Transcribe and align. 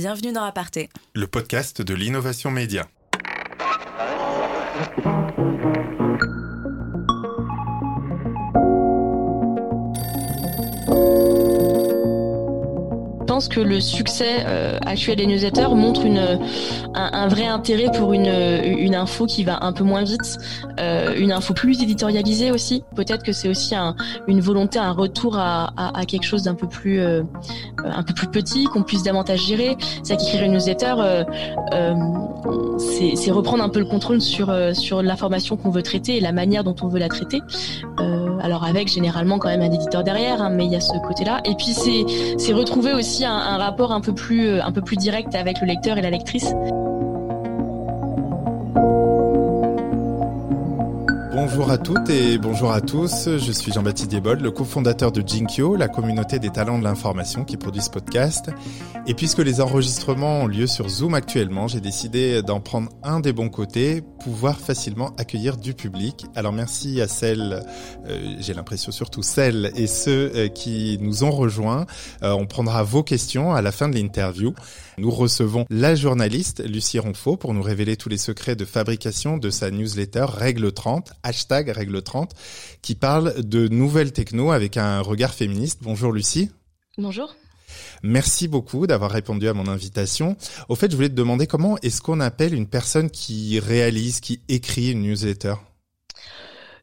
Bienvenue 0.00 0.32
dans 0.32 0.44
Aparté, 0.44 0.90
le 1.12 1.26
podcast 1.26 1.82
de 1.82 1.92
l'innovation 1.92 2.52
média. 2.52 2.86
Pense 13.38 13.46
que 13.46 13.60
le 13.60 13.80
succès 13.80 14.44
euh, 14.48 14.80
actuel 14.84 15.14
des 15.18 15.26
newsletters 15.26 15.68
montre 15.72 16.04
un, 16.94 17.28
vrai 17.28 17.46
intérêt 17.46 17.88
pour 17.96 18.12
une, 18.12 18.26
info 18.96 19.26
qui 19.26 19.44
va 19.44 19.64
un 19.64 19.72
peu 19.72 19.84
moins 19.84 20.02
vite, 20.02 20.38
euh, 20.80 21.14
une 21.16 21.30
info 21.30 21.54
plus 21.54 21.80
éditorialisée 21.80 22.50
aussi. 22.50 22.82
Peut-être 22.96 23.22
que 23.22 23.30
c'est 23.30 23.48
aussi 23.48 23.76
un, 23.76 23.94
une 24.26 24.40
volonté, 24.40 24.80
un 24.80 24.90
retour 24.90 25.38
à, 25.38 25.72
à, 25.76 26.00
à 26.00 26.04
quelque 26.04 26.24
chose 26.24 26.42
d'un 26.42 26.56
peu 26.56 26.66
plus 26.66 26.98
euh, 26.98 27.22
peu 28.04 28.12
plus 28.12 28.26
petit, 28.26 28.64
qu'on 28.64 28.82
puisse 28.82 29.04
davantage 29.04 29.46
gérer. 29.46 29.76
C'est 30.02 30.16
qu'écrire 30.16 30.42
une 30.42 30.54
newsletter, 30.54 30.96
c'est 32.76 33.30
reprendre 33.30 33.62
un 33.62 33.68
peu 33.68 33.78
le 33.78 33.86
contrôle 33.86 34.20
sur 34.20 34.50
l'information 35.00 35.56
qu'on 35.56 35.70
veut 35.70 35.84
traiter 35.84 36.16
et 36.16 36.20
la 36.20 36.32
manière 36.32 36.64
dont 36.64 36.74
on 36.82 36.88
veut 36.88 36.98
la 36.98 37.08
traiter. 37.08 37.40
Alors 38.48 38.64
avec 38.64 38.88
généralement 38.88 39.38
quand 39.38 39.48
même 39.48 39.60
un 39.60 39.70
éditeur 39.70 40.02
derrière, 40.02 40.40
hein, 40.40 40.48
mais 40.48 40.64
il 40.64 40.72
y 40.72 40.76
a 40.76 40.80
ce 40.80 40.96
côté-là. 41.06 41.42
Et 41.44 41.54
puis 41.54 41.74
c'est 41.74 42.52
retrouver 42.54 42.94
aussi 42.94 43.26
un, 43.26 43.58
rapport 43.58 43.92
un 43.92 44.00
peu 44.00 44.14
plus 44.14 44.58
un 44.60 44.72
peu 44.72 44.80
plus 44.80 44.96
direct 44.96 45.34
avec 45.34 45.60
le 45.60 45.66
lecteur 45.66 45.98
et 45.98 46.02
la 46.02 46.10
lectrice. 46.10 46.54
Bonjour 51.50 51.70
à 51.70 51.78
toutes 51.78 52.10
et 52.10 52.36
bonjour 52.36 52.72
à 52.72 52.82
tous. 52.82 53.26
Je 53.38 53.52
suis 53.52 53.72
Jean-Baptiste 53.72 54.10
Diebold, 54.10 54.42
le 54.42 54.50
cofondateur 54.50 55.12
de 55.12 55.26
Jinkyo, 55.26 55.76
la 55.76 55.88
communauté 55.88 56.38
des 56.38 56.50
talents 56.50 56.78
de 56.78 56.84
l'information 56.84 57.42
qui 57.46 57.56
produit 57.56 57.80
ce 57.80 57.88
podcast. 57.88 58.50
Et 59.06 59.14
puisque 59.14 59.38
les 59.38 59.62
enregistrements 59.62 60.42
ont 60.42 60.46
lieu 60.46 60.66
sur 60.66 60.90
Zoom 60.90 61.14
actuellement, 61.14 61.66
j'ai 61.66 61.80
décidé 61.80 62.42
d'en 62.42 62.60
prendre 62.60 62.90
un 63.02 63.20
des 63.20 63.32
bons 63.32 63.48
côtés, 63.48 64.02
pouvoir 64.20 64.60
facilement 64.60 65.16
accueillir 65.16 65.56
du 65.56 65.72
public. 65.72 66.26
Alors 66.34 66.52
merci 66.52 67.00
à 67.00 67.08
celles, 67.08 67.64
euh, 68.06 68.36
j'ai 68.38 68.52
l'impression 68.52 68.92
surtout 68.92 69.22
celles 69.22 69.72
et 69.74 69.86
ceux 69.86 70.30
euh, 70.34 70.48
qui 70.48 70.98
nous 71.00 71.24
ont 71.24 71.30
rejoints. 71.30 71.86
Euh, 72.22 72.32
on 72.32 72.44
prendra 72.44 72.82
vos 72.82 73.02
questions 73.02 73.54
à 73.54 73.62
la 73.62 73.72
fin 73.72 73.88
de 73.88 73.94
l'interview. 73.94 74.52
Nous 74.98 75.12
recevons 75.12 75.64
la 75.70 75.94
journaliste 75.94 76.60
Lucie 76.66 76.98
Ronfaux 76.98 77.36
pour 77.36 77.54
nous 77.54 77.62
révéler 77.62 77.96
tous 77.96 78.08
les 78.08 78.18
secrets 78.18 78.56
de 78.56 78.64
fabrication 78.64 79.38
de 79.38 79.48
sa 79.48 79.70
newsletter 79.70 80.26
Règle 80.28 80.72
30, 80.72 81.12
hashtag 81.22 81.68
Règle 81.68 82.02
30, 82.02 82.34
qui 82.82 82.96
parle 82.96 83.40
de 83.44 83.68
nouvelles 83.68 84.12
techno 84.12 84.50
avec 84.50 84.76
un 84.76 85.00
regard 85.00 85.34
féministe. 85.34 85.78
Bonjour 85.82 86.10
Lucie. 86.10 86.50
Bonjour. 86.96 87.36
Merci 88.02 88.48
beaucoup 88.48 88.88
d'avoir 88.88 89.12
répondu 89.12 89.46
à 89.46 89.54
mon 89.54 89.68
invitation. 89.68 90.36
Au 90.68 90.74
fait, 90.74 90.90
je 90.90 90.96
voulais 90.96 91.10
te 91.10 91.14
demander 91.14 91.46
comment 91.46 91.78
est-ce 91.82 92.02
qu'on 92.02 92.18
appelle 92.18 92.52
une 92.52 92.66
personne 92.66 93.08
qui 93.08 93.60
réalise, 93.60 94.18
qui 94.18 94.40
écrit 94.48 94.90
une 94.90 95.02
newsletter? 95.02 95.54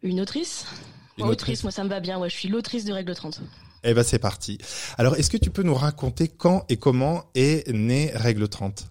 Une 0.04 0.22
autrice? 0.22 0.66
Une 1.18 1.26
autrice, 1.26 1.64
moi 1.64 1.72
ça 1.72 1.84
me 1.84 1.90
va 1.90 2.00
bien. 2.00 2.18
Ouais, 2.18 2.30
je 2.30 2.36
suis 2.36 2.48
l'autrice 2.48 2.86
de 2.86 2.94
Règle 2.94 3.14
30. 3.14 3.42
Eh 3.88 3.94
ben 3.94 4.04
c'est 4.04 4.20
parti. 4.20 4.58
Alors, 4.98 5.16
est-ce 5.16 5.30
que 5.30 5.38
tu 5.38 5.52
peux 5.52 5.62
nous 5.62 5.76
raconter 5.76 6.28
quand 6.28 6.66
et 6.70 6.78
comment 6.78 7.26
est 7.36 7.68
née 7.72 8.12
Règle 8.16 8.50
30 8.50 8.88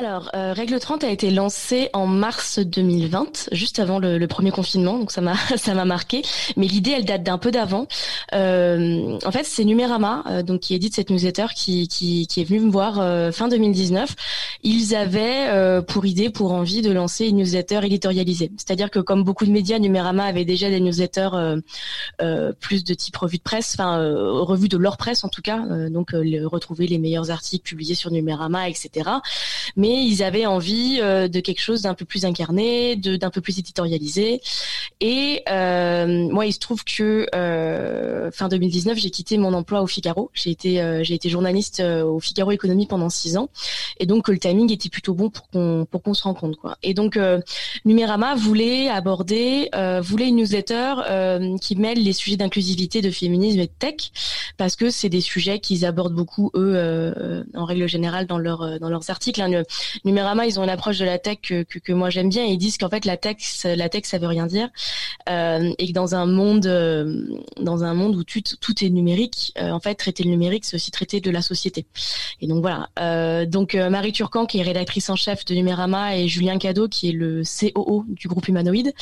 alors, 0.00 0.30
euh, 0.36 0.52
Règle 0.52 0.78
30 0.78 1.02
a 1.02 1.10
été 1.10 1.32
lancée 1.32 1.90
en 1.92 2.06
mars 2.06 2.60
2020, 2.60 3.48
juste 3.50 3.80
avant 3.80 3.98
le, 3.98 4.24
premier 4.28 4.52
confinement, 4.52 4.96
donc 4.96 5.10
ça 5.10 5.20
m'a 5.20 5.34
ça 5.56 5.74
m'a 5.74 5.84
marqué. 5.84 6.22
Mais 6.56 6.68
l'idée, 6.68 6.92
elle 6.92 7.04
date 7.04 7.24
d'un 7.24 7.36
peu 7.36 7.50
d'avant. 7.50 7.88
Euh, 8.32 9.18
en 9.24 9.32
fait, 9.32 9.42
c'est 9.42 9.64
Numérama, 9.64 10.22
euh, 10.30 10.42
donc 10.44 10.60
qui 10.60 10.74
édite 10.74 10.94
cette 10.94 11.10
newsletter, 11.10 11.46
qui 11.52 11.88
qui, 11.88 12.28
est 12.36 12.44
venu 12.44 12.60
me 12.60 12.70
voir 12.70 12.94
fin 13.34 13.48
2019. 13.48 14.14
Ils 14.62 14.94
avaient 14.94 15.82
pour 15.82 16.06
idée, 16.06 16.30
pour 16.30 16.52
envie 16.52 16.80
de 16.80 16.92
lancer 16.92 17.26
une 17.26 17.38
newsletter 17.38 17.80
éditorialisée. 17.82 18.52
C'est-à-dire 18.56 18.92
que 18.92 19.00
comme 19.00 19.24
beaucoup 19.24 19.46
de 19.46 19.50
médias, 19.50 19.80
Numérama 19.80 20.24
avait 20.26 20.44
déjà 20.44 20.70
des 20.70 20.78
newsletters 20.78 21.30
plus 22.60 22.84
de 22.84 22.94
type 22.94 23.16
revue 23.16 23.38
de 23.38 23.42
presse, 23.42 23.74
enfin 23.76 23.98
revue 23.98 24.68
de 24.68 24.76
leur 24.76 24.96
presse 24.96 25.24
en 25.24 25.28
tout 25.28 25.42
cas, 25.42 25.58
donc 25.90 26.12
retrouver 26.12 26.86
les 26.86 26.98
meilleurs 26.98 27.32
articles 27.32 27.64
publiés 27.68 27.96
sur 27.96 28.12
Numérama, 28.12 28.68
etc. 28.68 29.10
Mais 29.76 29.87
mais 29.88 30.04
ils 30.04 30.22
avaient 30.22 30.44
envie 30.44 30.98
euh, 31.00 31.28
de 31.28 31.40
quelque 31.40 31.60
chose 31.60 31.82
d'un 31.82 31.94
peu 31.94 32.04
plus 32.04 32.26
incarné, 32.26 32.96
d'un 32.96 33.30
peu 33.30 33.40
plus 33.40 33.58
éditorialisé. 33.58 34.42
Et 35.00 35.42
euh, 35.48 36.28
moi, 36.30 36.44
il 36.44 36.52
se 36.52 36.58
trouve 36.58 36.84
que 36.84 37.26
euh, 37.34 38.30
fin 38.30 38.48
2019, 38.48 38.98
j'ai 38.98 39.10
quitté 39.10 39.38
mon 39.38 39.54
emploi 39.54 39.80
au 39.80 39.86
Figaro. 39.86 40.30
J'ai 40.34 40.50
été, 40.50 40.82
j'ai 41.02 41.14
été 41.14 41.28
journaliste 41.30 41.80
au 41.80 42.20
Figaro 42.20 42.50
Économie 42.50 42.86
pendant 42.86 43.08
six 43.08 43.36
ans, 43.36 43.48
et 43.98 44.06
donc 44.06 44.28
le 44.28 44.38
timing 44.38 44.70
était 44.72 44.88
plutôt 44.88 45.14
bon 45.14 45.30
pour 45.30 45.48
qu'on 45.48 45.86
pour 45.90 46.02
qu'on 46.02 46.14
se 46.14 46.22
rencontre. 46.24 46.58
Quoi. 46.58 46.76
Et 46.82 46.94
donc 46.94 47.18
Numérama 47.84 48.34
voulait 48.34 48.88
aborder, 48.88 49.70
voulait 50.02 50.28
une 50.28 50.36
newsletter 50.36 50.94
qui 51.60 51.76
mêle 51.76 52.02
les 52.02 52.12
sujets 52.12 52.36
d'inclusivité, 52.36 53.00
de 53.00 53.10
féminisme 53.10 53.60
et 53.60 53.66
de 53.66 53.72
tech, 53.78 54.10
parce 54.56 54.76
que 54.76 54.90
c'est 54.90 55.08
des 55.08 55.20
sujets 55.20 55.60
qu'ils 55.60 55.84
abordent 55.84 56.14
beaucoup 56.14 56.50
eux 56.54 57.44
en 57.54 57.64
règle 57.64 57.88
générale 57.88 58.26
dans 58.26 58.38
leurs 58.38 58.80
dans 58.80 58.90
leurs 58.90 59.10
articles. 59.10 59.40
Hein. 59.40 59.62
Numérama, 60.04 60.46
ils 60.46 60.58
ont 60.58 60.64
une 60.64 60.70
approche 60.70 60.98
de 60.98 61.04
la 61.04 61.18
tech 61.18 61.38
que, 61.42 61.62
que, 61.62 61.92
moi 61.92 62.10
j'aime 62.10 62.28
bien. 62.28 62.44
ils 62.44 62.58
disent 62.58 62.78
qu'en 62.78 62.88
fait 62.88 63.04
la 63.04 63.16
tech, 63.16 63.36
la 63.64 63.88
tech, 63.88 64.02
ça 64.04 64.18
veut 64.18 64.26
rien 64.26 64.46
dire, 64.46 64.68
euh, 65.28 65.72
et 65.78 65.88
que 65.88 65.92
dans 65.92 66.14
un 66.14 66.26
monde, 66.26 66.66
euh, 66.66 67.26
dans 67.60 67.84
un 67.84 67.94
monde 67.94 68.16
où 68.16 68.24
tout, 68.24 68.40
tout 68.60 68.84
est 68.84 68.90
numérique, 68.90 69.52
euh, 69.58 69.70
en 69.70 69.80
fait, 69.80 69.94
traiter 69.94 70.24
le 70.24 70.30
numérique, 70.30 70.64
c'est 70.64 70.76
aussi 70.76 70.90
traiter 70.90 71.20
de 71.20 71.30
la 71.30 71.42
société. 71.42 71.86
Et 72.40 72.46
donc 72.46 72.60
voilà. 72.60 72.88
Euh, 72.98 73.46
donc 73.46 73.74
Marie 73.74 74.12
Turcan, 74.12 74.46
qui 74.46 74.58
est 74.58 74.62
rédactrice 74.62 75.10
en 75.10 75.16
chef 75.16 75.44
de 75.44 75.54
Numérama, 75.54 76.16
et 76.16 76.28
Julien 76.28 76.58
Cadeau, 76.58 76.88
qui 76.88 77.10
est 77.10 77.12
le 77.12 77.42
COO 77.42 78.04
du 78.08 78.28
groupe 78.28 78.48
Humanoïde, 78.48 78.92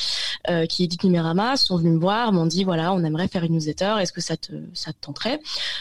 qui 0.69 0.83
édite 0.83 1.03
Numérama, 1.03 1.57
sont 1.57 1.77
venus 1.77 1.93
me 1.93 1.99
voir, 1.99 2.31
m'ont 2.31 2.45
dit 2.45 2.63
voilà, 2.63 2.93
on 2.93 3.03
aimerait 3.03 3.27
faire 3.27 3.43
une 3.43 3.53
newsletter. 3.53 3.95
Est-ce 3.99 4.13
que 4.13 4.21
ça 4.21 4.37
te, 4.37 4.53
ça 4.73 4.93
te 4.93 4.97
tenterait? 5.01 5.39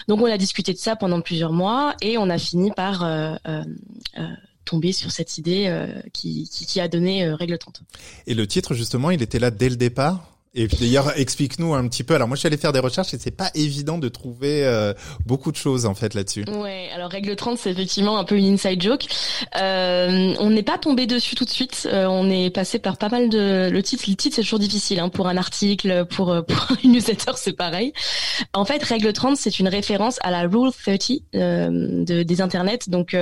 Donc 0.08 0.20
on 0.20 0.26
a 0.26 0.38
discuté 0.38 0.72
de 0.72 0.78
ça 0.78 0.96
pendant 0.96 1.20
plusieurs 1.20 1.52
mois, 1.52 1.94
et 2.00 2.18
on 2.18 2.28
a 2.28 2.38
fini 2.38 2.70
par 2.70 3.04
tomber 4.66 4.92
sur 4.92 5.10
cette 5.10 5.38
idée 5.38 5.66
euh, 5.68 5.86
qui, 6.12 6.48
qui, 6.52 6.66
qui, 6.66 6.80
a 6.80 6.88
donné 6.88 7.24
euh, 7.24 7.34
Règle 7.34 7.56
30. 7.56 7.82
Et 8.26 8.34
le 8.34 8.46
titre, 8.46 8.74
justement, 8.74 9.10
il 9.10 9.22
était 9.22 9.38
là 9.38 9.50
dès 9.50 9.70
le 9.70 9.76
départ? 9.76 10.35
Et 10.56 10.68
d'ailleurs, 10.68 11.18
explique-nous 11.18 11.74
un 11.74 11.86
petit 11.86 12.02
peu. 12.02 12.14
Alors 12.14 12.28
moi, 12.28 12.34
je 12.34 12.40
suis 12.40 12.46
allé 12.46 12.56
faire 12.56 12.72
des 12.72 12.80
recherches 12.80 13.12
et 13.12 13.18
c'est 13.18 13.30
pas 13.30 13.50
évident 13.54 13.98
de 13.98 14.08
trouver 14.08 14.64
euh, 14.64 14.94
beaucoup 15.26 15.52
de 15.52 15.56
choses 15.56 15.84
en 15.84 15.94
fait 15.94 16.14
là-dessus. 16.14 16.46
Ouais. 16.48 16.88
Alors 16.94 17.10
règle 17.10 17.36
30, 17.36 17.58
c'est 17.58 17.70
effectivement 17.70 18.16
un 18.16 18.24
peu 18.24 18.38
une 18.38 18.54
inside 18.54 18.82
joke. 18.82 19.04
Euh, 19.56 20.34
on 20.38 20.48
n'est 20.48 20.62
pas 20.62 20.78
tombé 20.78 21.06
dessus 21.06 21.34
tout 21.34 21.44
de 21.44 21.50
suite. 21.50 21.86
Euh, 21.92 22.06
on 22.06 22.30
est 22.30 22.48
passé 22.48 22.78
par 22.78 22.96
pas 22.96 23.10
mal 23.10 23.28
de 23.28 23.68
le 23.70 23.82
titre. 23.82 24.04
Le 24.08 24.14
titre 24.14 24.36
c'est 24.36 24.42
toujours 24.42 24.58
difficile 24.58 24.98
hein, 24.98 25.10
pour 25.10 25.28
un 25.28 25.36
article, 25.36 26.06
pour 26.06 26.32
euh, 26.32 26.40
pour 26.48 26.78
une 26.82 26.92
newsletter, 26.92 27.32
c'est 27.36 27.52
pareil. 27.52 27.92
En 28.54 28.64
fait, 28.64 28.82
règle 28.82 29.12
30, 29.12 29.36
c'est 29.36 29.58
une 29.58 29.68
référence 29.68 30.18
à 30.22 30.30
la 30.30 30.48
Rule 30.48 30.70
30 30.72 31.00
de, 31.34 32.22
des 32.22 32.40
internets. 32.40 32.88
Donc, 32.88 33.14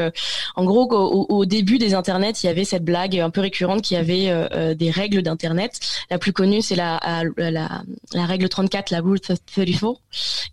en 0.54 0.64
gros, 0.64 0.88
au, 0.92 1.26
au, 1.28 1.44
début 1.44 1.78
des 1.78 1.94
internets, 1.94 2.42
il 2.42 2.46
y 2.46 2.48
avait 2.48 2.64
cette 2.64 2.84
blague 2.84 3.18
un 3.18 3.30
peu 3.30 3.40
récurrente 3.40 3.82
qui 3.82 3.96
avait 3.96 4.74
des 4.74 4.90
règles 4.90 5.22
d'internet. 5.22 5.80
La 6.10 6.18
plus 6.18 6.32
connue, 6.32 6.62
c'est 6.62 6.76
la 6.76 7.23
la, 7.36 7.82
la, 8.12 8.26
règle 8.26 8.48
34, 8.48 8.90
la 8.90 9.00
rule 9.00 9.20
34, 9.20 10.00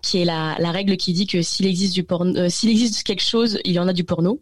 qui 0.01 0.21
est 0.21 0.25
la, 0.25 0.55
la 0.59 0.71
règle 0.71 0.97
qui 0.97 1.13
dit 1.13 1.27
que 1.27 1.41
s'il 1.41 1.65
existe 1.65 1.93
du 1.93 2.03
porno, 2.03 2.37
euh, 2.37 2.49
s'il 2.49 2.69
existe 2.69 3.03
quelque 3.03 3.23
chose, 3.23 3.59
il 3.65 3.73
y 3.73 3.79
en 3.79 3.87
a 3.87 3.93
du 3.93 4.03
porno. 4.03 4.39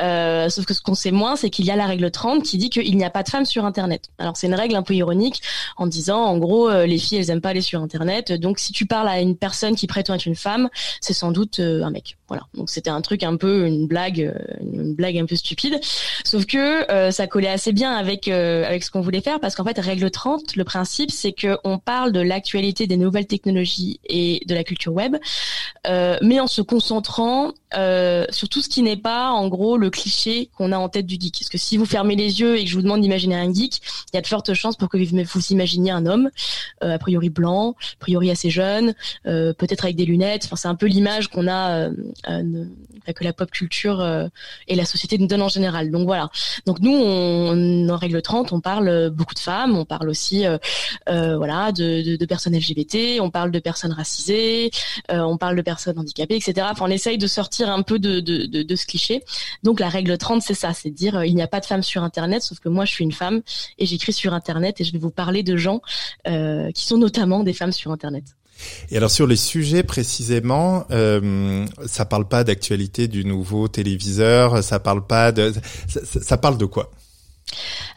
Euh, 0.00 0.48
sauf 0.48 0.64
que 0.64 0.74
ce 0.74 0.80
qu'on 0.80 0.94
sait 0.94 1.10
moins, 1.10 1.36
c'est 1.36 1.50
qu'il 1.50 1.64
y 1.64 1.70
a 1.70 1.76
la 1.76 1.86
règle 1.86 2.10
30 2.10 2.42
qui 2.42 2.58
dit 2.58 2.70
qu'il 2.70 2.96
n'y 2.96 3.04
a 3.04 3.10
pas 3.10 3.22
de 3.22 3.28
femmes 3.28 3.44
sur 3.44 3.64
Internet. 3.64 4.08
Alors 4.18 4.36
c'est 4.36 4.46
une 4.46 4.54
règle 4.54 4.76
un 4.76 4.82
peu 4.82 4.94
ironique 4.94 5.42
en 5.76 5.86
disant, 5.86 6.20
en 6.20 6.38
gros, 6.38 6.68
euh, 6.68 6.86
les 6.86 6.98
filles, 6.98 7.18
elles 7.18 7.30
aiment 7.30 7.40
pas 7.40 7.50
aller 7.50 7.60
sur 7.60 7.80
Internet. 7.80 8.32
Donc 8.32 8.58
si 8.58 8.72
tu 8.72 8.86
parles 8.86 9.08
à 9.08 9.20
une 9.20 9.36
personne 9.36 9.74
qui 9.76 9.86
prétend 9.86 10.14
être 10.14 10.26
une 10.26 10.36
femme, 10.36 10.68
c'est 11.00 11.12
sans 11.12 11.32
doute 11.32 11.60
un 11.60 11.90
mec. 11.90 12.16
Voilà. 12.28 12.44
Donc 12.54 12.70
c'était 12.70 12.90
un 12.90 13.00
truc 13.00 13.22
un 13.22 13.36
peu 13.36 13.66
une 13.66 13.86
blague, 13.86 14.34
une 14.60 14.94
blague 14.94 15.18
un 15.18 15.26
peu 15.26 15.36
stupide. 15.36 15.78
Sauf 16.24 16.46
que 16.46 17.10
ça 17.10 17.26
collait 17.26 17.48
assez 17.48 17.72
bien 17.72 17.92
avec 17.94 18.28
avec 18.28 18.82
ce 18.84 18.90
qu'on 18.90 19.00
voulait 19.00 19.20
faire 19.20 19.40
parce 19.40 19.54
qu'en 19.54 19.64
fait 19.64 19.78
règle 19.78 20.10
30, 20.10 20.56
le 20.56 20.64
principe 20.64 21.10
c'est 21.10 21.32
que 21.32 21.58
on 21.64 21.78
parle 21.78 22.12
de 22.12 22.20
l'actualité 22.20 22.86
des 22.86 22.96
nouvelles 22.96 23.26
technologies 23.26 24.00
et 24.04 24.42
de 24.46 24.54
la 24.54 24.64
culture 24.64 24.92
web, 24.92 25.16
euh, 25.86 26.18
mais 26.22 26.40
en 26.40 26.46
se 26.46 26.62
concentrant 26.62 27.52
euh, 27.76 28.24
sur 28.30 28.48
tout 28.48 28.62
ce 28.62 28.68
qui 28.68 28.82
n'est 28.82 28.96
pas, 28.96 29.30
en 29.30 29.48
gros, 29.48 29.76
le 29.76 29.90
cliché 29.90 30.50
qu'on 30.56 30.72
a 30.72 30.78
en 30.78 30.88
tête 30.88 31.06
du 31.06 31.16
geek. 31.18 31.38
Parce 31.38 31.48
que 31.48 31.58
si 31.58 31.76
vous 31.76 31.86
fermez 31.86 32.16
les 32.16 32.40
yeux 32.40 32.58
et 32.58 32.64
que 32.64 32.70
je 32.70 32.74
vous 32.74 32.82
demande 32.82 33.00
d'imaginer 33.00 33.36
un 33.36 33.52
geek, 33.52 33.80
il 34.12 34.16
y 34.16 34.18
a 34.18 34.20
de 34.20 34.26
fortes 34.26 34.52
chances 34.54 34.76
pour 34.76 34.88
que 34.88 34.96
vous 34.96 35.46
imaginiez 35.50 35.90
un 35.90 36.06
homme, 36.06 36.30
euh, 36.82 36.94
a 36.94 36.98
priori 36.98 37.30
blanc, 37.30 37.70
a 37.70 37.96
priori 37.98 38.30
assez 38.30 38.50
jeune, 38.50 38.94
euh, 39.26 39.52
peut-être 39.52 39.84
avec 39.84 39.96
des 39.96 40.04
lunettes. 40.04 40.44
Enfin, 40.44 40.56
c'est 40.56 40.68
un 40.68 40.74
peu 40.74 40.86
l'image 40.86 41.28
qu'on 41.28 41.48
a, 41.48 41.88
que 41.88 43.24
la 43.24 43.32
pop 43.32 43.50
culture 43.50 44.06
et 44.68 44.74
la 44.74 44.84
société 44.84 45.18
nous 45.18 45.26
donnent 45.26 45.42
en 45.42 45.48
général. 45.48 45.90
Donc 45.90 46.06
voilà. 46.06 46.30
Donc 46.66 46.80
nous, 46.80 46.92
on, 46.92 47.88
en 47.88 47.96
règle 47.96 48.22
30, 48.22 48.52
on 48.52 48.60
parle 48.60 49.10
beaucoup 49.10 49.34
de 49.34 49.40
femmes, 49.40 49.76
on 49.76 49.84
parle 49.84 50.08
aussi, 50.08 50.44
voilà, 51.06 51.72
de, 51.72 52.02
de, 52.02 52.16
de, 52.16 52.26
personnes 52.26 52.56
LGBT, 52.56 53.20
on 53.20 53.30
parle 53.30 53.50
de 53.50 53.58
personnes 53.58 53.92
racisées, 53.92 54.70
on 55.08 55.36
parle 55.36 55.56
de 55.56 55.62
personnes 55.62 55.98
handicapées, 55.98 56.36
etc. 56.36 56.66
Enfin, 56.70 56.86
on 56.86 56.90
essaye 56.90 57.18
de 57.18 57.26
sortir 57.26 57.61
sortir 57.62 57.74
un 57.74 57.82
peu 57.82 57.98
de, 57.98 58.20
de, 58.20 58.46
de, 58.46 58.62
de 58.62 58.76
ce 58.76 58.86
cliché. 58.86 59.22
Donc 59.62 59.80
la 59.80 59.88
règle 59.88 60.16
30, 60.16 60.42
c'est 60.42 60.54
ça, 60.54 60.72
c'est 60.72 60.90
dire 60.90 61.16
euh, 61.16 61.26
il 61.26 61.34
n'y 61.34 61.42
a 61.42 61.48
pas 61.48 61.60
de 61.60 61.66
femmes 61.66 61.82
sur 61.82 62.02
Internet, 62.02 62.42
sauf 62.42 62.58
que 62.58 62.68
moi 62.68 62.84
je 62.84 62.92
suis 62.92 63.04
une 63.04 63.12
femme 63.12 63.42
et 63.78 63.86
j'écris 63.86 64.12
sur 64.12 64.34
Internet 64.34 64.80
et 64.80 64.84
je 64.84 64.92
vais 64.92 64.98
vous 64.98 65.10
parler 65.10 65.42
de 65.42 65.56
gens 65.56 65.80
euh, 66.26 66.70
qui 66.72 66.84
sont 66.84 66.98
notamment 66.98 67.42
des 67.42 67.52
femmes 67.52 67.72
sur 67.72 67.90
Internet. 67.90 68.24
Et 68.90 68.96
alors 68.96 69.10
sur 69.10 69.26
les 69.26 69.36
sujets 69.36 69.82
précisément, 69.82 70.84
euh, 70.90 71.66
ça 71.86 72.04
parle 72.04 72.28
pas 72.28 72.44
d'actualité 72.44 73.08
du 73.08 73.24
nouveau 73.24 73.66
téléviseur, 73.66 74.62
ça 74.62 74.78
parle 74.78 75.06
pas 75.06 75.32
de, 75.32 75.52
ça, 75.88 76.00
ça 76.04 76.36
parle 76.36 76.58
de 76.58 76.66
quoi? 76.66 76.90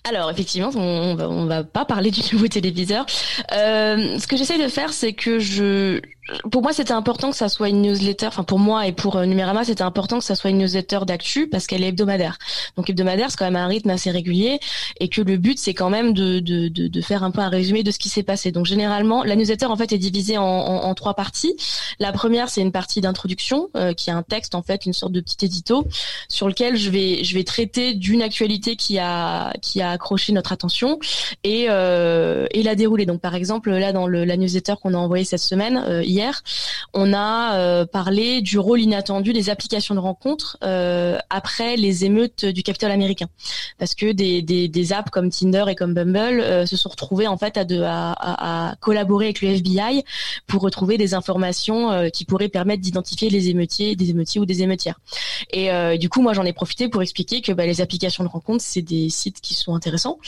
Alors 0.04 0.30
effectivement, 0.30 0.70
on, 0.76 1.16
va, 1.16 1.30
on 1.30 1.46
va 1.46 1.64
pas 1.64 1.86
parler 1.86 2.12
du 2.12 2.22
nouveau 2.34 2.48
téléviseur. 2.48 3.06
Euh, 3.52 4.20
ce 4.20 4.28
que 4.28 4.38
j'essaie 4.38 4.62
de 4.62 4.68
faire, 4.68 4.94
c'est 4.94 5.14
que 5.14 5.40
je, 5.40 6.02
pour 6.52 6.64
moi, 6.64 6.74
c'était 6.74 6.94
important 6.94 7.30
que 7.30 7.38
ça 7.38 7.50
soit 7.50 7.70
une 7.70 7.82
newsletter. 7.82 8.28
Enfin, 8.28 8.44
pour 8.44 8.58
moi 8.58 8.88
et 8.88 8.92
pour 8.92 9.16
euh, 9.16 9.26
Numérama, 9.26 9.64
c'était 9.64 9.84
important 9.84 10.18
que 10.18 10.24
ça 10.24 10.36
soit 10.36 10.50
une 10.50 10.58
newsletter 10.58 11.00
d'actu 11.06 11.48
parce 11.48 11.68
qu'elle 11.68 11.84
est 11.84 11.90
hebdomadaire. 11.90 12.40
Donc 12.78 12.90
hebdomadaire, 12.90 13.30
c'est 13.30 13.38
quand 13.38 13.46
même 13.46 13.56
un 13.56 13.68
rythme 13.68 13.92
assez 13.92 14.10
régulier 14.10 14.60
et 15.00 15.08
que 15.08 15.22
le 15.22 15.38
but, 15.38 15.60
c'est 15.60 15.76
quand 15.76 15.90
même 15.90 16.14
de, 16.14 16.40
de, 16.40 16.68
de, 16.68 16.88
de, 16.88 17.02
faire 17.02 17.24
un 17.24 17.30
peu 17.30 17.42
un 17.42 17.50
résumé 17.50 17.84
de 17.84 17.92
ce 17.92 18.00
qui 18.00 18.10
s'est 18.10 18.24
passé. 18.24 18.52
Donc 18.52 18.66
généralement, 18.66 19.24
la 19.24 19.36
newsletter 19.36 19.68
en 19.68 19.76
fait 19.76 19.92
est 19.92 20.00
divisée 20.00 20.38
en, 20.38 20.44
en, 20.44 20.96
trois 20.96 21.14
parties. 21.14 21.56
La 22.00 22.12
première, 22.12 22.50
c'est 22.50 22.62
une 22.62 22.72
partie 22.72 23.02
d'introduction 23.02 23.70
euh, 23.76 23.94
qui 23.94 24.10
est 24.10 24.14
un 24.14 24.24
texte 24.24 24.56
en 24.56 24.64
fait, 24.64 24.86
une 24.86 24.94
sorte 24.94 25.12
de 25.12 25.22
petit 25.22 25.46
édito 25.46 25.86
sur 26.28 26.48
lequel 26.48 26.76
je 26.76 26.90
vais 26.90 27.24
je 27.24 27.36
vais 27.36 27.44
traiter 27.44 27.94
d'une 27.94 28.22
actualité 28.22 28.76
qui 28.76 28.98
a 28.98 29.54
qui 29.62 29.82
a 29.82 29.92
accroché 29.92 30.34
notre 30.34 30.52
attention 30.52 31.00
et 31.44 31.68
euh, 31.70 32.48
et 32.52 32.64
la 32.64 32.74
dérouler. 32.74 33.06
Donc 33.06 33.22
par 33.22 33.36
exemple 33.36 33.70
là 33.72 33.94
dans 33.94 34.08
le, 34.08 34.26
la 34.26 34.38
newsletter 34.38 34.74
qu'on 34.82 34.96
a 34.96 34.98
envoyée 34.98 35.26
cette 35.26 35.40
semaine. 35.40 35.84
Euh, 35.88 36.02
hier, 36.16 36.42
on 36.94 37.14
a 37.14 37.58
euh, 37.58 37.86
parlé 37.86 38.42
du 38.42 38.58
rôle 38.58 38.80
inattendu 38.82 39.34
des 39.34 39.50
applications 39.50 39.96
de 39.96 40.00
rencontres 40.00 40.58
euh, 40.64 41.18
après 41.30 41.76
les 41.76 42.06
émeutes 42.06 42.46
du 42.46 42.64
Capitole 42.64 42.92
américain, 42.92 43.28
parce 43.78 43.96
que 43.96 44.12
des, 44.12 44.42
des, 44.42 44.68
des, 44.68 44.94
apps 44.94 45.12
comme 45.12 45.30
Tinder 45.30 45.66
et 45.68 45.76
comme 45.76 45.94
Bumble 45.94 46.40
euh, 46.40 46.66
se 46.66 46.78
sont 46.78 46.90
retrouvés 46.90 47.28
en 47.28 47.38
fait 47.38 47.58
à, 47.58 47.66
de, 47.66 47.82
à, 47.82 48.14
à, 48.70 48.76
collaborer 48.78 49.26
avec 49.26 49.42
le 49.42 49.50
FBI 49.50 50.04
pour 50.48 50.62
retrouver 50.62 50.98
des 50.98 51.14
informations 51.14 52.10
qui 52.12 52.26
pourraient 52.26 52.50
permettre 52.50 52.82
d'identifier 52.82 53.30
les 53.30 53.50
émeutiers, 53.50 53.96
des 53.96 54.10
émeutiers 54.10 54.40
ou 54.40 54.46
des 54.46 54.62
émeutières. 54.62 55.00
Et 55.52 55.70
du 55.98 56.10
coup, 56.10 56.22
moi, 56.22 56.34
j'en 56.34 56.44
ai 56.44 56.54
profité 56.54 56.88
pour 56.88 57.02
expliquer 57.02 57.42
que 57.42 57.52
bah, 57.52 57.66
les 57.66 57.82
applications 57.82 58.24
de 58.24 58.30
rencontres, 58.30 58.64
c'est 58.64 58.82
des 58.82 59.10
sites 59.10 59.42
qui 59.42 59.54
sont 59.54 59.76
intéressants 59.76 60.20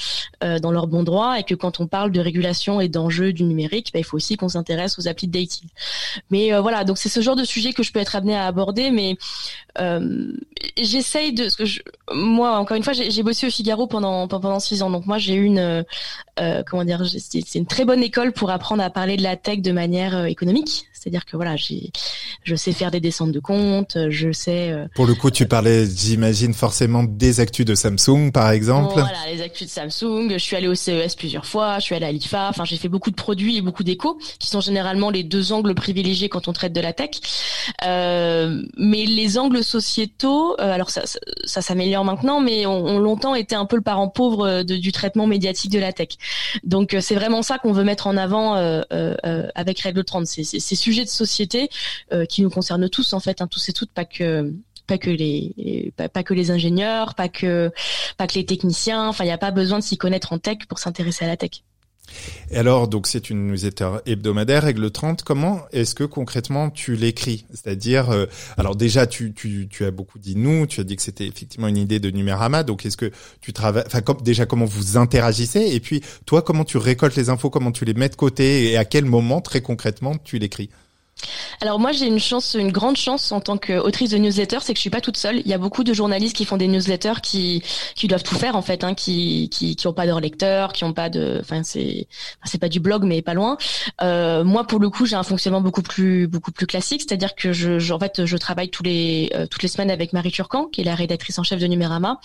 dans 0.42 0.72
leur 0.72 0.88
bon 0.88 1.04
droit 1.04 1.40
et 1.40 1.44
que 1.44 1.56
quand 1.56 1.80
on 1.80 1.88
parle 1.88 2.12
de 2.12 2.20
régulation 2.20 2.82
et 2.82 2.90
d'enjeux 2.90 3.34
du 3.34 3.44
numérique, 3.44 3.92
bah, 3.94 4.00
il 4.00 4.06
faut 4.06 4.18
aussi 4.18 4.38
qu'on 4.38 4.50
s'intéresse 4.50 4.98
aux 5.00 5.08
applis 5.08 5.28
de 5.28 5.40
dating. 5.40 5.70
Mais 6.30 6.54
euh, 6.54 6.62
voilà, 6.62 6.84
donc 6.84 6.98
c'est 6.98 7.10
ce 7.10 7.22
genre 7.22 7.36
de 7.36 7.44
sujet 7.44 7.74
que 7.74 7.84
je 7.84 7.92
peux 7.92 8.00
être 8.00 8.16
amenée 8.16 8.36
à 8.36 8.48
aborder, 8.48 8.92
mais 8.92 9.18
euh, 9.80 10.32
j'essaye 10.78 11.34
de, 11.34 11.50
ce 11.50 11.58
que 11.58 11.66
je, 11.66 11.82
moi 12.14 12.58
encore 12.58 12.78
une 12.78 12.84
fois, 12.84 12.94
j'ai 12.94 13.24
bossé 13.24 13.48
au 13.48 13.52
Figaro 13.52 13.88
pendant 13.88 14.28
pendant 14.28 14.60
six 14.60 14.82
ans, 14.82 14.90
donc 14.90 15.06
moi 15.06 15.18
j'ai 15.18 15.36
eu 15.36 15.44
une 15.44 15.86
euh, 16.40 16.64
comment 16.70 16.84
dire, 16.84 17.04
c'est 17.06 17.56
une 17.56 17.66
très 17.66 17.86
bonne 17.86 18.04
école 18.04 18.32
pour 18.32 18.50
apprendre 18.52 18.84
à 18.84 18.90
parler 18.90 19.18
de 19.18 19.24
la 19.24 19.36
tech 19.36 19.60
de 19.60 19.72
manière 19.72 20.26
économique. 20.26 20.86
C'est-à-dire 20.94 21.26
que 21.26 21.38
voilà, 21.38 21.56
j'ai, 21.56 21.92
je 22.44 22.56
sais 22.56 22.74
faire 22.74 22.92
des 22.92 23.00
descentes 23.00 23.32
de 23.32 23.40
compte, 23.40 23.98
je 24.10 24.32
sais. 24.32 24.76
Pour 24.96 25.06
le 25.06 25.14
coup, 25.14 25.32
tu 25.32 25.48
parlais, 25.48 25.86
j'imagine 25.86 26.54
forcément 26.54 27.04
des 27.04 27.40
actus 27.40 27.66
de 27.66 27.76
Samsung, 27.76 28.32
par 28.34 28.52
exemple. 28.52 28.94
Voilà, 28.94 29.12
les 29.32 29.42
actus 29.42 29.68
de 29.68 29.72
Samsung. 29.72 30.32
Je 30.32 30.38
suis 30.38 30.56
allée 30.56 30.68
au 30.68 30.76
CES 30.76 31.16
plusieurs 31.16 31.46
fois, 31.46 31.80
je 31.80 31.86
suis 31.86 31.96
allée 31.96 32.08
à 32.08 32.12
l'IFA. 32.12 32.50
Enfin, 32.50 32.66
j'ai 32.66 32.78
fait 32.78 32.90
beaucoup 32.90 33.12
de 33.12 33.16
produits 33.16 33.58
et 33.58 33.62
beaucoup 33.62 33.84
d'échos, 33.84 34.18
qui 34.40 34.48
sont 34.48 34.60
généralement 34.60 35.10
les 35.10 35.24
deux 35.24 35.54
angles 35.54 35.74
privilégiés 35.76 36.30
quand 36.30 36.48
on 36.48 36.54
traite 36.54 36.74
de 36.74 36.82
la 36.82 36.94
tech. 36.94 37.12
Euh, 37.86 38.64
mais 38.78 39.06
les 39.06 39.38
angles 39.38 39.64
sociétaux, 39.68 40.56
euh, 40.60 40.72
alors 40.72 40.90
ça, 40.90 41.04
ça, 41.46 41.62
s'améliore 41.62 42.06
maintenant, 42.06 42.40
mais 42.40 42.66
ont, 42.66 43.00
longtemps 43.00 43.36
été 43.36 43.56
un 43.56 43.66
peu 43.66 43.76
le 43.76 43.82
parent 43.82 44.08
pauvre 44.08 44.48
euh, 44.48 44.64
de, 44.64 44.76
du 44.76 44.92
traitement 44.92 45.28
médiatique 45.28 45.72
de 45.72 45.80
la 45.80 45.94
tech. 45.94 46.10
Donc 46.64 46.96
c'est 47.02 47.16
vraiment 47.16 47.42
ça 47.42 47.58
qu'on 47.58 47.74
veut 47.74 47.84
mettre 47.84 48.08
en 48.08 48.18
avant 48.18 48.56
avec 49.56 49.80
Règle 49.80 50.04
30. 50.04 50.26
C'est 50.26 50.44
ces 50.44 50.76
sujets 50.76 51.04
de 51.04 51.10
société 51.10 51.70
qui 52.30 52.42
nous 52.42 52.50
concernent 52.50 52.90
tous 52.90 53.14
en 53.14 53.20
fait, 53.20 53.42
hein, 53.42 53.48
tous 53.48 53.70
et 53.70 53.74
toutes, 53.74 53.92
pas 53.92 54.06
que 54.06 54.48
les 54.88 56.52
ingénieurs, 56.52 57.16
pas 57.16 57.30
que 57.30 57.72
pas 58.18 58.28
que 58.28 58.36
les 58.36 58.46
techniciens. 58.46 59.08
Enfin, 59.08 59.24
il 59.24 59.28
n'y 59.28 59.34
a 59.34 59.38
pas 59.38 59.52
besoin 59.52 59.80
de 59.80 59.84
s'y 59.84 59.98
connaître 59.98 60.34
en 60.34 60.40
tech 60.40 60.60
pour 60.68 60.80
s'intéresser 60.80 61.26
à 61.26 61.28
la 61.28 61.38
tech. 61.38 61.64
Et 62.52 62.58
alors, 62.58 62.88
donc 62.88 63.08
c'est 63.08 63.30
une 63.30 63.48
newsletter 63.48 63.98
hebdomadaire, 64.06 64.64
règle 64.64 64.90
30. 64.90 65.24
Comment 65.24 65.62
est-ce 65.72 65.96
que 65.96 66.04
concrètement 66.04 66.70
tu 66.70 66.96
l'écris? 66.96 67.46
C'est-à-dire, 67.50 68.10
euh, 68.10 68.26
alors 68.58 68.76
déjà 68.76 69.08
tu, 69.08 69.34
tu, 69.34 69.68
tu 69.70 69.86
as 69.86 69.92
beaucoup 69.92 70.20
dit 70.20 70.36
nous, 70.36 70.66
tu 70.68 70.80
as 70.80 70.84
dit 70.84 70.96
que 70.96 71.02
c'était 71.02 71.28
effectivement 71.28 71.68
une 71.68 71.78
idée 71.78 72.00
de 72.00 72.10
Numérama. 72.10 72.64
Donc 72.64 72.86
est-ce 72.86 72.98
que 72.98 73.12
tu 73.42 73.54
travailles, 73.54 73.84
enfin 73.86 74.02
comme, 74.02 74.22
déjà 74.22 74.46
comment 74.46 74.66
vous 74.66 74.98
interagissez? 74.98 75.76
Et 75.76 75.80
puis 75.80 76.02
toi 76.26 76.42
comment 76.42 76.64
tu 76.64 76.78
récoltes 76.78 77.16
les 77.16 77.30
infos, 77.30 77.50
comment 77.50 77.72
tu 77.72 77.86
les 77.86 77.94
mets 77.94 78.10
de 78.10 78.16
côté? 78.16 78.72
Et 78.72 78.78
à 78.78 78.86
quel 78.86 79.06
moment 79.06 79.42
très 79.42 79.62
concrètement 79.62 80.16
tu 80.24 80.38
l'écris? 80.40 80.70
Alors 81.62 81.80
moi 81.80 81.92
j'ai 81.92 82.06
une 82.06 82.20
chance, 82.20 82.56
une 82.58 82.72
grande 82.72 82.98
chance 82.98 83.32
en 83.32 83.40
tant 83.40 83.58
qu'autrice 83.58 84.10
de 84.10 84.18
newsletter, 84.18 84.60
c'est 84.62 84.74
que 84.74 84.78
je 84.78 84.82
suis 84.82 84.90
pas 84.90 85.02
toute 85.02 85.18
seule. 85.18 85.40
Il 85.40 85.48
y 85.48 85.54
a 85.54 85.58
beaucoup 85.58 85.84
de 85.84 85.94
journalistes 85.94 86.36
qui 86.36 86.46
font 86.46 86.58
des 86.58 86.68
newsletters 86.68 87.22
qui 87.22 87.64
qui 87.96 88.08
doivent 88.08 88.24
tout 88.24 88.36
faire 88.36 88.56
en 88.56 88.62
fait, 88.62 88.84
hein, 88.84 88.94
qui 88.94 89.50
qui 89.50 89.76
qui 89.76 89.88
ont 89.88 89.94
pas 89.94 90.06
de 90.06 90.18
lecteurs, 90.20 90.74
qui 90.74 90.84
ont 90.84 90.94
pas 90.94 91.10
de, 91.10 91.38
enfin 91.42 91.64
c'est 91.64 92.08
c'est 92.46 92.58
pas 92.58 92.70
du 92.70 92.80
blog 92.80 93.04
mais 93.04 93.22
pas 93.22 93.34
loin. 93.34 93.58
Euh, 94.02 94.44
moi 94.44 94.66
pour 94.66 94.80
le 94.80 94.90
coup 94.90 95.06
j'ai 95.06 95.16
un 95.16 95.24
fonctionnement 95.24 95.62
beaucoup 95.62 95.82
plus 95.82 96.28
beaucoup 96.28 96.52
plus 96.52 96.68
classique, 96.68 97.02
c'est-à-dire 97.02 97.36
que 97.36 97.54
je, 97.54 97.92
en 97.92 98.00
fait 98.00 98.26
je 98.26 98.38
travaille 98.38 98.70
tous 98.70 98.84
les 98.84 99.32
euh, 99.36 99.48
toutes 99.48 99.64
les 99.64 99.70
semaines 99.70 99.92
avec 99.92 100.14
Marie 100.14 100.32
Turcan 100.32 100.66
qui 100.66 100.82
est 100.82 100.84
la 100.84 100.96
rédactrice 100.96 101.40
en 101.40 101.44
chef 101.44 101.60
de 101.60 101.68
Numérama. 101.68 102.20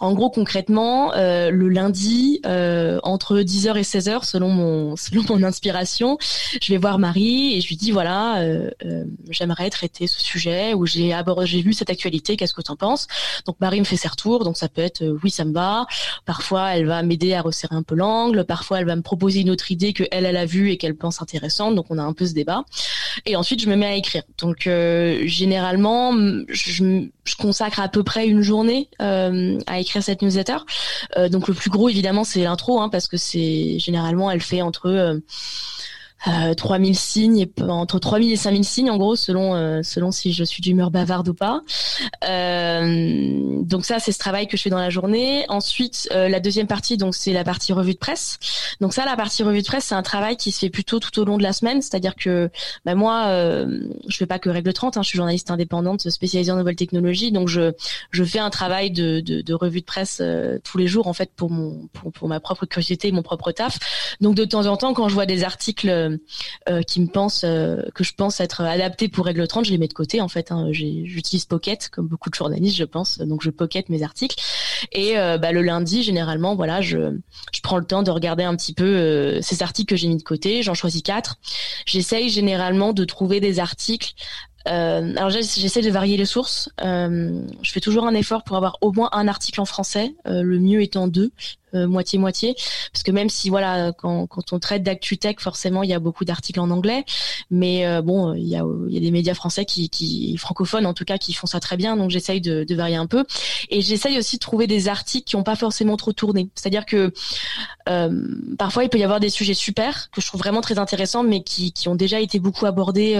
En 0.00 0.12
gros 0.12 0.30
concrètement 0.30 1.12
euh, 1.14 1.50
le 1.50 1.68
lundi 1.68 2.40
euh, 2.46 2.98
entre 3.02 3.38
10h 3.38 3.76
et 3.76 3.82
16h 3.82 4.24
selon 4.24 4.48
mon 4.48 4.96
selon 4.96 5.22
mon 5.28 5.42
inspiration, 5.42 6.18
je 6.20 6.72
vais 6.72 6.78
voir 6.78 6.98
Marie 6.98 7.56
et 7.56 7.60
je 7.60 7.68
lui 7.68 7.76
dis 7.76 7.90
voilà 7.90 8.33
euh, 8.40 8.70
euh, 8.84 9.04
j'aimerais 9.30 9.70
traiter 9.70 10.06
ce 10.06 10.20
sujet 10.20 10.74
ou 10.74 10.86
j'ai 10.86 11.16
j'ai 11.44 11.62
vu 11.62 11.72
cette 11.72 11.90
actualité, 11.90 12.36
qu'est-ce 12.36 12.54
que 12.54 12.62
tu 12.62 12.70
en 12.70 12.76
penses? 12.76 13.06
Donc 13.46 13.56
Marie 13.60 13.80
me 13.80 13.84
fait 13.84 13.96
ses 13.96 14.08
retours, 14.08 14.44
donc 14.44 14.56
ça 14.56 14.68
peut 14.68 14.82
être 14.82 15.02
euh, 15.02 15.18
oui 15.22 15.30
ça 15.30 15.44
me 15.44 15.52
va. 15.52 15.86
Parfois 16.24 16.76
elle 16.76 16.86
va 16.86 17.02
m'aider 17.02 17.34
à 17.34 17.42
resserrer 17.42 17.74
un 17.74 17.82
peu 17.82 17.94
l'angle, 17.94 18.44
parfois 18.44 18.80
elle 18.80 18.86
va 18.86 18.96
me 18.96 19.02
proposer 19.02 19.40
une 19.40 19.50
autre 19.50 19.70
idée 19.70 19.92
que 19.92 20.04
elle 20.10 20.24
elle 20.24 20.36
a 20.36 20.46
vue 20.46 20.70
et 20.70 20.76
qu'elle 20.76 20.96
pense 20.96 21.22
intéressante, 21.22 21.74
donc 21.74 21.86
on 21.90 21.98
a 21.98 22.02
un 22.02 22.12
peu 22.12 22.26
ce 22.26 22.34
débat. 22.34 22.64
Et 23.26 23.36
ensuite 23.36 23.62
je 23.62 23.68
me 23.68 23.76
mets 23.76 23.86
à 23.86 23.94
écrire. 23.94 24.22
Donc 24.38 24.68
généralement 25.24 26.12
je, 26.48 27.08
je, 27.24 27.36
consacre 27.36 27.80
à 27.80 27.88
peu 27.88 28.02
près 28.02 28.26
une 28.26 28.42
journée 28.42 28.88
à 28.98 29.80
écrire 29.80 30.02
cette 30.02 30.22
newsletter. 30.22 30.58
donc 31.30 31.48
le 31.48 31.54
plus 31.54 31.70
gros 31.70 31.88
évidemment 31.88 32.24
c'est 32.24 32.42
l'intro 32.42 32.80
hein, 32.80 32.88
parce 32.88 33.08
que 33.08 33.16
c'est 33.16 33.78
généralement 33.78 34.30
elle 34.30 34.40
fait 34.40 34.62
entre 34.62 35.20
euh, 36.28 36.54
3000 36.54 36.96
signes 36.96 37.38
et 37.38 37.52
entre 37.62 37.98
3000 37.98 38.32
et 38.32 38.36
5000 38.36 38.64
signes 38.64 38.90
en 38.90 38.96
gros 38.96 39.16
selon 39.16 39.54
euh, 39.54 39.82
selon 39.82 40.10
si 40.10 40.32
je 40.32 40.44
suis 40.44 40.62
d'humeur 40.62 40.90
bavarde 40.90 41.28
ou 41.28 41.34
pas. 41.34 41.62
Euh, 42.28 43.62
donc 43.62 43.84
ça 43.84 43.98
c'est 43.98 44.12
ce 44.12 44.18
travail 44.18 44.46
que 44.46 44.56
je 44.56 44.62
fais 44.62 44.70
dans 44.70 44.78
la 44.78 44.90
journée. 44.90 45.44
Ensuite 45.48 46.08
euh, 46.12 46.28
la 46.28 46.40
deuxième 46.40 46.66
partie 46.66 46.96
donc 46.96 47.14
c'est 47.14 47.32
la 47.32 47.44
partie 47.44 47.72
revue 47.72 47.94
de 47.94 47.98
presse. 47.98 48.38
Donc 48.80 48.92
ça 48.92 49.04
la 49.04 49.16
partie 49.16 49.42
revue 49.42 49.62
de 49.62 49.66
presse 49.66 49.84
c'est 49.84 49.94
un 49.94 50.02
travail 50.02 50.36
qui 50.36 50.52
se 50.52 50.60
fait 50.60 50.70
plutôt 50.70 51.00
tout 51.00 51.18
au 51.20 51.24
long 51.24 51.38
de 51.38 51.42
la 51.42 51.52
semaine, 51.52 51.82
c'est-à-dire 51.82 52.14
que 52.14 52.50
bah, 52.84 52.94
moi 52.94 53.26
je 54.08 54.16
fais 54.16 54.26
pas 54.26 54.38
que 54.38 54.48
règle 54.48 54.72
30, 54.72 54.96
hein, 54.96 55.02
je 55.02 55.08
suis 55.08 55.16
journaliste 55.16 55.50
indépendante 55.50 56.08
spécialisée 56.08 56.52
en 56.52 56.56
nouvelles 56.56 56.76
technologies 56.76 57.32
donc 57.32 57.48
je 57.48 57.72
je 58.10 58.24
fais 58.24 58.38
un 58.38 58.50
travail 58.50 58.90
de 58.90 59.20
de, 59.20 59.40
de 59.40 59.54
revue 59.54 59.80
de 59.80 59.86
presse 59.86 60.22
tous 60.62 60.78
les 60.78 60.86
jours 60.86 61.06
en 61.06 61.12
fait 61.12 61.30
pour 61.34 61.50
mon 61.50 61.88
pour, 61.92 62.12
pour 62.12 62.28
ma 62.28 62.40
propre 62.40 62.66
curiosité 62.66 63.08
et 63.08 63.12
mon 63.12 63.22
propre 63.22 63.52
taf. 63.52 63.78
Donc 64.20 64.34
de 64.34 64.44
temps 64.44 64.66
en 64.66 64.76
temps 64.76 64.94
quand 64.94 65.08
je 65.08 65.14
vois 65.14 65.26
des 65.26 65.44
articles 65.44 65.88
euh, 66.13 66.13
qui 66.86 67.00
me 67.00 67.06
pense 67.06 67.42
euh, 67.44 67.82
que 67.94 68.04
je 68.04 68.14
pense 68.14 68.40
être 68.40 68.60
adapté 68.62 69.08
pour 69.08 69.24
règle 69.24 69.46
30, 69.46 69.64
je 69.64 69.70
les 69.70 69.78
mets 69.78 69.88
de 69.88 69.94
côté 69.94 70.20
en 70.20 70.28
fait. 70.28 70.52
Hein. 70.52 70.68
J'utilise 70.72 71.44
Pocket 71.44 71.88
comme 71.88 72.06
beaucoup 72.06 72.30
de 72.30 72.34
journalistes, 72.34 72.76
je 72.76 72.84
pense, 72.84 73.18
donc 73.18 73.42
je 73.42 73.50
pocket 73.50 73.88
mes 73.88 74.02
articles. 74.02 74.36
Et 74.92 75.18
euh, 75.18 75.38
bah, 75.38 75.52
le 75.52 75.62
lundi, 75.62 76.02
généralement, 76.02 76.54
voilà, 76.54 76.80
je, 76.80 77.18
je 77.52 77.60
prends 77.62 77.78
le 77.78 77.84
temps 77.84 78.02
de 78.02 78.10
regarder 78.10 78.44
un 78.44 78.56
petit 78.56 78.74
peu 78.74 79.40
ces 79.40 79.62
articles 79.62 79.88
que 79.88 79.96
j'ai 79.96 80.08
mis 80.08 80.16
de 80.16 80.22
côté. 80.22 80.62
J'en 80.62 80.74
choisis 80.74 81.02
quatre. 81.02 81.36
J'essaye 81.86 82.28
généralement 82.28 82.92
de 82.92 83.04
trouver 83.04 83.40
des 83.40 83.60
articles 83.60 84.14
euh, 84.66 85.12
alors 85.16 85.30
j'essaie 85.30 85.82
de 85.82 85.90
varier 85.90 86.16
les 86.16 86.24
sources. 86.24 86.70
Euh, 86.82 87.42
je 87.62 87.72
fais 87.72 87.80
toujours 87.80 88.06
un 88.06 88.14
effort 88.14 88.44
pour 88.44 88.56
avoir 88.56 88.78
au 88.80 88.92
moins 88.92 89.10
un 89.12 89.28
article 89.28 89.60
en 89.60 89.64
français, 89.64 90.14
euh, 90.26 90.42
le 90.42 90.58
mieux 90.58 90.82
étant 90.82 91.06
deux, 91.06 91.32
euh, 91.32 91.63
moitié 91.74 92.18
moitié, 92.18 92.54
parce 92.92 93.02
que 93.02 93.10
même 93.10 93.28
si 93.28 93.50
voilà, 93.50 93.92
quand, 93.92 94.26
quand 94.26 94.52
on 94.52 94.58
traite 94.58 94.82
d'actu 94.82 95.18
tech, 95.18 95.36
forcément 95.38 95.82
il 95.82 95.90
y 95.90 95.94
a 95.94 95.98
beaucoup 95.98 96.24
d'articles 96.24 96.60
en 96.60 96.70
anglais, 96.70 97.04
mais 97.50 97.86
euh, 97.86 98.02
bon, 98.02 98.34
il 98.34 98.46
y 98.46 98.56
a, 98.56 98.64
y 98.88 98.96
a 98.96 99.00
des 99.00 99.10
médias 99.10 99.34
français 99.34 99.64
qui, 99.64 99.88
qui 99.88 100.36
francophones 100.36 100.86
en 100.86 100.94
tout 100.94 101.04
cas 101.04 101.18
qui 101.18 101.32
font 101.32 101.46
ça 101.46 101.60
très 101.60 101.76
bien, 101.76 101.96
donc 101.96 102.10
j'essaye 102.10 102.40
de, 102.40 102.64
de 102.64 102.74
varier 102.74 102.96
un 102.96 103.06
peu, 103.06 103.24
et 103.70 103.80
j'essaye 103.80 104.18
aussi 104.18 104.36
de 104.36 104.40
trouver 104.40 104.66
des 104.66 104.88
articles 104.88 105.24
qui 105.24 105.36
n'ont 105.36 105.42
pas 105.42 105.56
forcément 105.56 105.96
trop 105.96 106.12
tourné. 106.12 106.48
C'est-à-dire 106.54 106.86
que 106.86 107.12
parfois 108.56 108.84
il 108.84 108.88
peut 108.88 108.98
y 108.98 109.04
avoir 109.04 109.20
des 109.20 109.28
sujets 109.28 109.54
super 109.54 110.10
que 110.10 110.20
je 110.20 110.26
trouve 110.26 110.40
vraiment 110.40 110.60
très 110.60 110.78
intéressants, 110.78 111.22
mais 111.22 111.42
qui, 111.42 111.72
qui 111.72 111.88
ont 111.88 111.94
déjà 111.94 112.20
été 112.20 112.38
beaucoup 112.38 112.66
abordés 112.66 113.16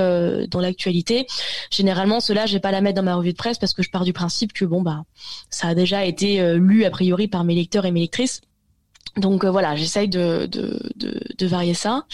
dans 0.50 0.60
l'actualité. 0.60 1.26
Généralement, 1.70 2.20
cela, 2.20 2.46
je 2.46 2.54
vais 2.54 2.60
pas 2.60 2.70
la 2.70 2.80
mettre 2.80 2.96
dans 2.96 3.02
ma 3.02 3.14
revue 3.14 3.32
de 3.32 3.36
presse 3.36 3.58
parce 3.58 3.74
que 3.74 3.82
je 3.82 3.90
pars 3.90 4.04
du 4.04 4.12
principe 4.12 4.52
que 4.52 4.64
bon 4.64 4.82
bah 4.82 5.04
ça 5.50 5.68
a 5.68 5.74
déjà 5.74 6.04
été 6.04 6.56
lu 6.56 6.84
a 6.84 6.90
priori 6.90 7.28
par 7.28 7.44
mes 7.44 7.54
lecteurs 7.54 7.84
et 7.86 7.90
mes 7.90 8.00
lectrices. 8.00 8.40
Donc 9.16 9.44
voilà, 9.44 9.76
j'essaye 9.76 10.08
de, 10.08 10.46
de, 10.46 10.80
de, 10.96 11.20
de, 11.38 11.46
varier 11.46 11.74
ça. 11.74 12.04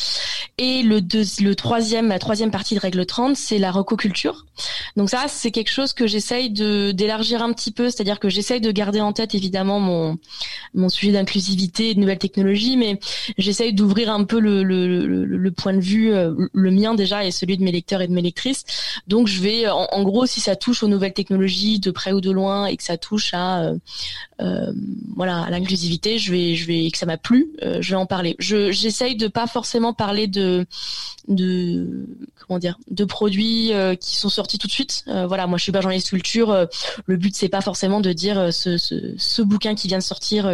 Et 0.59 0.83
le, 0.83 1.01
le 1.01 1.55
troisième, 1.55 2.09
la 2.09 2.19
troisième 2.19 2.51
partie 2.51 2.75
de 2.75 2.81
règle 2.81 3.07
30, 3.07 3.37
c'est 3.37 3.59
la 3.59 3.71
recoculture. 3.71 4.45
Donc 4.97 5.09
ça, 5.09 5.25
c'est 5.29 5.51
quelque 5.51 5.71
chose 5.71 5.95
que 5.95 6.07
j'essaye 6.07 6.51
de 6.51 6.93
d'élargir 6.93 7.43
un 7.43 7.53
petit 7.55 7.71
peu, 7.71 7.89
c'est-à-dire 7.89 8.21
que 8.21 8.29
j'essaye 8.29 8.61
de 8.61 8.71
garder 8.71 9.01
en 9.01 9.13
tête 9.13 9.35
évidemment 9.35 9.81
mon 9.81 10.19
mon 10.75 10.89
sujet 10.89 11.13
d'inclusivité 11.13 11.91
et 11.91 11.95
de 11.95 12.01
nouvelles 12.01 12.19
technologies, 12.19 12.77
mais 12.77 12.99
j'essaye 13.39 13.73
d'ouvrir 13.73 14.13
un 14.13 14.25
peu 14.25 14.39
le, 14.39 14.63
le, 14.63 15.25
le, 15.25 15.51
point 15.51 15.73
de 15.75 15.81
vue, 15.81 16.13
euh, 16.13 16.35
le 16.53 16.71
mien 16.71 16.95
déjà 16.95 17.25
et 17.25 17.31
celui 17.31 17.57
de 17.57 17.65
mes 17.65 17.73
lecteurs 17.73 18.03
et 18.03 18.09
de 18.09 18.13
mes 18.13 18.23
lectrices. 18.23 18.65
Donc 19.07 19.27
je 19.27 19.41
vais, 19.41 19.69
en, 19.69 20.03
gros, 20.03 20.27
si 20.27 20.41
ça 20.41 20.57
touche 20.57 20.83
aux 20.83 20.89
nouvelles 20.89 21.13
technologies 21.13 21.81
de 21.81 21.91
près 21.91 22.13
ou 22.13 22.21
de 22.21 22.31
loin 22.31 22.67
et 22.67 22.77
que 22.77 22.83
ça 22.85 22.97
touche 22.97 23.35
à 23.35 23.63
euh, 23.63 23.77
euh 24.41 24.73
voilà 25.17 25.43
à 25.43 25.51
l'inclusivité, 25.51 26.19
je 26.19 26.33
vais 26.33 26.55
je 26.55 26.67
vais 26.67 26.90
que 26.91 26.99
ça 26.99 27.07
m'a 27.07 27.19
plu, 27.19 27.53
euh, 27.63 27.79
je 27.81 27.91
vais 27.91 27.97
en 27.97 28.07
parler. 28.07 28.37
Je 28.39 28.71
j'essaye 28.73 29.17
de 29.17 29.29
pas 29.29 29.47
forcément 29.47 29.93
parler 29.93 30.27
de 30.27 30.67
de 31.29 32.07
comment 32.47 32.59
dire 32.59 32.79
de 32.91 33.05
produits 33.05 33.73
euh, 33.73 33.95
qui 33.95 34.17
sont 34.17 34.29
sortis 34.29 34.59
tout 34.59 34.67
de 34.67 34.73
suite. 34.73 35.05
Euh, 35.09 35.27
voilà, 35.27 35.47
moi 35.47 35.59
je 35.59 35.63
suis 35.63 35.73
pas 35.73 35.81
journaliste 35.81 36.09
culture. 36.09 36.51
Euh, 36.51 36.67
le 37.07 37.17
but 37.17 37.35
c'est 37.35 37.49
pas 37.49 37.61
forcément 37.61 38.01
de 38.01 38.13
dire 38.13 38.53
ce, 38.53 38.77
ce, 38.77 39.15
ce, 39.17 39.43
bouquin 39.43 39.75
qui 39.75 39.89
vient 39.89 39.99
de 39.99 40.03
sortir, 40.03 40.51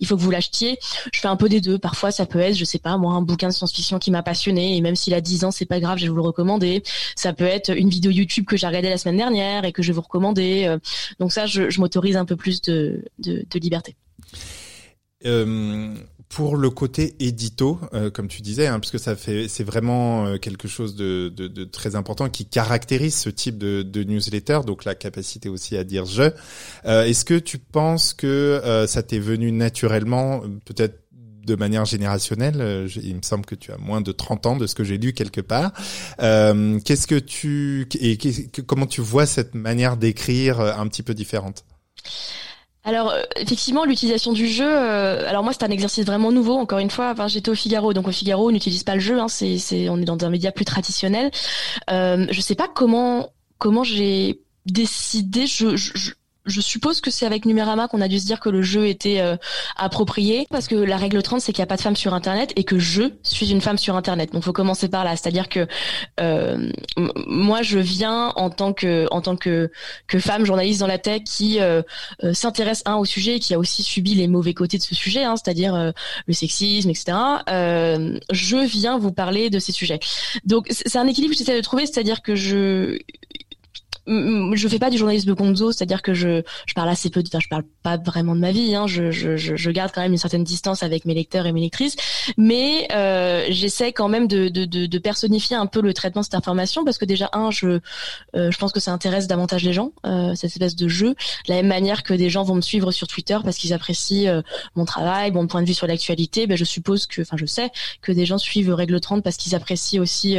il 0.00 0.06
faut 0.06 0.16
que 0.16 0.20
vous 0.20 0.30
l'achetiez. 0.30 0.78
Je 1.12 1.20
fais 1.20 1.28
un 1.28 1.36
peu 1.36 1.48
des 1.48 1.60
deux. 1.60 1.78
Parfois 1.78 2.10
ça 2.10 2.26
peut 2.26 2.38
être, 2.38 2.56
je 2.56 2.64
sais 2.64 2.78
pas, 2.78 2.96
moi 2.96 3.12
un 3.12 3.22
bouquin 3.22 3.48
de 3.48 3.52
science-fiction 3.52 3.98
qui 3.98 4.10
m'a 4.10 4.22
passionné 4.22 4.76
et 4.76 4.80
même 4.80 4.96
s'il 4.96 5.14
a 5.14 5.20
10 5.20 5.44
ans, 5.44 5.50
c'est 5.50 5.66
pas 5.66 5.80
grave, 5.80 5.98
je 5.98 6.04
vais 6.04 6.08
vous 6.08 6.16
le 6.16 6.22
recommander. 6.22 6.82
Ça 7.14 7.32
peut 7.32 7.44
être 7.44 7.76
une 7.76 7.88
vidéo 7.88 8.10
YouTube 8.10 8.46
que 8.46 8.56
j'ai 8.56 8.66
regardée 8.66 8.90
la 8.90 8.98
semaine 8.98 9.16
dernière 9.16 9.64
et 9.64 9.72
que 9.72 9.82
je 9.82 9.88
vais 9.88 9.94
vous 9.94 10.02
recommander. 10.02 10.76
donc 11.20 11.32
ça, 11.32 11.46
je, 11.46 11.70
je 11.70 11.80
m'autorise 11.80 12.16
un 12.16 12.24
peu 12.24 12.36
plus 12.36 12.62
de, 12.62 13.04
de, 13.18 13.44
de 13.48 13.58
liberté. 13.58 13.96
Euh, 15.26 15.94
pour 16.28 16.56
le 16.56 16.70
côté 16.70 17.14
édito, 17.20 17.78
euh, 17.94 18.10
comme 18.10 18.26
tu 18.26 18.42
disais, 18.42 18.66
hein, 18.66 18.80
parce 18.80 18.90
que 18.90 18.98
ça 18.98 19.14
fait, 19.14 19.46
c'est 19.48 19.62
vraiment 19.62 20.26
euh, 20.26 20.38
quelque 20.38 20.66
chose 20.66 20.96
de, 20.96 21.28
de, 21.28 21.46
de, 21.46 21.64
très 21.64 21.94
important 21.94 22.28
qui 22.28 22.46
caractérise 22.46 23.14
ce 23.14 23.30
type 23.30 23.58
de, 23.58 24.02
newsletter, 24.02 24.60
donc 24.66 24.84
la 24.84 24.96
capacité 24.96 25.48
aussi 25.48 25.76
à 25.76 25.84
dire 25.84 26.04
je. 26.04 26.24
Est-ce 26.84 27.24
que 27.24 27.38
tu 27.38 27.58
penses 27.58 28.12
que 28.12 28.84
ça 28.88 29.02
t'est 29.02 29.20
venu 29.20 29.52
naturellement, 29.52 30.42
peut-être 30.64 31.00
de 31.44 31.54
manière 31.54 31.84
générationnelle 31.84 32.88
Il 33.02 33.16
me 33.16 33.22
semble 33.22 33.46
que 33.46 33.54
tu 33.54 33.70
as 33.72 33.78
moins 33.78 34.00
de 34.00 34.12
30 34.12 34.46
ans 34.46 34.56
de 34.56 34.66
ce 34.66 34.74
que 34.74 34.84
j'ai 34.84 34.98
lu 34.98 35.12
quelque 35.12 35.40
part. 35.40 35.72
Qu'est-ce 36.18 37.06
que 37.06 37.18
tu 37.18 37.88
et 38.00 38.18
comment 38.66 38.86
tu 38.86 39.00
vois 39.00 39.26
cette 39.26 39.54
manière 39.54 39.96
d'écrire 39.96 40.60
un 40.60 40.86
petit 40.88 41.02
peu 41.02 41.14
différente? 41.14 41.64
Alors 42.86 43.10
euh, 43.10 43.22
effectivement 43.34 43.84
l'utilisation 43.84 44.32
du 44.32 44.46
jeu. 44.46 44.64
Euh, 44.66 45.28
alors 45.28 45.42
moi 45.42 45.52
c'est 45.52 45.64
un 45.64 45.70
exercice 45.70 46.06
vraiment 46.06 46.30
nouveau. 46.30 46.54
Encore 46.54 46.78
une 46.78 46.90
fois, 46.90 47.10
enfin, 47.10 47.26
j'étais 47.26 47.50
au 47.50 47.54
Figaro, 47.54 47.92
donc 47.92 48.06
au 48.06 48.12
Figaro 48.12 48.48
on 48.48 48.52
n'utilise 48.52 48.84
pas 48.84 48.94
le 48.94 49.00
jeu. 49.00 49.18
Hein, 49.18 49.26
c'est, 49.28 49.88
on 49.90 50.00
est 50.00 50.04
dans 50.04 50.24
un 50.24 50.30
média 50.30 50.52
plus 50.52 50.64
traditionnel. 50.64 51.30
Euh, 51.90 52.26
je 52.30 52.40
sais 52.40 52.54
pas 52.54 52.68
comment 52.72 53.30
comment 53.58 53.82
j'ai 53.82 54.40
décidé. 54.66 55.46
je 55.46 55.74
je 56.46 56.60
suppose 56.60 57.00
que 57.00 57.10
c'est 57.10 57.26
avec 57.26 57.44
Numérama 57.44 57.88
qu'on 57.88 58.00
a 58.00 58.08
dû 58.08 58.18
se 58.18 58.26
dire 58.26 58.40
que 58.40 58.48
le 58.48 58.62
jeu 58.62 58.86
était 58.86 59.20
euh, 59.20 59.36
approprié 59.76 60.46
parce 60.50 60.68
que 60.68 60.76
la 60.76 60.96
règle 60.96 61.22
30 61.22 61.40
c'est 61.40 61.52
qu'il 61.52 61.60
n'y 61.60 61.64
a 61.64 61.66
pas 61.66 61.76
de 61.76 61.82
femme 61.82 61.96
sur 61.96 62.14
internet 62.14 62.52
et 62.56 62.64
que 62.64 62.78
je 62.78 63.02
suis 63.22 63.50
une 63.50 63.60
femme 63.60 63.78
sur 63.78 63.96
internet. 63.96 64.32
Donc 64.32 64.44
faut 64.44 64.52
commencer 64.52 64.88
par 64.88 65.04
là, 65.04 65.16
c'est-à-dire 65.16 65.48
que 65.48 65.66
euh, 66.20 66.70
moi 67.26 67.62
je 67.62 67.78
viens 67.78 68.32
en 68.36 68.50
tant 68.50 68.72
que 68.72 69.06
en 69.10 69.20
tant 69.20 69.36
que 69.36 69.70
que 70.06 70.18
femme 70.18 70.44
journaliste 70.44 70.80
dans 70.80 70.86
la 70.86 70.98
tech 70.98 71.22
qui 71.24 71.60
euh, 71.60 71.82
s'intéresse 72.32 72.82
un 72.86 72.96
au 72.96 73.04
sujet 73.04 73.36
et 73.36 73.40
qui 73.40 73.54
a 73.54 73.58
aussi 73.58 73.82
subi 73.82 74.14
les 74.14 74.28
mauvais 74.28 74.54
côtés 74.54 74.78
de 74.78 74.82
ce 74.82 74.94
sujet, 74.94 75.24
hein, 75.24 75.34
c'est-à-dire 75.36 75.92
le 76.26 76.32
sexisme, 76.32 76.90
etc. 76.90 77.16
je 77.48 78.66
viens 78.66 78.98
vous 78.98 79.12
parler 79.12 79.50
de 79.50 79.58
ces 79.58 79.72
sujets. 79.72 79.98
Donc 80.44 80.66
c'est 80.70 80.96
un 80.96 81.06
équilibre 81.06 81.32
que 81.32 81.38
j'essaie 81.38 81.56
de 81.56 81.62
trouver, 81.62 81.86
c'est-à-dire 81.86 82.22
que 82.22 82.34
je 82.34 82.98
je 84.06 84.68
fais 84.68 84.78
pas 84.78 84.90
du 84.90 84.98
journalisme 84.98 85.34
gonzo, 85.34 85.72
c'est-à-dire 85.72 86.02
que 86.02 86.14
je, 86.14 86.42
je 86.66 86.74
parle 86.74 86.88
assez 86.88 87.10
peu, 87.10 87.22
de, 87.22 87.28
enfin, 87.28 87.40
je 87.40 87.48
parle 87.48 87.64
pas 87.82 87.96
vraiment 87.96 88.34
de 88.34 88.40
ma 88.40 88.52
vie, 88.52 88.74
hein, 88.74 88.86
je, 88.86 89.10
je, 89.10 89.36
je, 89.36 89.70
garde 89.70 89.90
quand 89.92 90.00
même 90.00 90.12
une 90.12 90.18
certaine 90.18 90.44
distance 90.44 90.82
avec 90.82 91.04
mes 91.04 91.14
lecteurs 91.14 91.46
et 91.46 91.52
mes 91.52 91.60
lectrices, 91.60 91.96
mais 92.36 92.86
euh, 92.92 93.46
j'essaie 93.50 93.92
quand 93.92 94.08
même 94.08 94.28
de, 94.28 94.48
de, 94.48 94.64
de, 94.64 94.86
de, 94.86 94.98
personnifier 94.98 95.56
un 95.56 95.66
peu 95.66 95.80
le 95.80 95.92
traitement 95.92 96.20
de 96.20 96.26
cette 96.26 96.34
information 96.34 96.84
parce 96.84 96.98
que 96.98 97.04
déjà 97.04 97.28
un, 97.32 97.50
je, 97.50 97.80
euh, 98.36 98.50
je 98.50 98.58
pense 98.58 98.72
que 98.72 98.80
ça 98.80 98.92
intéresse 98.92 99.26
davantage 99.26 99.64
les 99.64 99.72
gens, 99.72 99.92
euh, 100.06 100.34
cette 100.34 100.50
espèce 100.52 100.76
de 100.76 100.88
jeu, 100.88 101.10
de 101.10 101.48
la 101.48 101.56
même 101.56 101.68
manière 101.68 102.02
que 102.02 102.14
des 102.14 102.30
gens 102.30 102.44
vont 102.44 102.54
me 102.54 102.60
suivre 102.60 102.92
sur 102.92 103.08
Twitter 103.08 103.38
parce 103.42 103.56
qu'ils 103.56 103.72
apprécient 103.72 104.30
euh, 104.30 104.42
mon 104.76 104.84
travail, 104.84 105.32
mon 105.32 105.46
point 105.46 105.62
de 105.62 105.66
vue 105.66 105.74
sur 105.74 105.86
l'actualité, 105.86 106.46
ben 106.46 106.56
je 106.56 106.64
suppose 106.64 107.06
que, 107.06 107.22
enfin 107.22 107.36
je 107.36 107.46
sais 107.46 107.70
que 108.02 108.12
des 108.12 108.26
gens 108.26 108.38
suivent 108.38 108.72
Règle 108.72 109.00
30 109.00 109.22
parce 109.22 109.36
qu'ils 109.36 109.54
apprécient 109.54 110.00
aussi 110.00 110.38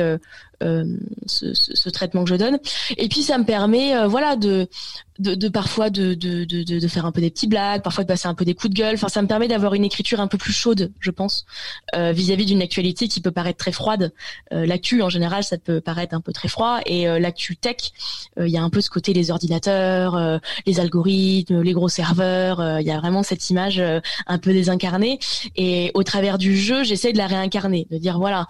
euh, 0.63 0.85
ce, 1.27 1.89
traitement 1.89 2.23
que 2.23 2.31
je 2.31 2.35
donne. 2.35 2.57
Et 2.97 3.09
puis 3.09 3.21
ça 3.21 3.37
me 3.37 3.43
permet, 3.43 3.95
euh, 3.95 4.07
voilà, 4.07 4.35
de, 4.35 4.67
de, 5.19 5.35
de 5.35 5.49
parfois 5.49 5.89
de, 5.91 6.15
de, 6.15 6.45
de, 6.45 6.87
faire 6.87 7.05
un 7.05 7.11
peu 7.11 7.21
des 7.21 7.29
petits 7.29 7.47
blagues, 7.47 7.83
parfois 7.83 8.03
de 8.03 8.07
passer 8.07 8.27
un 8.27 8.33
peu 8.33 8.43
des 8.43 8.55
coups 8.55 8.73
de 8.73 8.79
gueule. 8.79 8.95
Enfin, 8.95 9.07
ça 9.07 9.21
me 9.21 9.27
permet 9.27 9.47
d'avoir 9.47 9.75
une 9.75 9.83
écriture 9.83 10.19
un 10.19 10.27
peu 10.27 10.37
plus 10.37 10.53
chaude, 10.53 10.91
je 10.99 11.11
pense, 11.11 11.45
euh, 11.95 12.11
vis-à-vis 12.11 12.45
d'une 12.45 12.61
actualité 12.61 13.07
qui 13.07 13.21
peut 13.21 13.31
paraître 13.31 13.57
très 13.57 13.71
froide. 13.71 14.13
L'actu, 14.51 15.01
en 15.01 15.09
général, 15.09 15.43
ça 15.43 15.57
peut 15.57 15.79
paraître 15.79 16.15
un 16.15 16.21
peu 16.21 16.33
très 16.33 16.47
froid. 16.47 16.79
Et 16.85 17.05
l'actu 17.19 17.55
tech, 17.55 17.77
il 18.39 18.47
y 18.47 18.57
a 18.57 18.63
un 18.63 18.69
peu 18.69 18.81
ce 18.81 18.89
côté 18.89 19.13
les 19.13 19.29
ordinateurs, 19.29 20.39
les 20.65 20.79
algorithmes, 20.79 21.61
les 21.61 21.73
gros 21.73 21.89
serveurs. 21.89 22.79
Il 22.79 22.85
y 22.85 22.91
a 22.91 22.97
vraiment 22.97 23.23
cette 23.23 23.49
image 23.49 23.81
un 24.27 24.37
peu 24.37 24.53
désincarnée. 24.53 25.19
Et 25.55 25.91
au 25.93 26.03
travers 26.03 26.37
du 26.37 26.57
jeu, 26.57 26.83
j'essaie 26.83 27.11
de 27.11 27.17
la 27.17 27.27
réincarner, 27.27 27.87
de 27.91 27.97
dire 27.97 28.17
voilà, 28.17 28.47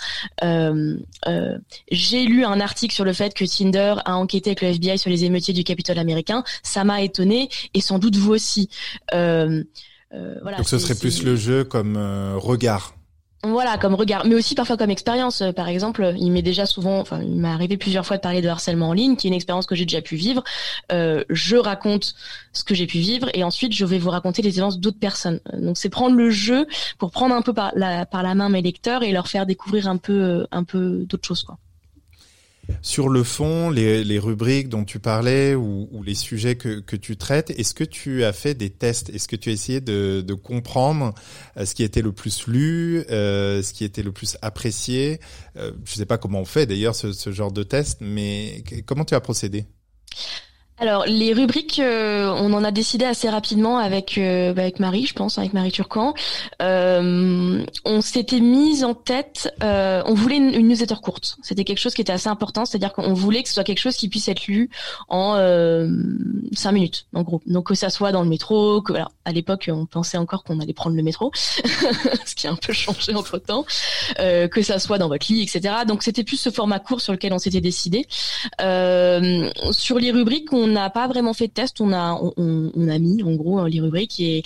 j'ai 1.98 2.24
lu 2.24 2.46
un 2.46 2.60
article 2.60 2.94
sur 2.94 3.06
le 3.06 3.14
fait 3.14 3.34
que 3.34 3.44
Tinder 3.46 3.96
a 4.06 4.16
enquêté 4.16 4.52
avec 4.52 4.62
le 4.62 4.70
FBI 4.70 4.98
sur 4.98 5.10
les 5.10 5.26
émeutiers 5.26 5.54
du 5.54 5.64
Capitole 5.64 6.00
américain 6.00 6.44
ça 6.64 6.84
m'a 6.84 7.02
étonné 7.02 7.50
et 7.74 7.82
sans 7.82 8.00
doute 8.00 8.16
vous 8.16 8.32
aussi. 8.32 8.70
Euh, 9.14 9.64
euh, 10.14 10.36
voilà, 10.42 10.58
Donc 10.58 10.68
ce 10.68 10.80
serait 10.80 10.96
plus 10.96 11.24
le 11.24 11.36
jeu 11.36 11.64
comme 11.64 11.98
euh, 11.98 12.36
regard. 12.38 12.94
Voilà, 13.44 13.78
comme 13.78 13.94
regard, 13.94 14.26
mais 14.26 14.34
aussi 14.34 14.56
parfois 14.56 14.78
comme 14.78 14.90
expérience. 14.90 15.44
Par 15.56 15.70
exemple, 15.70 16.14
il 16.18 16.32
m'est 16.32 16.42
déjà 16.42 16.66
souvent, 16.66 17.00
enfin, 17.00 17.22
il 17.22 17.36
m'est 17.36 17.48
arrivé 17.48 17.78
plusieurs 17.78 18.06
fois 18.06 18.18
de 18.18 18.22
parler 18.22 18.42
de 18.42 18.48
harcèlement 18.48 18.90
en 18.90 18.94
ligne, 18.94 19.16
qui 19.16 19.28
est 19.28 19.30
une 19.30 19.36
expérience 19.36 19.68
que 19.68 19.76
j'ai 19.76 19.86
déjà 19.86 20.02
pu 20.02 20.16
vivre. 20.16 20.44
je 20.90 21.56
raconte 21.56 22.16
ce 22.52 22.64
que 22.64 22.74
j'ai 22.74 22.88
pu 22.88 22.98
vivre 22.98 23.30
et 23.36 23.44
ensuite 23.44 23.74
je 23.74 23.86
vais 23.86 24.00
vous 24.00 24.10
raconter 24.10 24.42
les 24.42 24.50
expériences 24.50 24.80
d'autres 24.80 25.00
personnes. 25.00 25.40
Donc 25.54 25.78
c'est 25.78 25.90
prendre 25.90 26.16
le 26.16 26.32
jeu 26.32 26.66
pour 26.98 27.12
prendre 27.12 27.36
un 27.36 27.44
peu 27.44 27.54
par 27.54 27.72
la 27.76 28.08
par 28.08 28.24
la 28.24 28.34
main 28.34 28.50
mes 28.50 28.64
lecteurs 28.64 29.04
et 29.04 29.12
leur 29.12 29.28
faire 29.28 29.46
découvrir 29.46 29.88
un 29.88 29.98
peu 29.98 30.48
un 30.52 30.64
peu 30.64 31.06
d'autres 31.08 31.28
choses, 31.28 31.44
quoi. 31.44 31.60
Sur 32.82 33.10
le 33.10 33.24
fond, 33.24 33.70
les, 33.70 34.04
les, 34.04 34.20
rubriques 34.20 34.70
dont 34.70 34.84
tu 34.84 35.00
parlais 35.00 35.56
ou, 35.56 35.88
ou 35.92 36.04
les 36.04 36.16
sujets 36.16 36.56
que, 36.56 36.80
que 36.80 36.96
tu 36.96 37.18
traites, 37.18 37.50
est-ce 37.52 37.74
que 37.74 37.84
tu 37.84 38.24
as 38.24 38.34
fait 38.34 38.54
des 38.54 38.70
tests? 38.70 39.10
Est-ce 39.10 39.28
que 39.28 39.36
tu 39.36 39.50
as 39.50 39.54
essayé 39.54 39.82
de, 39.82 40.22
de 40.26 40.34
comprendre 40.34 41.14
euh, 41.58 41.66
ce 41.66 41.76
qui 41.76 41.84
était 41.84 42.02
le 42.02 42.12
plus 42.12 42.48
lu, 42.48 43.04
euh, 43.10 43.62
ce 43.64 43.74
qui 43.74 43.84
était 43.84 44.04
le 44.04 44.12
plus 44.12 44.38
apprécié? 44.42 45.20
Euh, 45.56 45.72
Je 45.86 45.94
ne 45.94 45.98
sais 45.98 46.06
pas 46.06 46.18
comment 46.18 46.42
on 46.42 46.46
fait 46.46 46.66
d'ailleurs 46.66 46.96
ce, 46.96 47.14
ce 47.14 47.32
genre 47.32 47.52
de 47.52 47.64
test, 47.64 48.00
mais 48.02 48.64
comment 48.86 49.06
tu 49.06 49.16
as 49.16 49.22
procédé? 49.22 49.66
Alors 50.80 51.06
les 51.08 51.34
rubriques, 51.34 51.80
euh, 51.80 52.32
on 52.38 52.54
en 52.54 52.64
a 52.64 52.70
décidé 52.70 53.04
assez 53.04 53.28
rapidement 53.30 53.80
avec 53.80 54.20
euh, 54.20 54.54
bah, 54.54 54.62
avec 54.62 54.80
Marie, 54.80 55.08
je 55.08 55.14
pense, 55.14 55.40
avec 55.40 55.54
Marie 55.54 55.72
Turcan. 55.72 56.14
Euh, 56.62 57.66
on 57.84 58.02
s'était 58.02 58.40
mise 58.40 58.84
en 58.84 58.94
tête, 58.94 59.52
on 59.62 60.14
voulait 60.14 60.38
une, 60.38 60.68
newsletter 60.68 60.98
courte. 61.02 61.38
C'était 61.42 61.64
quelque 61.64 61.80
chose 61.80 61.96
qui 61.96 62.02
était 62.02 62.14
assez 62.14 62.30
important, 62.30 62.66
c'est-à-dire 62.66 62.94
qu'on 62.94 63.14
voulait 63.14 63.42
que 63.42 63.50
ce 63.50 63.56
soit 63.56 63.64
quelque 63.64 63.80
chose 63.80 63.96
qui 63.96 64.08
puisse 64.08 64.28
être 64.28 64.46
lu 64.46 64.70
en 65.10 65.36
cinq 66.54 66.72
minutes, 66.74 67.08
en 67.14 67.24
gros. 67.24 67.42
Donc 67.48 67.68
que 67.68 67.76
ça 67.76 67.90
soit 67.90 68.12
dans 68.12 68.22
le 68.22 68.30
métro, 68.30 68.82
que 68.82 68.94
à 69.26 69.32
l'époque 69.32 69.70
on 69.74 69.88
pensait 69.88 70.18
encore 70.18 70.44
qu'on 70.44 70.60
allait 70.60 70.74
prendre 70.74 70.96
le 70.96 71.04
métro, 71.04 71.32
ce 71.34 72.36
qui 72.36 72.46
a 72.46 72.52
un 72.52 72.56
peu 72.56 72.74
changé 72.74 73.16
entre 73.16 73.40
temps, 73.40 73.66
que 74.18 74.62
ça 74.62 74.78
soit 74.78 75.00
dans 75.00 75.08
votre 75.08 75.26
lit, 75.32 75.42
etc. 75.42 75.74
Donc 75.88 76.04
c'était 76.04 76.24
plus 76.24 76.38
ce 76.38 76.52
format 76.52 76.80
court 76.80 77.02
sur 77.02 77.14
lequel 77.14 77.34
on 77.34 77.40
s'était 77.40 77.62
décidé. 77.62 78.06
sur 78.60 80.00
les 80.00 80.12
rubriques, 80.12 80.52
on 80.68 80.72
n'a 80.72 80.90
pas 80.90 81.08
vraiment 81.08 81.34
fait 81.34 81.48
de 81.48 81.54
test, 81.54 81.82
on 81.82 81.94
a 81.94 82.20
on, 82.38 82.88
a 82.88 83.00
mis 83.00 83.24
en 83.24 83.34
gros 83.34 83.66
les 83.68 83.80
rubriques 83.80 84.20
et 84.20 84.44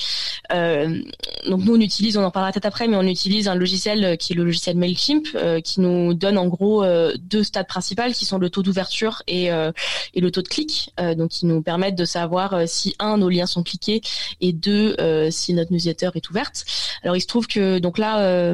euh, 0.53 1.01
donc 1.47 1.63
nous 1.63 1.75
on 1.75 1.79
utilise, 1.79 2.17
on 2.17 2.23
en 2.23 2.31
parlera 2.31 2.51
peut-être 2.51 2.65
après, 2.65 2.87
mais 2.87 2.97
on 2.97 3.03
utilise 3.03 3.47
un 3.47 3.55
logiciel 3.55 4.03
euh, 4.03 4.15
qui 4.15 4.33
est 4.33 4.35
le 4.35 4.43
logiciel 4.43 4.77
Mailchimp 4.77 5.27
euh, 5.35 5.59
qui 5.61 5.81
nous 5.81 6.13
donne 6.13 6.37
en 6.37 6.47
gros 6.47 6.85
deux 7.17 7.43
stades 7.43 7.67
principaux 7.67 8.01
qui 8.13 8.25
sont 8.25 8.37
le 8.37 8.49
taux 8.49 8.63
d'ouverture 8.63 9.21
et 9.27 9.47
et 9.47 10.21
le 10.21 10.31
taux 10.31 10.41
de 10.41 10.47
clic, 10.47 10.93
donc 11.17 11.29
qui 11.29 11.45
nous 11.45 11.61
permettent 11.61 11.95
de 11.95 12.05
savoir 12.05 12.67
si 12.67 12.95
un 12.99 13.17
nos 13.17 13.29
liens 13.29 13.45
sont 13.45 13.63
cliqués 13.63 14.01
et 14.39 14.53
deux 14.53 14.95
si 15.29 15.53
notre 15.53 15.71
newsletter 15.71 16.09
est 16.15 16.29
ouverte. 16.29 16.65
Alors 17.03 17.15
il 17.15 17.21
se 17.21 17.27
trouve 17.27 17.47
que 17.47 17.79
donc 17.79 17.97
là, 17.97 18.53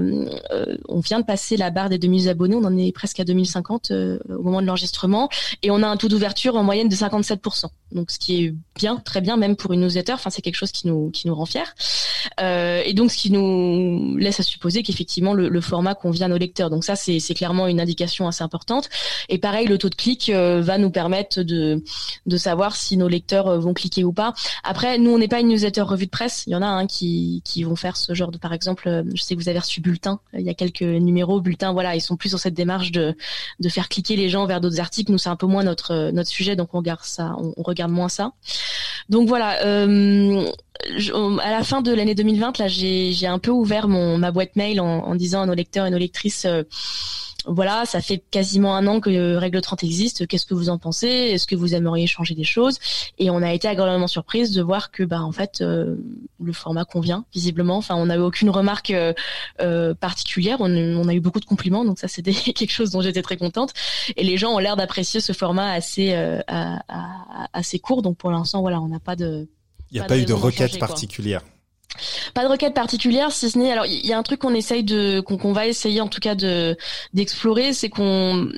on 0.88 1.00
vient 1.00 1.20
de 1.20 1.26
passer 1.26 1.58
la 1.58 1.70
barre 1.70 1.90
des 1.90 1.98
2000 1.98 2.30
abonnés, 2.30 2.56
on 2.56 2.64
en 2.64 2.78
est 2.78 2.92
presque 2.92 3.20
à 3.20 3.24
2050 3.24 3.92
au 3.92 4.42
moment 4.42 4.62
de 4.62 4.68
l'enregistrement, 4.68 5.30
et 5.62 5.72
on 5.72 5.84
a 5.84 5.88
un 5.88 5.98
taux 5.98 6.08
d'ouverture 6.08 6.56
en 6.56 6.64
moyenne 6.64 6.90
de 6.90 6.96
57%. 6.96 7.57
Donc 7.92 8.12
ce 8.12 8.20
qui 8.20 8.44
est 8.44 8.54
bien, 8.76 8.98
très 8.98 9.22
bien, 9.22 9.38
même 9.38 9.56
pour 9.56 9.72
une 9.74 9.82
newsletter. 9.82 10.14
Enfin, 10.14 10.30
c'est 10.30 10.42
quelque 10.42 10.56
chose 10.56 10.72
qui 10.72 10.88
nous 10.88 11.10
qui 11.12 11.28
nous 11.28 11.36
rend 11.36 11.46
fiers. 11.46 11.62
Euh, 12.42 12.82
et 12.84 12.94
donc 12.94 13.12
ce 13.12 13.18
qui 13.18 13.32
nous 13.32 14.18
laisse 14.18 14.40
à 14.40 14.44
supposer 14.44 14.84
qu'effectivement 14.84 15.34
le, 15.34 15.62
format 15.62 15.96
convient 15.96 16.26
à 16.26 16.30
nos 16.30 16.38
lecteurs. 16.38 16.70
Donc 16.70 16.84
ça, 16.84 16.96
c'est 16.96 17.34
clairement 17.34 17.68
une 17.68 17.80
indication 17.80 18.28
assez 18.28 18.44
importante. 18.44 18.90
Et 19.30 19.38
pareil, 19.38 19.68
le 19.68 19.78
taux 19.78 19.90
de 19.90 19.96
clic 19.96 20.30
euh, 20.30 20.62
va 20.62 20.78
nous 20.78 20.92
permettre 20.92 21.42
de 21.42 21.84
de 22.26 22.38
savoir 22.38 22.76
si 22.76 22.98
nos 22.98 23.08
lecteurs 23.08 23.48
euh, 23.48 23.60
vont 23.60 23.74
cliquer 23.74 24.04
ou 24.04 24.12
pas. 24.12 24.34
Après, 24.64 24.98
nous, 24.98 25.12
on 25.12 25.18
n'est 25.18 25.28
pas 25.28 25.40
une 25.40 25.48
newsletter 25.48 25.82
revue 25.82 26.06
de 26.06 26.12
presse. 26.12 26.44
Il 26.48 26.52
y 26.52 26.56
en 26.56 26.62
a 26.62 26.68
hein, 26.68 26.88
qui 26.88 27.42
qui 27.46 27.64
vont 27.64 27.76
faire 27.76 27.96
ce 27.96 28.14
genre 28.14 28.32
de, 28.32 28.38
par 28.38 28.54
exemple, 28.54 29.04
je 29.14 29.22
sais 29.22 29.36
que 29.36 29.42
vous 29.42 29.50
avez 29.50 29.60
reçu 29.60 29.80
Bulletin. 29.80 30.20
Il 30.34 30.42
y 30.42 30.50
a 30.50 30.54
quelques 30.54 30.82
numéros 30.82 31.40
Bulletin. 31.40 31.72
Voilà, 31.72 31.96
ils 31.96 32.02
sont 32.02 32.18
plus 32.18 32.34
dans 32.34 32.38
cette 32.38 32.54
démarche 32.54 32.92
de 32.92 33.16
de 33.60 33.70
faire 33.70 33.88
cliquer 33.88 34.18
les 34.18 34.30
gens 34.30 34.46
vers 34.46 34.60
d'autres 34.60 34.82
articles. 34.82 35.12
Nous, 35.12 35.18
c'est 35.18 35.30
un 35.30 35.38
peu 35.38 35.48
moins 35.48 35.64
notre 35.64 36.12
notre 36.12 36.30
sujet, 36.30 36.56
donc 36.56 36.74
on 36.74 36.80
regarde 36.80 37.04
ça, 37.04 37.36
on 37.56 37.63
regarde 37.63 37.92
moins 37.92 38.10
ça. 38.10 38.32
Donc 39.10 39.27
voilà. 39.27 39.63
Euh, 39.66 40.51
à 41.42 41.51
la 41.51 41.63
fin 41.63 41.82
de 41.82 41.94
l'année 41.94 42.16
2020, 42.16 42.60
là, 42.60 42.68
j'ai 42.68 43.27
un 43.27 43.39
peu 43.39 43.51
ouvert 43.51 43.88
mon 43.88 44.18
ma 44.18 44.32
boîte 44.32 44.56
mail 44.56 44.80
en, 44.80 45.00
en 45.06 45.16
disant 45.16 45.42
à 45.42 45.46
nos 45.46 45.54
lecteurs 45.54 45.86
et 45.86 45.89
nos 45.89 45.98
lectrices. 45.98 46.46
Euh, 47.48 47.51
voilà, 47.51 47.86
ça 47.86 48.01
fait 48.01 48.24
quasiment 48.32 48.75
un 48.75 48.88
an 48.88 49.00
que 49.00 49.36
Règle 49.36 49.62
30 49.62 49.84
existe. 49.84 50.27
Qu'est-ce 50.27 50.46
que 50.46 50.54
vous 50.54 50.70
en 50.70 50.77
pensez? 50.77 51.08
Est-ce 51.08 51.48
que 51.48 51.56
vous 51.56 51.75
aimeriez 51.75 52.08
changer 52.08 52.36
des 52.36 52.44
choses? 52.44 52.80
Et 53.18 53.30
on 53.30 53.42
a 53.42 53.54
été 53.54 53.68
agréablement 53.68 54.08
surprise 54.08 54.51
de 54.51 54.62
voir 54.62 54.92
que, 54.92 55.04
bah, 55.04 55.22
en 55.22 55.32
fait, 55.32 55.62
euh, 55.62 55.96
le 56.42 56.54
format 56.54 56.86
convient 56.86 57.25
visiblement. 57.34 57.77
Enfin, 57.77 57.96
on 57.96 58.08
n'avait 58.08 58.22
aucune 58.22 58.50
remarque 58.50 58.92
euh, 58.92 59.13
euh, 59.62 59.94
particulière. 59.94 60.58
On, 60.60 60.72
on, 60.72 61.08
a 61.08 61.13
eu 61.13 61.20
beaucoup 61.20 61.39
de 61.39 61.46
compliments, 61.46 61.86
donc 61.86 62.00
ça, 62.00 62.08
c'était 62.08 62.34
quelque 62.54 62.72
chose 62.72 62.92
dont 62.92 63.01
j'étais 63.01 63.22
très 63.22 63.38
contente. 63.38 63.74
Et 64.16 64.24
les 64.24 64.38
gens 64.38 64.54
ont 64.54 64.60
l'air 64.60 64.75
d'apprécier 64.75 65.20
ce 65.20 65.34
format 65.34 65.72
assez 65.72 66.13
assez 67.54 67.80
court. 67.80 68.01
Donc 68.01 68.18
pour 68.18 68.32
l'instant, 68.32 68.62
voilà, 68.62 68.80
on 68.82 68.88
n'a 68.88 69.00
pas 69.00 69.16
de. 69.16 69.48
Il 69.92 69.96
n'y 69.96 70.00
a 70.01 70.04
pas, 70.04 70.18
eu 70.18 70.25
de 70.25 70.34
requête 70.34 70.77
particulière. 70.80 71.42
Pas 72.34 72.44
de 72.44 72.50
requête 72.50 72.74
particulière, 72.74 73.32
si 73.32 73.50
ce 73.50 73.58
n'est 73.58 73.72
alors 73.72 73.86
il 73.86 74.06
y 74.06 74.13
a 74.13 74.18
un 74.18 74.24
truc 74.24 74.39
qu'on 74.39 74.54
essaye 74.54 74.84
de 74.84 75.20
qu'on 75.20 75.54
va 75.54 75.68
essayer 75.68 76.01
en 76.01 76.08
tout 76.08 76.20
cas 76.20 76.36
de 76.36 76.77
d'explorer, 77.13 77.74
c'est 77.74 77.89
qu'on 77.89 78.50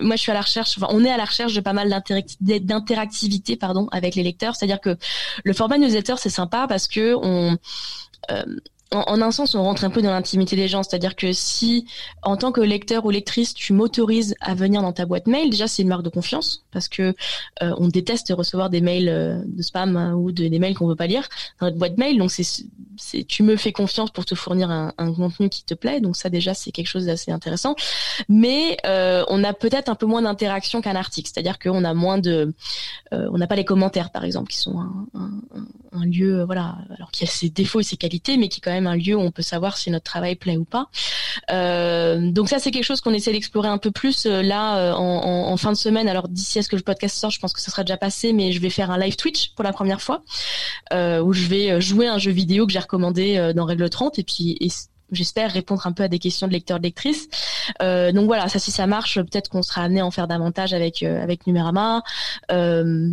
moi 0.00 0.16
je 0.16 0.20
suis 0.20 0.30
à 0.30 0.34
la 0.34 0.40
recherche, 0.40 0.76
enfin 0.76 0.88
on 0.90 1.04
est 1.04 1.10
à 1.10 1.16
la 1.16 1.24
recherche 1.24 1.54
de 1.54 1.60
pas 1.60 1.72
mal 1.72 2.02
d'interactivité 2.40 3.56
pardon 3.56 3.88
avec 3.92 4.14
les 4.14 4.22
lecteurs, 4.22 4.56
c'est-à-dire 4.56 4.80
que 4.80 4.96
le 5.44 5.52
format 5.52 5.78
newsletter 5.78 6.14
c'est 6.18 6.30
sympa 6.30 6.66
parce 6.68 6.88
que 6.88 7.14
on 7.14 7.56
euh, 8.30 8.44
en, 8.92 9.20
un 9.20 9.30
sens, 9.30 9.54
on 9.54 9.62
rentre 9.62 9.84
un 9.84 9.90
peu 9.90 10.02
dans 10.02 10.10
l'intimité 10.10 10.56
des 10.56 10.68
gens. 10.68 10.82
C'est-à-dire 10.82 11.16
que 11.16 11.32
si, 11.32 11.86
en 12.22 12.36
tant 12.36 12.52
que 12.52 12.60
lecteur 12.60 13.04
ou 13.04 13.10
lectrice, 13.10 13.54
tu 13.54 13.72
m'autorises 13.72 14.34
à 14.40 14.54
venir 14.54 14.82
dans 14.82 14.92
ta 14.92 15.06
boîte 15.06 15.26
mail, 15.26 15.50
déjà 15.50 15.66
c'est 15.66 15.82
une 15.82 15.88
marque 15.88 16.02
de 16.02 16.10
confiance 16.10 16.64
parce 16.72 16.88
que 16.88 17.14
euh, 17.62 17.74
on 17.78 17.88
déteste 17.88 18.32
recevoir 18.36 18.70
des 18.70 18.80
mails 18.80 19.08
euh, 19.08 19.40
de 19.46 19.62
spam 19.62 19.96
hein, 19.96 20.14
ou 20.14 20.32
des 20.32 20.58
mails 20.58 20.74
qu'on 20.74 20.86
veut 20.86 20.96
pas 20.96 21.06
lire 21.06 21.28
dans 21.60 21.66
notre 21.66 21.78
boîte 21.78 21.98
mail. 21.98 22.18
Donc 22.18 22.30
c'est, 22.30 23.24
tu 23.26 23.42
me 23.42 23.56
fais 23.56 23.72
confiance 23.72 24.10
pour 24.10 24.24
te 24.24 24.34
fournir 24.34 24.70
un, 24.70 24.92
contenu 25.14 25.48
qui 25.48 25.64
te 25.64 25.74
plaît. 25.74 26.00
Donc 26.00 26.16
ça 26.16 26.28
déjà 26.28 26.54
c'est 26.54 26.70
quelque 26.70 26.88
chose 26.88 27.06
d'assez 27.06 27.32
intéressant. 27.32 27.74
Mais 28.28 28.76
euh, 28.86 29.24
on 29.28 29.42
a 29.44 29.52
peut-être 29.54 29.88
un 29.88 29.94
peu 29.94 30.06
moins 30.06 30.22
d'interaction 30.22 30.80
qu'un 30.80 30.96
article. 30.96 31.30
C'est-à-dire 31.32 31.58
qu'on 31.58 31.84
a 31.84 31.94
moins 31.94 32.18
de, 32.18 32.52
on 33.12 33.38
n'a 33.38 33.46
pas 33.46 33.56
les 33.56 33.64
commentaires 33.64 34.10
par 34.10 34.24
exemple 34.24 34.50
qui 34.50 34.58
sont 34.58 34.76
un 35.94 36.04
lieu, 36.04 36.44
voilà, 36.44 36.76
alors 36.96 37.10
qui 37.10 37.24
a 37.24 37.26
ses 37.26 37.48
défauts 37.48 37.80
et 37.80 37.84
ses 37.84 37.96
qualités, 37.96 38.36
mais 38.36 38.48
qui 38.48 38.60
quand 38.60 38.72
même 38.72 38.73
un 38.82 38.96
lieu 38.96 39.16
où 39.16 39.20
on 39.20 39.30
peut 39.30 39.42
savoir 39.42 39.76
si 39.76 39.90
notre 39.90 40.04
travail 40.04 40.34
plaît 40.36 40.56
ou 40.56 40.64
pas. 40.64 40.88
Euh, 41.50 42.30
donc 42.30 42.48
ça, 42.48 42.58
c'est 42.58 42.70
quelque 42.70 42.84
chose 42.84 43.00
qu'on 43.00 43.14
essaie 43.14 43.32
d'explorer 43.32 43.68
un 43.68 43.78
peu 43.78 43.90
plus 43.90 44.26
euh, 44.26 44.42
là 44.42 44.78
euh, 44.78 44.92
en, 44.94 45.56
fin 45.56 45.72
de 45.72 45.76
semaine. 45.76 46.08
Alors 46.08 46.28
d'ici 46.28 46.58
à 46.58 46.62
ce 46.62 46.68
que 46.68 46.76
le 46.76 46.82
podcast 46.82 47.16
sort, 47.16 47.30
je 47.30 47.38
pense 47.38 47.52
que 47.52 47.60
ça 47.60 47.70
sera 47.70 47.84
déjà 47.84 47.96
passé, 47.96 48.32
mais 48.32 48.52
je 48.52 48.60
vais 48.60 48.70
faire 48.70 48.90
un 48.90 48.98
live 48.98 49.16
Twitch 49.16 49.50
pour 49.54 49.64
la 49.64 49.72
première 49.72 50.02
fois 50.02 50.22
où 50.92 51.32
je 51.32 51.46
vais 51.46 51.80
jouer 51.80 52.06
un 52.06 52.18
jeu 52.18 52.30
vidéo 52.30 52.66
que 52.66 52.72
j'ai 52.72 52.78
recommandé 52.78 53.52
dans 53.54 53.64
Règle 53.64 53.88
30 53.88 54.18
et 54.18 54.22
puis 54.24 54.56
j'espère 55.14 55.50
répondre 55.50 55.86
un 55.86 55.92
peu 55.92 56.02
à 56.02 56.08
des 56.08 56.18
questions 56.18 56.46
de 56.46 56.52
lecteurs 56.52 56.78
de 56.78 56.84
lectrices. 56.84 57.28
Euh, 57.82 58.12
donc 58.12 58.26
voilà, 58.26 58.48
ça 58.48 58.58
si 58.58 58.70
ça 58.70 58.86
marche, 58.86 59.20
peut-être 59.20 59.48
qu'on 59.48 59.62
sera 59.62 59.82
amené 59.82 60.00
à 60.00 60.06
en 60.06 60.10
faire 60.10 60.28
davantage 60.28 60.72
avec 60.74 61.02
euh, 61.02 61.22
avec 61.22 61.46
Numérama. 61.46 62.02
Euh, 62.50 63.10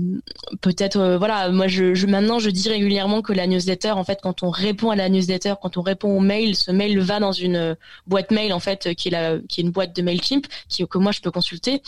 peut-être 0.61 1.17
voilà, 1.17 1.49
moi 1.51 1.67
je, 1.67 2.05
maintenant 2.05 2.39
je 2.39 2.49
dis 2.49 2.69
régulièrement 2.69 3.21
que 3.21 3.33
la 3.33 3.47
newsletter, 3.47 3.91
en 3.91 4.03
fait, 4.03 4.19
quand 4.21 4.43
on 4.43 4.49
répond 4.49 4.89
à 4.89 4.95
la 4.95 5.09
newsletter, 5.09 5.53
quand 5.61 5.77
on 5.77 5.81
répond 5.81 6.09
au 6.09 6.19
mail, 6.19 6.55
ce 6.55 6.71
mail 6.71 6.99
va 6.99 7.19
dans 7.19 7.31
une 7.31 7.75
boîte 8.07 8.31
mail 8.31 8.53
en 8.53 8.59
fait 8.59 8.93
qui 8.95 9.09
est 9.09 9.11
la 9.11 9.37
qui 9.47 9.61
est 9.61 9.63
une 9.63 9.71
boîte 9.71 9.95
de 9.95 10.01
Mailchimp 10.01 10.47
que 10.89 10.97
moi 10.97 11.11
je 11.11 11.21
peux 11.21 11.31
consulter. 11.31 11.81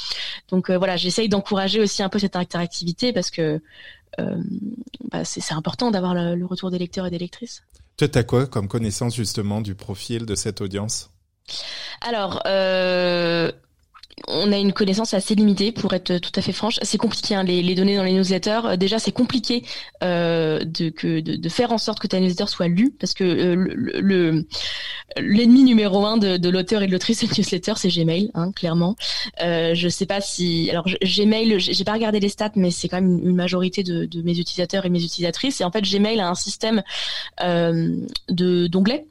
Donc 0.50 0.70
voilà, 0.70 0.98
j'essaye 0.98 1.30
d'encourager 1.30 1.80
aussi 1.80 2.04
un 2.04 2.10
peu 2.10 2.20
cette 2.20 2.36
interactivité 2.36 3.12
parce 3.12 3.32
que 3.32 3.60
bah, 4.18 5.26
c'est 5.26 5.54
important 5.54 5.92
d'avoir 5.92 6.14
le 6.14 6.46
retour 6.46 6.70
des 6.70 6.78
lecteurs 6.78 7.08
et 7.08 7.10
des 7.10 7.18
lectrices. 7.18 7.64
Toi, 7.98 8.08
as 8.16 8.24
quoi 8.24 8.48
comme 8.48 8.68
connaissance 8.68 9.16
justement 9.16 9.62
du 9.62 9.76
profil 9.76 10.26
de 10.26 10.36
cette 10.36 10.62
audience? 10.62 11.12
Alors, 12.02 12.42
euh, 12.48 13.52
on 14.28 14.52
a 14.52 14.58
une 14.58 14.74
connaissance 14.74 15.14
assez 15.14 15.36
limitée 15.36 15.72
pour 15.72 15.94
être 15.94 16.18
tout 16.18 16.32
à 16.36 16.42
fait 16.42 16.54
franche. 16.54 16.80
C'est 16.82 16.98
compliqué 16.98 17.36
hein, 17.36 17.44
les, 17.44 17.76
données 17.76 17.96
dans 17.96 18.04
les 18.04 18.14
newsletters. 18.14 18.62
Euh, 18.66 18.76
déjà, 18.78 19.00
c'est 19.00 19.12
compliqué 19.12 19.64
euh, 20.04 20.64
de, 20.64 21.50
faire 21.50 21.72
en 21.72 21.78
sorte 21.78 22.00
que 22.00 22.08
ta 22.08 22.20
newsletter 22.20 22.48
soit 22.48 22.68
lue 22.68 22.92
parce 23.00 23.14
que 23.14 23.24
euh, 23.24 23.56
le 23.76 24.46
l'ennemi 25.18 25.64
numéro 25.64 26.06
un 26.06 26.18
de, 26.18 26.50
l'auteur 26.50 26.82
et 26.82 26.88
de 26.88 26.92
l'autrice 26.92 27.24
de 27.24 27.28
newsletter, 27.28 27.74
c'est 27.76 27.90
Gmail, 27.90 28.32
hein, 28.34 28.52
clairement. 28.52 28.96
Euh, 29.44 29.76
je 29.76 29.88
sais 29.88 30.08
pas 30.08 30.22
si 30.22 30.70
alors 30.72 30.86
Gmail, 31.04 31.60
j'ai 31.60 31.84
pas 31.84 31.94
regardé 31.94 32.20
les 32.20 32.30
stats, 32.30 32.52
mais 32.56 32.72
c'est 32.72 32.88
quand 32.88 33.00
même 33.02 33.20
une 33.24 33.36
majorité 33.36 33.84
de, 33.84 34.06
de, 34.06 34.22
mes 34.24 34.40
utilisateurs 34.40 34.86
et 34.86 34.90
mes 34.90 35.04
utilisatrices. 35.04 35.62
Et 35.62 35.64
en 35.64 35.72
fait, 35.72 35.82
Gmail 35.82 36.20
a 36.20 36.30
un 36.30 36.36
système 36.36 36.82
d'onglets 38.30 39.06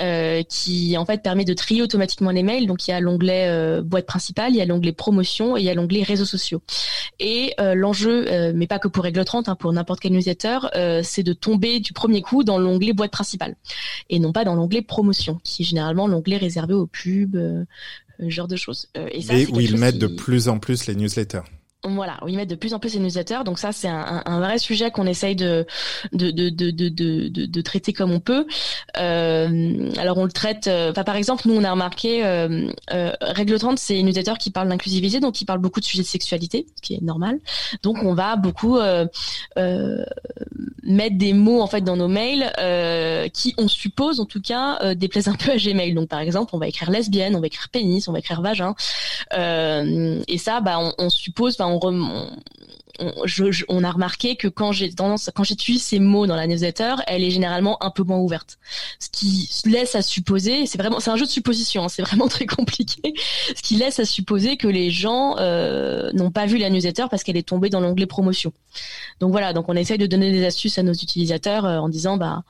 euh, 0.00 0.42
qui 0.42 0.96
en 0.96 1.04
fait 1.04 1.22
permet 1.22 1.44
de 1.44 1.54
trier 1.54 1.82
automatiquement 1.82 2.30
les 2.30 2.42
mails. 2.42 2.66
Donc 2.66 2.86
il 2.86 2.90
y 2.90 2.94
a 2.94 3.00
l'onglet 3.00 3.48
euh, 3.48 3.82
boîte 3.82 4.06
principale, 4.06 4.52
il 4.52 4.56
y 4.56 4.60
a 4.60 4.64
l'onglet 4.64 4.92
promotion 4.92 5.56
et 5.56 5.60
il 5.60 5.64
y 5.64 5.70
a 5.70 5.74
l'onglet 5.74 6.02
réseaux 6.02 6.24
sociaux. 6.24 6.62
Et 7.20 7.54
euh, 7.60 7.74
l'enjeu, 7.74 8.52
mais 8.54 8.66
pas 8.66 8.78
que 8.78 8.88
pour 8.88 9.04
Règle 9.04 9.24
30, 9.24 9.48
hein, 9.48 9.54
pour 9.54 9.72
n'importe 9.72 10.00
quel 10.00 10.12
newsletter, 10.12 10.58
c'est 11.02 11.22
de 11.22 11.32
tomber 11.32 11.80
du 11.80 11.92
premier 11.92 12.22
coup 12.22 12.44
dans 12.44 12.58
l'onglet 12.58 12.92
boîte 12.92 13.12
principale 13.12 13.56
et 14.10 14.18
non 14.18 14.32
pas 14.32 14.44
dans 14.44 14.54
l'onglet 14.54 14.82
promotion, 14.82 15.40
qui 15.44 15.62
est 15.62 15.66
généralement 15.66 16.06
l'onglet 16.06 16.36
réservé 16.36 16.74
aux 16.74 16.86
pubs, 16.86 17.36
ce 18.18 18.28
genre 18.28 18.48
de 18.48 18.56
choses. 18.56 18.88
et, 18.94 19.22
ça, 19.22 19.34
et 19.34 19.46
où 19.46 19.60
ils 19.60 19.76
mettent 19.76 19.98
de 19.98 20.06
plus 20.06 20.48
en 20.48 20.58
plus 20.58 20.86
les 20.86 20.94
newsletters. 20.94 21.42
Voilà, 21.84 22.18
où 22.22 22.28
ils 22.28 22.36
mettent 22.36 22.50
de 22.50 22.54
plus 22.54 22.74
en 22.74 22.78
plus 22.78 22.94
les 22.94 23.00
newsletters. 23.00 23.40
Donc 23.44 23.58
ça, 23.58 23.72
c'est 23.72 23.88
un, 23.88 24.40
vrai 24.40 24.58
sujet 24.58 24.90
qu'on 24.90 25.06
essaye 25.06 25.34
de 25.36 25.66
traiter 27.64 27.92
comme 27.92 28.12
on 28.12 28.20
peut. 28.20 28.46
Euh, 28.98 29.90
alors 29.98 30.18
on 30.18 30.24
le 30.24 30.32
traite. 30.32 30.66
Euh, 30.68 30.92
par 30.92 31.16
exemple, 31.16 31.44
nous 31.46 31.54
on 31.54 31.64
a 31.64 31.70
remarqué, 31.70 32.24
euh, 32.24 32.70
Règle 33.20 33.58
30, 33.58 33.78
c'est 33.78 33.98
une 33.98 34.06
newsletter 34.06 34.34
qui 34.38 34.50
parle 34.50 34.68
d'inclusivité, 34.68 35.20
donc 35.20 35.34
qui 35.34 35.44
parle 35.44 35.60
beaucoup 35.60 35.80
de 35.80 35.84
sujets 35.84 36.02
de 36.02 36.08
sexualité, 36.08 36.66
ce 36.76 36.82
qui 36.82 36.94
est 36.94 37.02
normal. 37.02 37.40
Donc 37.82 37.98
on 38.02 38.14
va 38.14 38.36
beaucoup 38.36 38.78
mettre 40.84 41.16
des 41.16 41.32
mots 41.32 41.60
en 41.60 41.66
fait 41.66 41.82
dans 41.82 41.96
nos 41.96 42.08
mails 42.08 42.52
qui, 43.32 43.54
on 43.58 43.68
suppose 43.68 44.20
en 44.20 44.26
tout 44.26 44.40
cas, 44.40 44.94
déplaisent 44.94 45.28
un 45.28 45.34
peu 45.34 45.52
à 45.52 45.56
Gmail. 45.56 45.94
Donc 45.94 46.08
par 46.08 46.20
exemple, 46.20 46.50
on 46.54 46.58
va 46.58 46.68
écrire 46.68 46.90
lesbienne, 46.90 47.36
on 47.36 47.40
va 47.40 47.46
écrire 47.46 47.68
pénis, 47.70 48.06
on 48.08 48.12
va 48.12 48.18
écrire 48.18 48.40
vagin. 48.40 48.74
et 49.32 50.38
ça, 50.38 50.60
bah, 50.60 50.78
on, 50.78 50.92
on 50.98 51.10
suppose, 51.10 51.56
on, 53.68 53.84
a 53.84 53.90
remarqué 53.90 54.36
que 54.36 54.48
quand 54.48 54.72
j'ai 54.72 54.90
ces 55.78 55.98
mots 55.98 56.26
dans 56.26 56.36
la 56.36 56.46
newsletter, 56.46 56.96
elle 57.06 57.24
est 57.24 57.30
généralement 57.30 57.82
un 57.82 57.90
peu 57.90 58.02
moins 58.02 58.18
ouverte. 58.18 58.58
Ce 58.98 59.08
qui 59.10 59.48
laisse 59.64 59.94
à 59.94 60.02
supposer, 60.02 60.66
c'est 60.66 60.78
vraiment, 60.78 61.00
c'est 61.00 61.10
un 61.10 61.16
jeu 61.16 61.24
de 61.24 61.30
supposition, 61.30 61.84
hein, 61.84 61.88
c'est 61.88 62.02
vraiment 62.02 62.28
très 62.36 62.46
compliqué. 62.46 63.14
Ce 63.56 63.62
qui 63.62 63.76
laisse 63.76 63.98
à 63.98 64.04
supposer 64.04 64.56
que 64.56 64.68
les 64.68 64.90
gens 64.90 65.36
euh, 65.38 66.10
n'ont 66.12 66.30
pas 66.30 66.46
vu 66.46 66.58
la 66.58 66.70
newsletter 66.70 67.06
parce 67.10 67.22
qu'elle 67.22 67.36
est 67.36 67.48
tombée 67.48 67.70
dans 67.70 67.80
l'onglet 67.80 68.06
promotion. 68.06 68.52
Donc 69.20 69.32
voilà, 69.32 69.52
donc 69.52 69.68
on 69.68 69.74
essaye 69.74 69.98
de 69.98 70.06
donner 70.06 70.30
des 70.30 70.44
astuces 70.44 70.78
à 70.78 70.82
nos 70.82 70.92
utilisateurs 70.92 71.64
euh, 71.64 71.78
en 71.78 71.88
disant, 71.88 72.16
bah, 72.16 72.42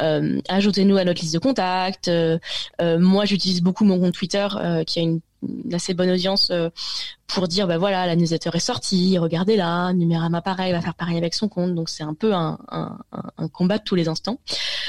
euh, 0.00 0.40
ajoutez-nous 0.48 0.96
à 0.96 1.04
notre 1.04 1.20
liste 1.20 1.34
de 1.34 1.38
contacts. 1.38 2.10
moi, 2.80 3.24
j'utilise 3.24 3.62
beaucoup 3.62 3.84
mon 3.84 3.98
compte 3.98 4.14
Twitter 4.14 4.46
qui 4.86 4.98
a 4.98 5.02
une 5.02 5.20
une 5.42 5.74
assez 5.74 5.94
bonne 5.94 6.10
audience 6.10 6.50
euh, 6.50 6.70
pour 7.26 7.48
dire 7.48 7.66
bah 7.66 7.78
voilà 7.78 8.06
la 8.06 8.16
newsletter 8.16 8.50
est 8.54 8.60
sortie 8.60 9.18
regardez 9.18 9.56
là 9.56 9.92
Numérama 9.92 10.42
pareil 10.42 10.72
va 10.72 10.80
faire 10.80 10.94
pareil 10.94 11.16
avec 11.16 11.34
son 11.34 11.48
compte. 11.48 11.74
Donc 11.74 11.88
c'est 11.88 12.02
un 12.02 12.14
peu 12.14 12.34
un, 12.34 12.58
un, 12.70 13.48
combat 13.48 13.78
de 13.78 13.84
tous 13.84 13.94
les 13.94 14.08
instants. 14.08 14.38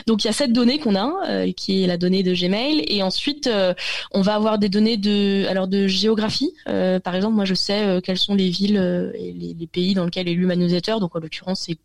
Donc 0.08 0.24
il 0.24 0.28
y 0.28 0.30
a 0.30 0.34
cette 0.34 0.54
donnée 0.54 0.80
qu'on 0.80 0.96
a 0.96 1.12
euh, 1.28 1.52
qui 1.52 1.84
est 1.84 1.88
la 1.88 1.98
donnée 1.98 2.24
de 2.24 2.34
Gmail. 2.34 2.84
Et 2.88 3.02
ensuite 3.02 3.48
euh, 3.48 3.74
on 4.12 4.22
va 4.22 4.36
avoir 4.36 4.60
des 4.60 4.70
données 4.70 4.98
de 4.98 5.46
alors 5.48 5.68
de 5.68 5.88
géographie. 5.88 6.54
Par 6.66 7.16
exemple 7.16 7.36
moi 7.36 7.46
je 7.46 7.54
sais 7.54 8.02
quelles 8.04 8.18
sont 8.18 8.36
les 8.36 8.50
villes 8.50 9.14
et 9.16 9.32
les, 9.32 9.54
les, 9.54 9.68
pays 9.68 9.94
dans 9.94 10.06
lesquels 10.06 10.28
est 10.28 10.34
lu 10.34 10.46
ma 10.46 10.56
newsletter. 10.56 10.96
Donc 11.00 11.16
en 11.16 11.20
l'occurrence 11.20 11.62
c'est 11.66 11.78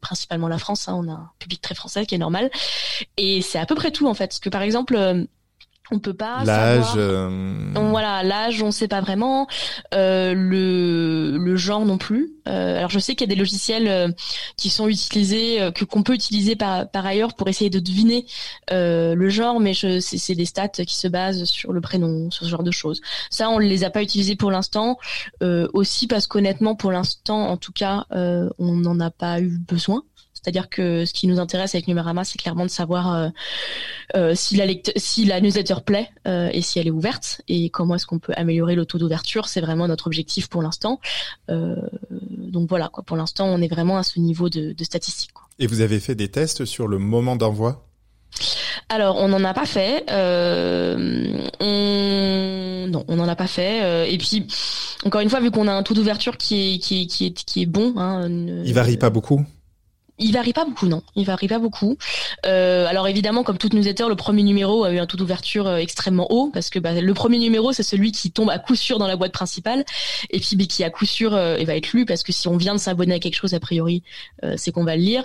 principalement 0.00 0.48
la 0.48 0.58
France. 0.58 0.88
Hein, 0.88 0.94
on 0.98 1.08
a 1.08 1.12
un 1.12 1.30
public 1.38 1.60
très 1.60 1.74
français 1.74 2.06
qui 2.06 2.14
est 2.14 2.18
normal, 2.18 2.50
et 3.16 3.42
c'est 3.42 3.58
à 3.58 3.66
peu 3.66 3.74
près 3.74 3.90
tout 3.90 4.06
en 4.06 4.14
fait. 4.14 4.28
Parce 4.28 4.40
que 4.40 4.48
par 4.48 4.62
exemple 4.62 5.26
on 5.90 5.98
peut 5.98 6.14
pas 6.14 6.44
l'âge 6.44 6.92
euh... 6.96 7.72
voilà 7.74 8.22
l'âge 8.22 8.62
on 8.62 8.70
sait 8.70 8.88
pas 8.88 9.00
vraiment. 9.00 9.46
Euh, 9.94 10.34
le 10.34 11.38
le 11.38 11.56
genre 11.56 11.84
non 11.84 11.98
plus. 11.98 12.32
Euh, 12.46 12.78
alors 12.78 12.90
je 12.90 12.98
sais 12.98 13.14
qu'il 13.14 13.28
y 13.28 13.30
a 13.30 13.34
des 13.34 13.38
logiciels 13.38 13.88
euh, 13.88 14.08
qui 14.56 14.70
sont 14.70 14.88
utilisés 14.88 15.60
euh, 15.60 15.70
que 15.70 15.84
qu'on 15.84 16.02
peut 16.02 16.14
utiliser 16.14 16.56
par 16.56 16.90
par 16.90 17.06
ailleurs 17.06 17.34
pour 17.34 17.48
essayer 17.48 17.70
de 17.70 17.80
deviner 17.80 18.26
euh, 18.70 19.14
le 19.14 19.28
genre 19.28 19.60
mais 19.60 19.74
je 19.74 20.00
c'est 20.00 20.34
des 20.34 20.46
stats 20.46 20.68
qui 20.68 20.96
se 20.96 21.08
basent 21.08 21.44
sur 21.44 21.72
le 21.72 21.80
prénom 21.80 22.30
sur 22.30 22.44
ce 22.44 22.50
genre 22.50 22.62
de 22.62 22.70
choses. 22.70 23.00
Ça 23.30 23.50
on 23.50 23.58
les 23.58 23.84
a 23.84 23.90
pas 23.90 24.02
utilisés 24.02 24.36
pour 24.36 24.50
l'instant. 24.50 24.98
Aussi 25.72 26.06
parce 26.06 26.26
qu'honnêtement 26.26 26.74
pour 26.74 26.92
l'instant 26.92 27.48
en 27.48 27.56
tout 27.56 27.72
cas 27.72 28.04
on 28.10 28.74
n'en 28.76 29.00
a 29.00 29.10
pas 29.10 29.40
eu 29.40 29.58
besoin 29.58 30.02
c'est-à-dire 30.40 30.68
que 30.68 31.04
ce 31.04 31.12
qui 31.12 31.26
nous 31.26 31.40
intéresse 31.40 31.74
avec 31.74 31.88
Numérama, 31.88 32.22
c'est 32.24 32.38
clairement 32.38 32.64
de 32.64 32.70
savoir 32.70 33.12
euh, 33.12 33.28
euh, 34.16 34.34
si, 34.36 34.54
la 34.56 34.66
si 34.96 35.24
la 35.24 35.40
newsletter 35.40 35.74
plaît 35.84 36.08
euh, 36.28 36.48
et 36.52 36.62
si 36.62 36.78
elle 36.78 36.86
est 36.86 36.92
ouverte 36.92 37.42
et 37.48 37.70
comment 37.70 37.96
est-ce 37.96 38.06
qu'on 38.06 38.20
peut 38.20 38.34
améliorer 38.36 38.76
le 38.76 38.86
taux 38.86 38.98
d'ouverture. 38.98 39.48
C'est 39.48 39.60
vraiment 39.60 39.88
notre 39.88 40.06
objectif 40.06 40.48
pour 40.48 40.62
l'instant. 40.62 41.00
donc 41.48 42.68
voilà, 42.68 42.88
quoi. 42.88 43.02
Pour 43.02 43.16
l'instant, 43.16 43.46
on 43.46 43.60
est 43.60 43.68
vraiment 43.68 43.98
à 43.98 44.04
ce 44.04 44.20
niveau 44.20 44.48
de, 44.48 44.72
de 44.72 44.84
statistiques. 44.84 45.32
Et 45.58 45.66
vous 45.66 45.80
avez 45.80 45.98
fait 45.98 46.14
des 46.14 46.28
tests 46.28 46.64
sur 46.64 46.86
le 46.86 46.98
moment 46.98 47.34
d'envoi? 47.34 47.84
Alors, 48.88 49.16
on 49.16 49.28
n'en 49.28 49.42
a 49.42 49.54
pas 49.54 49.66
fait. 49.66 50.04
on... 51.60 52.86
Non, 52.88 53.04
on 53.08 53.16
n'en 53.16 53.28
a 53.28 53.36
pas 53.36 53.48
fait. 53.48 54.12
et 54.12 54.18
puis, 54.18 54.46
encore 55.04 55.20
une 55.20 55.30
fois, 55.30 55.40
vu 55.40 55.50
qu'on 55.50 55.66
a 55.66 55.72
un 55.72 55.82
taux 55.82 55.94
d'ouverture 55.94 56.36
qui 56.36 56.74
est, 56.74 56.78
qui 56.78 57.02
est, 57.02 57.06
qui 57.06 57.26
est, 57.26 57.44
qui 57.44 57.62
est 57.62 57.66
bon. 57.66 57.94
Hein, 57.96 58.28
Il 58.64 58.72
varie 58.72 58.96
pas 58.96 59.10
beaucoup? 59.10 59.44
Il 60.18 60.32
varie 60.32 60.52
pas 60.52 60.64
beaucoup, 60.64 60.86
non. 60.86 61.02
Il 61.16 61.24
varie 61.24 61.48
pas 61.48 61.58
beaucoup. 61.58 61.96
Euh, 62.46 62.86
alors 62.86 63.08
évidemment, 63.08 63.42
comme 63.42 63.58
toute 63.58 63.74
newsletter, 63.74 64.06
le 64.08 64.16
premier 64.16 64.42
numéro 64.42 64.84
a 64.84 64.92
eu 64.92 64.98
un 64.98 65.06
taux 65.06 65.16
d'ouverture 65.16 65.66
euh, 65.66 65.76
extrêmement 65.76 66.26
haut 66.30 66.50
parce 66.52 66.70
que 66.70 66.78
bah, 66.78 67.00
le 67.00 67.14
premier 67.14 67.38
numéro, 67.38 67.72
c'est 67.72 67.82
celui 67.82 68.12
qui 68.12 68.30
tombe 68.30 68.50
à 68.50 68.58
coup 68.58 68.74
sûr 68.74 68.98
dans 68.98 69.06
la 69.06 69.16
boîte 69.16 69.32
principale 69.32 69.84
et 70.30 70.40
puis 70.40 70.56
qui 70.66 70.84
à 70.84 70.90
coup 70.90 71.06
sûr 71.06 71.34
euh, 71.34 71.56
va 71.64 71.76
être 71.76 71.92
lu 71.92 72.04
parce 72.04 72.22
que 72.22 72.32
si 72.32 72.48
on 72.48 72.56
vient 72.56 72.74
de 72.74 72.80
s'abonner 72.80 73.14
à 73.14 73.18
quelque 73.18 73.36
chose, 73.36 73.54
a 73.54 73.60
priori, 73.60 74.02
euh, 74.44 74.54
c'est 74.56 74.72
qu'on 74.72 74.84
va 74.84 74.96
le 74.96 75.02
lire. 75.02 75.24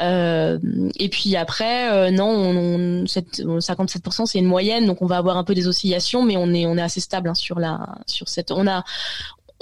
Euh, 0.00 0.58
et 0.98 1.08
puis 1.08 1.36
après, 1.36 2.10
non, 2.10 2.28
on, 2.28 3.04
on, 3.04 3.58
57%, 3.58 4.26
c'est 4.26 4.38
une 4.38 4.46
moyenne, 4.46 4.86
donc 4.86 5.02
on 5.02 5.06
va 5.06 5.16
avoir 5.16 5.36
un 5.36 5.44
peu 5.44 5.54
des 5.54 5.68
oscillations, 5.68 6.24
mais 6.24 6.36
on 6.36 6.52
est 6.52 6.66
on 6.66 6.76
est 6.76 6.82
assez 6.82 7.00
stable 7.00 7.28
hein, 7.28 7.34
sur 7.34 7.58
la 7.58 7.80
sur 8.06 8.28
cette. 8.28 8.50
On 8.50 8.66
a 8.66 8.84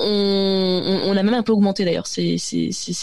on, 0.00 1.16
a 1.16 1.22
même 1.22 1.34
un 1.34 1.42
peu 1.42 1.52
augmenté 1.52 1.84
d'ailleurs 1.84 2.06
ces, 2.06 2.38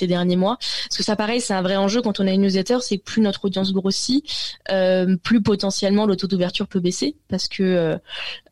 derniers 0.07 0.35
mois. 0.35 0.57
Parce 0.57 0.97
que 0.97 1.03
ça, 1.03 1.15
pareil, 1.15 1.41
c'est 1.41 1.53
un 1.53 1.61
vrai 1.61 1.75
enjeu 1.77 2.01
quand 2.01 2.19
on 2.19 2.27
a 2.27 2.31
une 2.31 2.41
newsletter, 2.41 2.77
c'est 2.81 2.97
que 2.97 3.03
plus 3.03 3.21
notre 3.21 3.45
audience 3.45 3.71
grossit, 3.73 4.25
euh, 4.71 5.15
plus 5.23 5.41
potentiellement 5.41 6.05
le 6.05 6.15
taux 6.15 6.27
d'ouverture 6.27 6.67
peut 6.67 6.79
baisser, 6.79 7.15
parce 7.27 7.47
que 7.47 7.63
euh, 7.63 7.97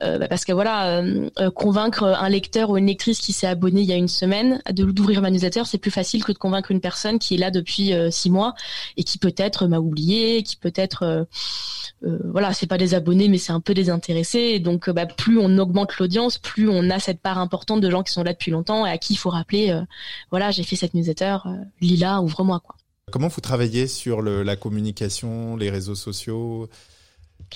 euh 0.04 0.18
bah 0.20 0.28
parce 0.28 0.46
que 0.46 0.54
voilà, 0.54 1.04
convaincre 1.56 2.04
un 2.04 2.30
lecteur 2.30 2.70
ou 2.70 2.78
une 2.78 2.88
lectrice 2.88 3.20
qui 3.20 3.34
s'est 3.34 3.48
abonné 3.48 3.82
il 3.82 3.88
y 3.88 3.94
a 3.94 3.96
une 3.96 4.08
semaine 4.08 4.62
de 4.72 4.86
d'ouvrir 4.86 5.22
ma 5.22 5.32
newsletter, 5.32 5.64
c'est 5.66 5.78
plus 5.78 5.92
facile 5.92 6.24
que 6.24 6.32
de 6.32 6.38
convaincre 6.38 6.72
une 6.72 6.82
personne 6.82 7.20
qui 7.20 7.36
est 7.36 7.38
là 7.38 7.52
depuis 7.52 7.94
six 8.12 8.30
mois 8.30 8.54
et 8.98 9.04
qui 9.04 9.18
peut-être 9.18 9.68
m'a 9.68 9.80
oublié, 9.80 10.44
qui 10.44 10.56
peut-être 10.58 11.28
voilà, 12.02 12.54
c'est 12.54 12.68
pas 12.68 12.78
des 12.78 12.94
abonnés, 12.94 13.30
mais 13.30 13.40
c'est 13.40 13.52
un 13.52 13.60
peu 13.60 13.74
désintéressé. 13.74 14.60
Donc, 14.60 14.90
bah, 14.90 15.08
plus 15.08 15.40
on 15.40 15.58
augmente 15.58 15.98
l'audience, 15.98 16.38
plus 16.38 16.70
on 16.70 16.90
a 16.92 17.00
cette 17.00 17.20
part 17.20 17.40
importante 17.40 17.82
de 17.82 17.90
gens 17.90 18.04
qui 18.04 18.12
sont 18.12 18.24
là 18.24 18.35
depuis 18.36 18.52
longtemps 18.52 18.86
et 18.86 18.92
à 18.92 18.98
qui 18.98 19.14
il 19.14 19.18
faut 19.18 19.30
rappeler, 19.30 19.72
euh, 19.72 19.82
voilà, 20.30 20.52
j'ai 20.52 20.64
fait 20.64 20.76
cette 20.76 20.94
newsletter, 20.94 21.38
euh, 21.46 21.56
Lila, 21.82 22.22
ouvre-moi 22.22 22.60
quoi. 22.60 22.76
Comment 23.12 23.28
vous 23.28 23.42
travaillez 23.42 23.88
sur 23.88 24.22
le, 24.22 24.44
la 24.44 24.56
communication, 24.56 25.56
les 25.56 25.70
réseaux 25.70 25.96
sociaux? 25.96 26.70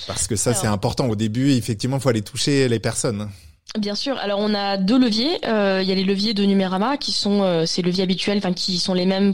Parce 0.05 0.27
que 0.27 0.35
ça, 0.35 0.53
c'est 0.53 0.67
important. 0.67 1.07
Au 1.07 1.15
début, 1.15 1.51
effectivement, 1.51 1.97
il 1.97 2.01
faut 2.01 2.09
aller 2.09 2.21
toucher 2.21 2.69
les 2.69 2.79
personnes. 2.79 3.29
Bien 3.77 3.95
sûr. 3.95 4.17
Alors 4.17 4.39
on 4.39 4.53
a 4.53 4.77
deux 4.77 4.99
leviers. 4.99 5.43
Euh, 5.47 5.81
il 5.81 5.89
y 5.89 5.91
a 5.91 5.95
les 5.95 6.03
leviers 6.03 6.33
de 6.33 6.43
Numérama 6.43 6.97
qui 6.97 7.11
sont 7.11 7.65
ces 7.65 7.81
leviers 7.81 8.03
habituels, 8.03 8.37
enfin 8.37 8.53
qui 8.53 8.77
sont 8.77 8.93
les 8.93 9.05
mêmes 9.05 9.33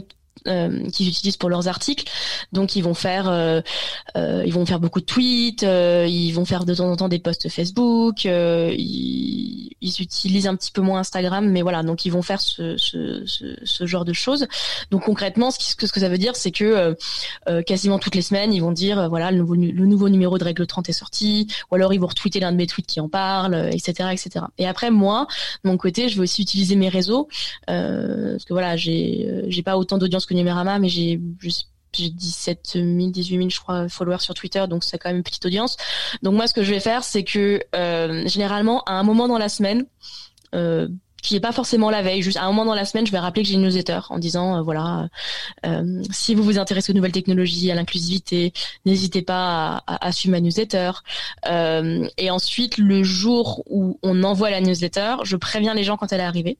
qu'ils 0.92 1.08
utilisent 1.08 1.36
pour 1.36 1.50
leurs 1.50 1.68
articles. 1.68 2.04
Donc 2.52 2.76
ils 2.76 2.82
vont 2.82 2.94
faire, 2.94 3.28
euh, 3.28 3.60
euh, 4.16 4.42
ils 4.46 4.52
vont 4.52 4.66
faire 4.66 4.80
beaucoup 4.80 5.00
de 5.00 5.04
tweets, 5.04 5.62
ils 5.62 6.32
vont 6.32 6.44
faire 6.44 6.64
de 6.64 6.74
temps 6.74 6.90
en 6.90 6.96
temps 6.96 7.08
des 7.08 7.18
posts 7.18 7.48
Facebook, 7.48 8.24
ils, 8.24 9.70
utilisent 10.00 10.46
un 10.46 10.56
petit 10.56 10.72
peu 10.72 10.82
moins 10.82 11.00
Instagram, 11.00 11.48
mais 11.48 11.62
voilà, 11.62 11.82
donc 11.82 12.04
ils 12.04 12.10
vont 12.10 12.22
faire 12.22 12.40
ce, 12.40 12.76
genre 13.82 14.04
de 14.04 14.12
choses. 14.12 14.46
Donc 14.90 15.04
concrètement, 15.04 15.50
ce, 15.50 15.74
que 15.74 16.00
ça 16.00 16.08
veut 16.08 16.18
dire, 16.18 16.36
c'est 16.36 16.50
que 16.50 16.96
quasiment 17.62 17.98
toutes 17.98 18.14
les 18.14 18.22
semaines, 18.22 18.52
ils 18.52 18.60
vont 18.60 18.72
dire 18.72 19.08
voilà 19.08 19.30
le 19.30 19.38
nouveau, 19.38 20.08
numéro 20.08 20.38
de 20.38 20.44
règle 20.44 20.66
30 20.66 20.88
est 20.88 20.92
sorti, 20.92 21.46
ou 21.70 21.76
alors 21.76 21.92
ils 21.92 22.00
vont 22.00 22.06
retweeter 22.06 22.40
l'un 22.40 22.52
de 22.52 22.56
mes 22.56 22.66
tweets 22.66 22.86
qui 22.86 23.00
en 23.00 23.08
parle, 23.08 23.70
etc., 23.72 24.10
etc. 24.12 24.46
Et 24.58 24.66
après 24.66 24.90
moi, 24.90 25.26
de 25.64 25.70
mon 25.70 25.76
côté, 25.76 26.08
je 26.08 26.16
vais 26.16 26.22
aussi 26.22 26.42
utiliser 26.42 26.76
mes 26.76 26.88
réseaux 26.88 27.28
parce 27.66 28.44
que 28.44 28.52
voilà, 28.52 28.76
j'ai 28.76 29.62
pas 29.64 29.76
autant 29.76 29.98
d'audience 29.98 30.26
que 30.26 30.34
Mais 30.44 30.88
j'ai 30.88 31.20
j'ai 31.92 32.10
17 32.10 32.72
000, 32.74 33.10
18 33.10 33.36
000, 33.38 33.48
je 33.48 33.58
crois, 33.60 33.88
followers 33.88 34.20
sur 34.20 34.34
Twitter, 34.34 34.64
donc 34.68 34.84
c'est 34.84 34.98
quand 34.98 35.08
même 35.08 35.16
une 35.18 35.22
petite 35.22 35.46
audience. 35.46 35.76
Donc 36.22 36.34
moi, 36.34 36.46
ce 36.46 36.52
que 36.52 36.62
je 36.62 36.70
vais 36.70 36.80
faire, 36.80 37.04
c'est 37.04 37.24
que 37.24 37.60
euh, 37.74 38.26
généralement, 38.28 38.82
à 38.84 38.92
un 38.92 39.02
moment 39.02 39.28
dans 39.28 39.38
la 39.38 39.48
semaine, 39.48 39.86
euh, 40.54 40.88
qui 41.28 41.36
est 41.36 41.40
pas 41.40 41.52
forcément 41.52 41.90
la 41.90 42.02
veille, 42.02 42.22
juste 42.22 42.36
à 42.36 42.44
un 42.44 42.46
moment 42.48 42.64
dans 42.64 42.74
la 42.74 42.84
semaine, 42.84 43.06
je 43.06 43.12
vais 43.12 43.18
rappeler 43.18 43.42
que 43.42 43.48
j'ai 43.48 43.54
une 43.54 43.62
newsletter 43.62 44.00
en 44.10 44.18
disant 44.18 44.56
euh, 44.58 44.62
voilà, 44.62 45.08
euh, 45.64 46.02
si 46.10 46.34
vous 46.34 46.42
vous 46.42 46.58
intéressez 46.58 46.92
aux 46.92 46.94
nouvelles 46.94 47.12
technologies, 47.12 47.70
à 47.70 47.74
l'inclusivité, 47.74 48.52
n'hésitez 48.84 49.22
pas 49.22 49.82
à, 49.86 50.12
suivre 50.12 50.32
ma 50.32 50.40
newsletter. 50.40 50.92
Euh, 51.48 52.06
et 52.16 52.30
ensuite, 52.30 52.78
le 52.78 53.02
jour 53.02 53.62
où 53.66 53.98
on 54.02 54.22
envoie 54.22 54.50
la 54.50 54.60
newsletter, 54.60 55.16
je 55.24 55.36
préviens 55.36 55.74
les 55.74 55.84
gens 55.84 55.96
quand 55.96 56.12
elle 56.12 56.20
est 56.20 56.24
arrivée. 56.24 56.58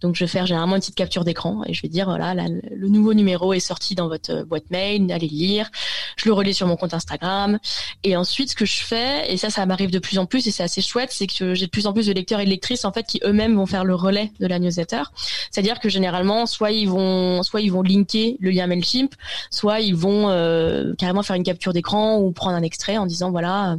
Donc 0.00 0.14
je 0.14 0.24
vais 0.24 0.28
faire 0.28 0.46
généralement 0.46 0.76
une 0.76 0.80
petite 0.80 0.94
capture 0.94 1.24
d'écran 1.24 1.62
et 1.66 1.74
je 1.74 1.82
vais 1.82 1.88
dire 1.88 2.06
voilà, 2.06 2.34
le 2.34 2.88
nouveau 2.88 3.14
numéro 3.14 3.52
est 3.52 3.60
sorti 3.60 3.94
dans 3.94 4.08
votre 4.08 4.44
boîte 4.44 4.70
mail, 4.70 5.10
allez 5.10 5.26
lire. 5.26 5.70
Je 6.16 6.26
le 6.26 6.32
relis 6.32 6.54
sur 6.54 6.66
mon 6.66 6.76
compte 6.76 6.94
Instagram. 6.94 7.58
Et 8.04 8.16
ensuite, 8.16 8.50
ce 8.50 8.54
que 8.54 8.66
je 8.66 8.82
fais, 8.82 9.32
et 9.32 9.36
ça, 9.36 9.50
ça 9.50 9.66
m'arrive 9.66 9.90
de 9.90 9.98
plus 9.98 10.18
en 10.18 10.26
plus 10.26 10.46
et 10.46 10.50
c'est 10.50 10.62
assez 10.62 10.82
chouette, 10.82 11.10
c'est 11.12 11.26
que 11.26 11.54
j'ai 11.54 11.66
de 11.66 11.70
plus 11.70 11.86
en 11.86 11.92
plus 11.92 12.06
de 12.06 12.12
lecteurs 12.12 12.40
et 12.40 12.44
de 12.44 12.50
lectrices 12.50 12.84
en 12.84 12.92
fait 12.92 13.06
qui 13.06 13.20
eux-mêmes 13.24 13.56
vont 13.56 13.66
faire 13.66 13.84
le 13.84 13.94
relais 14.06 14.32
de 14.40 14.46
la 14.46 14.58
newsletter. 14.58 15.02
C'est-à-dire 15.50 15.80
que 15.80 15.88
généralement, 15.88 16.46
soit 16.46 16.70
ils 16.70 16.88
vont, 16.88 17.42
soit 17.42 17.60
ils 17.60 17.70
vont 17.70 17.82
linker 17.82 18.36
le 18.40 18.50
lien 18.50 18.66
Mailchimp, 18.66 19.14
soit 19.50 19.80
ils 19.80 19.94
vont 19.94 20.28
euh, 20.28 20.94
carrément 20.98 21.22
faire 21.22 21.36
une 21.36 21.42
capture 21.42 21.72
d'écran 21.72 22.18
ou 22.18 22.32
prendre 22.32 22.56
un 22.56 22.62
extrait 22.62 22.96
en 22.96 23.06
disant 23.06 23.30
voilà, 23.30 23.76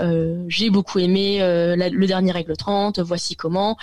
euh, 0.00 0.42
j'ai 0.48 0.70
beaucoup 0.70 0.98
aimé 0.98 1.42
euh, 1.42 1.76
le 1.76 2.06
dernier 2.06 2.32
règle 2.32 2.56
30, 2.56 3.00
voici 3.00 3.36
comment. 3.36 3.76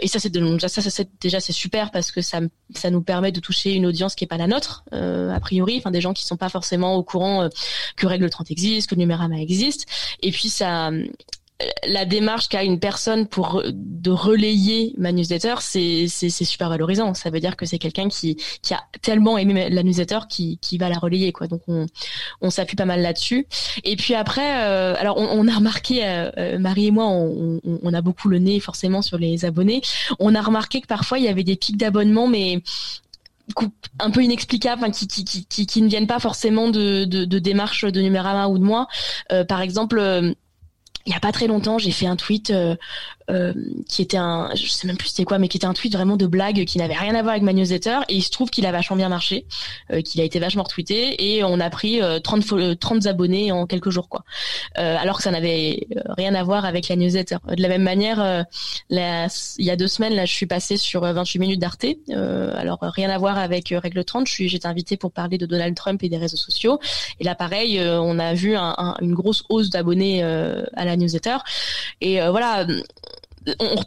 et 0.00 0.08
ça, 0.08 0.18
c'est 0.18 0.30
de, 0.30 0.58
ça, 0.60 0.68
ça, 0.68 1.04
déjà 1.20 1.40
c'est 1.40 1.52
super 1.52 1.90
parce 1.90 2.10
que 2.10 2.20
ça, 2.20 2.40
ça 2.74 2.90
nous 2.90 3.02
permet 3.02 3.32
de 3.32 3.40
toucher 3.40 3.72
une 3.74 3.86
audience 3.86 4.14
qui 4.14 4.24
est 4.24 4.28
pas 4.28 4.36
la 4.36 4.46
nôtre 4.46 4.84
a 4.92 5.40
priori, 5.40 5.78
enfin 5.78 5.90
des 5.90 6.00
gens 6.00 6.12
qui 6.12 6.24
sont 6.24 6.36
pas 6.36 6.48
forcément 6.48 6.94
au 6.94 7.02
courant 7.02 7.48
que 7.96 8.06
règle 8.06 8.28
30 8.30 8.50
existe, 8.50 8.90
que 8.90 8.94
Numérama 8.94 9.40
existe. 9.40 9.86
Et 10.22 10.30
puis 10.30 10.48
ça 10.48 10.90
la 11.86 12.04
démarche 12.04 12.48
qu'a 12.48 12.62
une 12.62 12.78
personne 12.78 13.26
pour 13.26 13.62
de 13.72 14.10
relayer 14.10 14.94
ma 14.98 15.12
newsletter, 15.12 15.54
c'est 15.60 16.08
super 16.08 16.68
valorisant. 16.68 17.14
Ça 17.14 17.30
veut 17.30 17.40
dire 17.40 17.56
que 17.56 17.66
c'est 17.66 17.78
quelqu'un 17.78 18.08
qui 18.08 18.36
qui 18.62 18.74
a 18.74 18.82
tellement 19.00 19.38
aimé 19.38 19.70
la 19.70 19.82
newsletter 19.82 20.20
qui 20.28 20.58
qui 20.58 20.78
va 20.78 20.88
la 20.88 20.98
relayer 20.98 21.32
quoi. 21.32 21.46
Donc 21.46 21.62
on 21.68 21.86
on 22.40 22.50
s'appuie 22.50 22.76
pas 22.76 22.84
mal 22.84 23.02
là-dessus. 23.02 23.46
Et 23.84 23.96
puis 23.96 24.14
après, 24.14 24.64
euh, 24.64 24.94
alors 24.98 25.16
on, 25.18 25.48
a 25.48 25.54
remarqué 25.54 26.04
euh, 26.04 26.30
euh, 26.38 26.58
Marie 26.58 26.86
et 26.86 26.90
moi, 26.90 27.06
on, 27.06 27.60
on, 27.64 27.94
a 27.94 28.00
beaucoup 28.00 28.28
le 28.28 28.38
nez 28.38 28.60
forcément 28.60 29.02
sur 29.02 29.18
les 29.18 29.44
abonnés. 29.44 29.82
On 30.18 30.34
a 30.34 30.40
remarqué 30.40 30.80
que 30.80 30.86
parfois 30.86 31.18
il 31.18 31.24
y 31.24 31.28
avait 31.28 31.44
des 31.44 31.56
pics 31.56 31.76
d'abonnement, 31.76 32.26
mais 32.26 32.62
un 33.98 34.10
peu 34.10 34.22
inexplicables, 34.22 34.90
qui, 34.92 35.06
qui, 35.06 35.24
qui, 35.24 35.66
qui, 35.66 35.82
ne 35.82 35.88
viennent 35.88 36.06
pas 36.06 36.20
forcément 36.20 36.68
de, 36.68 37.04
de, 37.04 37.24
de 37.24 37.38
démarches 37.38 37.84
de 37.84 38.00
Numérama 38.00 38.48
ou 38.48 38.58
de 38.58 38.64
moi. 38.64 38.86
par 39.48 39.60
exemple, 39.60 40.34
il 41.06 41.12
y 41.12 41.16
a 41.16 41.20
pas 41.20 41.32
très 41.32 41.46
longtemps, 41.46 41.78
j'ai 41.78 41.90
fait 41.90 42.06
un 42.06 42.16
tweet 42.16 42.50
euh, 42.50 42.76
euh, 43.30 43.52
qui 43.88 44.02
était 44.02 44.16
un, 44.16 44.50
je 44.54 44.66
sais 44.66 44.86
même 44.86 44.96
plus 44.96 45.08
c'était 45.08 45.24
quoi, 45.24 45.38
mais 45.38 45.48
qui 45.48 45.56
était 45.56 45.66
un 45.66 45.74
tweet 45.74 45.92
vraiment 45.92 46.16
de 46.16 46.26
blague 46.26 46.64
qui 46.64 46.78
n'avait 46.78 46.96
rien 46.96 47.14
à 47.14 47.22
voir 47.22 47.32
avec 47.32 47.42
ma 47.42 47.52
newsletter. 47.52 48.00
Et 48.08 48.16
il 48.16 48.22
se 48.22 48.30
trouve 48.30 48.50
qu'il 48.50 48.66
a 48.66 48.72
vachement 48.72 48.96
bien 48.96 49.08
marché, 49.08 49.46
euh, 49.92 50.02
qu'il 50.02 50.20
a 50.20 50.24
été 50.24 50.38
vachement 50.38 50.64
retweeté 50.64 51.36
et 51.36 51.44
on 51.44 51.60
a 51.60 51.70
pris 51.70 52.00
30 52.22 52.78
30 52.78 53.06
abonnés 53.06 53.52
en 53.52 53.66
quelques 53.66 53.90
jours 53.90 54.08
quoi. 54.08 54.24
alors 54.74 55.18
que 55.18 55.22
ça 55.22 55.30
n'avait 55.30 55.86
rien 56.16 56.34
à 56.34 56.42
voir 56.42 56.64
avec 56.64 56.88
la 56.88 56.96
newsletter. 56.96 57.36
De 57.56 57.62
la 57.62 57.68
même 57.68 57.82
manière, 57.82 58.46
il 58.90 59.64
y 59.64 59.70
a 59.70 59.76
deux 59.76 59.88
semaines 59.88 60.14
là, 60.14 60.24
je 60.24 60.32
suis 60.32 60.46
passée 60.46 60.76
sur 60.76 61.02
28 61.02 61.38
minutes 61.38 61.60
d'Arte. 61.60 61.86
alors 62.10 62.78
rien 62.80 63.10
à 63.10 63.18
voir 63.18 63.38
avec 63.38 63.72
règle 63.76 64.04
30. 64.04 64.26
Je 64.26 64.32
suis, 64.32 64.48
j'étais 64.48 64.66
invitée 64.66 64.96
pour 64.96 65.12
parler 65.12 65.38
de 65.38 65.46
Donald 65.46 65.74
Trump 65.76 66.02
et 66.02 66.08
des 66.08 66.18
réseaux 66.18 66.36
sociaux. 66.36 66.80
Et 67.20 67.24
là 67.24 67.34
pareil, 67.34 67.80
on 67.80 68.18
a 68.18 68.34
vu 68.34 68.56
un, 68.56 68.96
une 69.00 69.14
grosse 69.14 69.44
hausse 69.48 69.70
d'abonnés 69.70 70.22
à 70.22 70.84
la 70.84 70.96
newsletter. 70.96 71.36
Et 72.00 72.20
voilà 72.28 72.66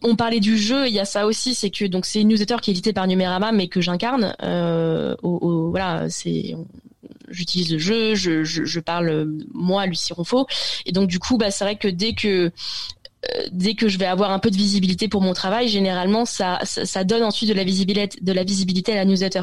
on, 0.04 0.15
parlait 0.15 0.39
du 0.39 0.58
jeu, 0.58 0.88
il 0.88 0.94
y 0.94 1.00
a 1.00 1.06
ça 1.06 1.26
aussi, 1.26 1.56
c'est 1.56 1.70
que 1.70 1.86
donc 1.86 2.06
c'est 2.06 2.22
une 2.22 2.30
newsletter 2.30 2.58
qui 2.62 2.72
est 2.72 2.74
éditée 2.74 2.94
par 2.94 3.08
Numérama, 3.08 3.52
mais 3.52 3.68
que 3.68 3.82
j'incarne. 3.82 4.36
Euh, 4.44 5.15
voilà, 5.22 6.10
c'est 6.10 6.56
j'utilise 7.30 7.72
le 7.72 7.80
jeu, 7.80 8.15
je, 8.15 8.44
je, 8.44 8.80
parle 8.80 9.28
moi, 9.54 9.86
Lucie 9.86 10.13
Ronfaux, 10.13 10.48
et 10.86 10.91
donc 10.91 11.08
du 11.08 11.20
coup, 11.20 11.38
bah 11.38 11.52
c'est 11.52 11.63
vrai 11.63 11.76
que 11.78 11.88
dès 11.88 12.13
que 12.13 12.52
euh, 13.34 13.48
dès 13.52 13.76
que 13.76 13.88
je 13.88 13.98
vais 13.98 14.06
avoir 14.06 14.32
un 14.32 14.39
peu 14.39 14.52
de 14.52 14.58
visibilité 14.58 15.08
pour 15.08 15.22
mon 15.22 15.34
travail, 15.34 15.68
généralement 15.68 16.26
ça, 16.26 16.60
ça, 16.63 17.04
donne 17.04 17.24
ensuite 17.24 17.50
de 17.50 17.56
la 17.56 17.63
visibilité 17.63 18.20
de 18.22 18.32
la 18.32 18.44
visibilité 18.44 18.91
à 18.94 18.96
la 18.96 19.06
newsletter. 19.06 19.41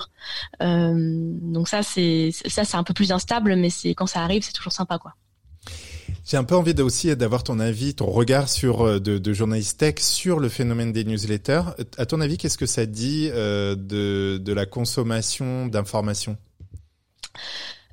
Euh, 0.62 0.92
donc 0.94 1.68
ça 1.68 1.82
c'est 1.82 2.30
ça 2.32 2.64
c'est 2.64 2.76
un 2.76 2.84
peu 2.84 2.94
plus 2.94 3.12
instable, 3.12 3.56
mais 3.56 3.70
c'est 3.70 3.94
quand 3.94 4.06
ça 4.06 4.20
arrive 4.20 4.42
c'est 4.44 4.52
toujours 4.52 4.72
sympa 4.72 4.98
quoi. 4.98 5.14
J'ai 6.24 6.36
un 6.36 6.44
peu 6.44 6.54
envie 6.54 6.80
aussi 6.80 7.14
d'avoir 7.16 7.42
ton 7.42 7.58
avis, 7.58 7.94
ton 7.94 8.06
regard 8.06 8.48
sur 8.48 8.82
euh, 8.82 9.00
de, 9.00 9.18
de 9.18 9.32
journaliste 9.32 9.80
tech 9.80 9.96
sur 9.98 10.38
le 10.38 10.48
phénomène 10.48 10.92
des 10.92 11.04
newsletters. 11.04 11.62
À 11.98 12.06
ton 12.06 12.20
avis, 12.20 12.38
qu'est-ce 12.38 12.58
que 12.58 12.66
ça 12.66 12.86
dit 12.86 13.28
euh, 13.32 13.74
de, 13.74 14.38
de 14.38 14.52
la 14.52 14.64
consommation 14.64 15.66
d'informations? 15.66 16.36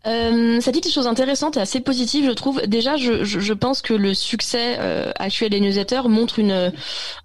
Euh, 0.07 0.61
ça 0.61 0.71
dit 0.71 0.81
des 0.81 0.89
choses 0.89 1.07
intéressantes 1.07 1.57
et 1.57 1.59
assez 1.59 1.81
positives, 1.81 2.25
je 2.25 2.31
trouve. 2.31 2.61
Déjà, 2.67 2.95
je, 2.95 3.23
je, 3.23 3.39
je 3.39 3.53
pense 3.53 3.81
que 3.81 3.93
le 3.93 4.13
succès 4.13 4.77
euh, 4.79 5.11
actuel 5.19 5.49
des 5.49 5.59
newsletters 5.59 6.07
montre 6.07 6.39
une, 6.39 6.71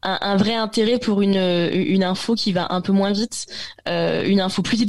un, 0.02 0.18
un, 0.20 0.36
vrai 0.36 0.54
intérêt 0.54 0.98
pour 0.98 1.22
une, 1.22 1.36
une 1.72 2.02
info 2.02 2.34
qui 2.34 2.52
va 2.52 2.66
un 2.70 2.80
peu 2.80 2.92
moins 2.92 3.12
vite, 3.12 3.46
euh, 3.88 4.24
une 4.26 4.40
info 4.40 4.62
plus, 4.62 4.82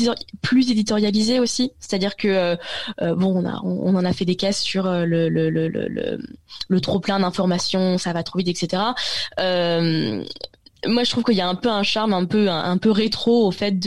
éditorialisée 0.71 1.39
aussi. 1.39 1.74
C'est-à-dire 1.80 2.15
que 2.15 2.28
euh, 3.02 3.15
bon, 3.15 3.43
on, 3.43 3.48
a, 3.48 3.62
on, 3.63 3.95
en 3.95 4.06
a 4.06 4.13
fait 4.13 4.26
des 4.26 4.36
caisses 4.36 4.62
sur 4.62 4.86
le, 4.86 5.30
le, 5.30 5.50
le, 5.50 5.67
le, 5.67 6.19
le 6.67 6.82
trop 6.82 7.00
plein 7.00 7.19
d'informations, 7.19 7.98
ça 7.98 8.13
va 8.13 8.24
trop 8.24 8.39
vite, 8.39 8.48
etc. 8.48 8.82
Moi 10.88 11.04
je 11.04 11.10
trouve 11.10 11.24
qu'il 11.24 11.36
y 11.36 11.41
a 11.41 11.48
un 11.48 11.56
peu 11.56 11.69
un 11.69 11.84
charme 11.84 12.13
un 12.13 12.26
peu 12.26 12.50
un, 12.50 12.78
peu 12.78 12.91
rétro 12.91 13.48
au 13.48 13.52
fait 13.52 13.80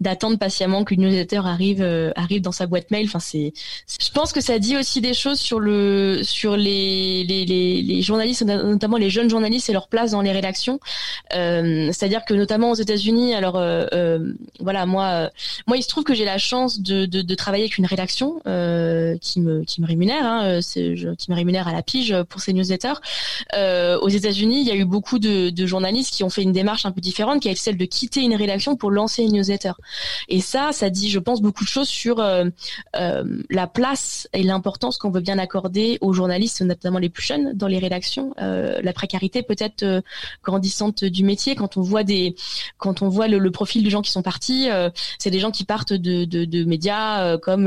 d'attendre 0.00 0.38
patiemment 0.38 0.84
qu'une 0.84 1.02
newsletter 1.02 1.40
arrive 1.44 1.82
euh, 1.82 2.12
arrive 2.16 2.42
dans 2.42 2.52
sa 2.52 2.66
boîte 2.66 2.90
mail. 2.90 3.06
Enfin 3.06 3.20
c'est 3.20 3.52
je 3.86 4.10
pense 4.10 4.32
que 4.32 4.40
ça 4.40 4.58
dit 4.58 4.76
aussi 4.76 5.00
des 5.00 5.14
choses 5.14 5.38
sur 5.38 5.60
le 5.60 6.20
sur 6.22 6.56
les 6.56 7.24
les, 7.24 8.02
journalistes 8.02 8.42
notamment 8.42 8.96
les 8.96 9.10
jeunes 9.10 9.30
journalistes 9.30 9.68
et 9.70 9.72
leur 9.72 9.88
place 9.88 10.12
dans 10.12 10.22
les 10.22 10.32
rédactions. 10.32 10.80
Euh, 11.34 11.86
c'est-à-dire 11.92 12.24
que 12.24 12.34
notamment 12.34 12.70
aux 12.70 12.74
États-Unis 12.74 13.34
alors 13.34 13.56
euh, 13.56 14.18
voilà 14.60 14.86
moi 14.86 15.30
moi 15.66 15.76
il 15.76 15.82
se 15.82 15.88
trouve 15.88 16.04
que 16.04 16.14
j'ai 16.14 16.24
la 16.24 16.38
chance 16.38 16.80
de, 16.80 17.06
de, 17.06 17.34
travailler 17.34 17.64
avec 17.64 17.78
une 17.78 17.86
rédaction 17.86 18.40
qui 19.20 19.40
me 19.40 19.64
qui 19.64 19.80
me 19.80 19.86
rémunère 19.86 20.24
hein, 20.24 20.60
qui 20.60 21.30
me 21.30 21.34
rémunère 21.34 21.68
à 21.68 21.72
la 21.72 21.82
pige 21.82 22.14
pour 22.28 22.40
ces 22.40 22.52
newsletters. 22.52 23.00
Aux 23.54 24.08
États-Unis 24.08 24.60
il 24.62 24.68
y 24.68 24.70
a 24.70 24.76
eu 24.76 24.84
beaucoup 24.84 25.18
de 25.18 25.66
journalistes 25.66 26.14
qui 26.14 26.24
ont 26.24 26.30
fait 26.30 26.41
une 26.42 26.52
démarche 26.52 26.86
un 26.86 26.92
peu 26.92 27.00
différente 27.00 27.40
qui 27.40 27.48
est 27.48 27.54
celle 27.54 27.76
de 27.76 27.84
quitter 27.84 28.20
une 28.20 28.34
rédaction 28.34 28.76
pour 28.76 28.90
lancer 28.90 29.22
une 29.22 29.32
newsletter. 29.32 29.72
Et 30.28 30.40
ça, 30.40 30.70
ça 30.72 30.90
dit, 30.90 31.10
je 31.10 31.18
pense, 31.18 31.40
beaucoup 31.40 31.64
de 31.64 31.68
choses 31.68 31.88
sur 31.88 32.20
euh, 32.20 32.46
euh, 32.96 33.42
la 33.50 33.66
place 33.66 34.28
et 34.32 34.42
l'importance 34.42 34.98
qu'on 34.98 35.10
veut 35.10 35.20
bien 35.20 35.38
accorder 35.38 35.98
aux 36.00 36.12
journalistes, 36.12 36.62
notamment 36.62 36.98
les 36.98 37.08
plus 37.08 37.24
jeunes, 37.24 37.52
dans 37.54 37.66
les 37.66 37.78
rédactions. 37.78 38.34
Euh, 38.40 38.80
la 38.82 38.92
précarité 38.92 39.42
peut-être 39.42 40.02
grandissante 40.44 41.04
du 41.04 41.24
métier. 41.24 41.54
Quand 41.54 41.76
on 41.76 41.82
voit 41.82 42.04
des, 42.04 42.34
quand 42.78 43.02
on 43.02 43.08
voit 43.08 43.28
le, 43.28 43.50
profil 43.50 43.84
des 43.84 43.90
gens 43.90 44.02
qui 44.02 44.10
sont 44.10 44.22
partis, 44.22 44.68
c'est 45.18 45.30
des 45.30 45.38
gens 45.38 45.50
qui 45.50 45.64
partent 45.64 45.92
de, 45.92 46.24
de, 46.24 46.64
médias 46.64 47.36
comme, 47.38 47.66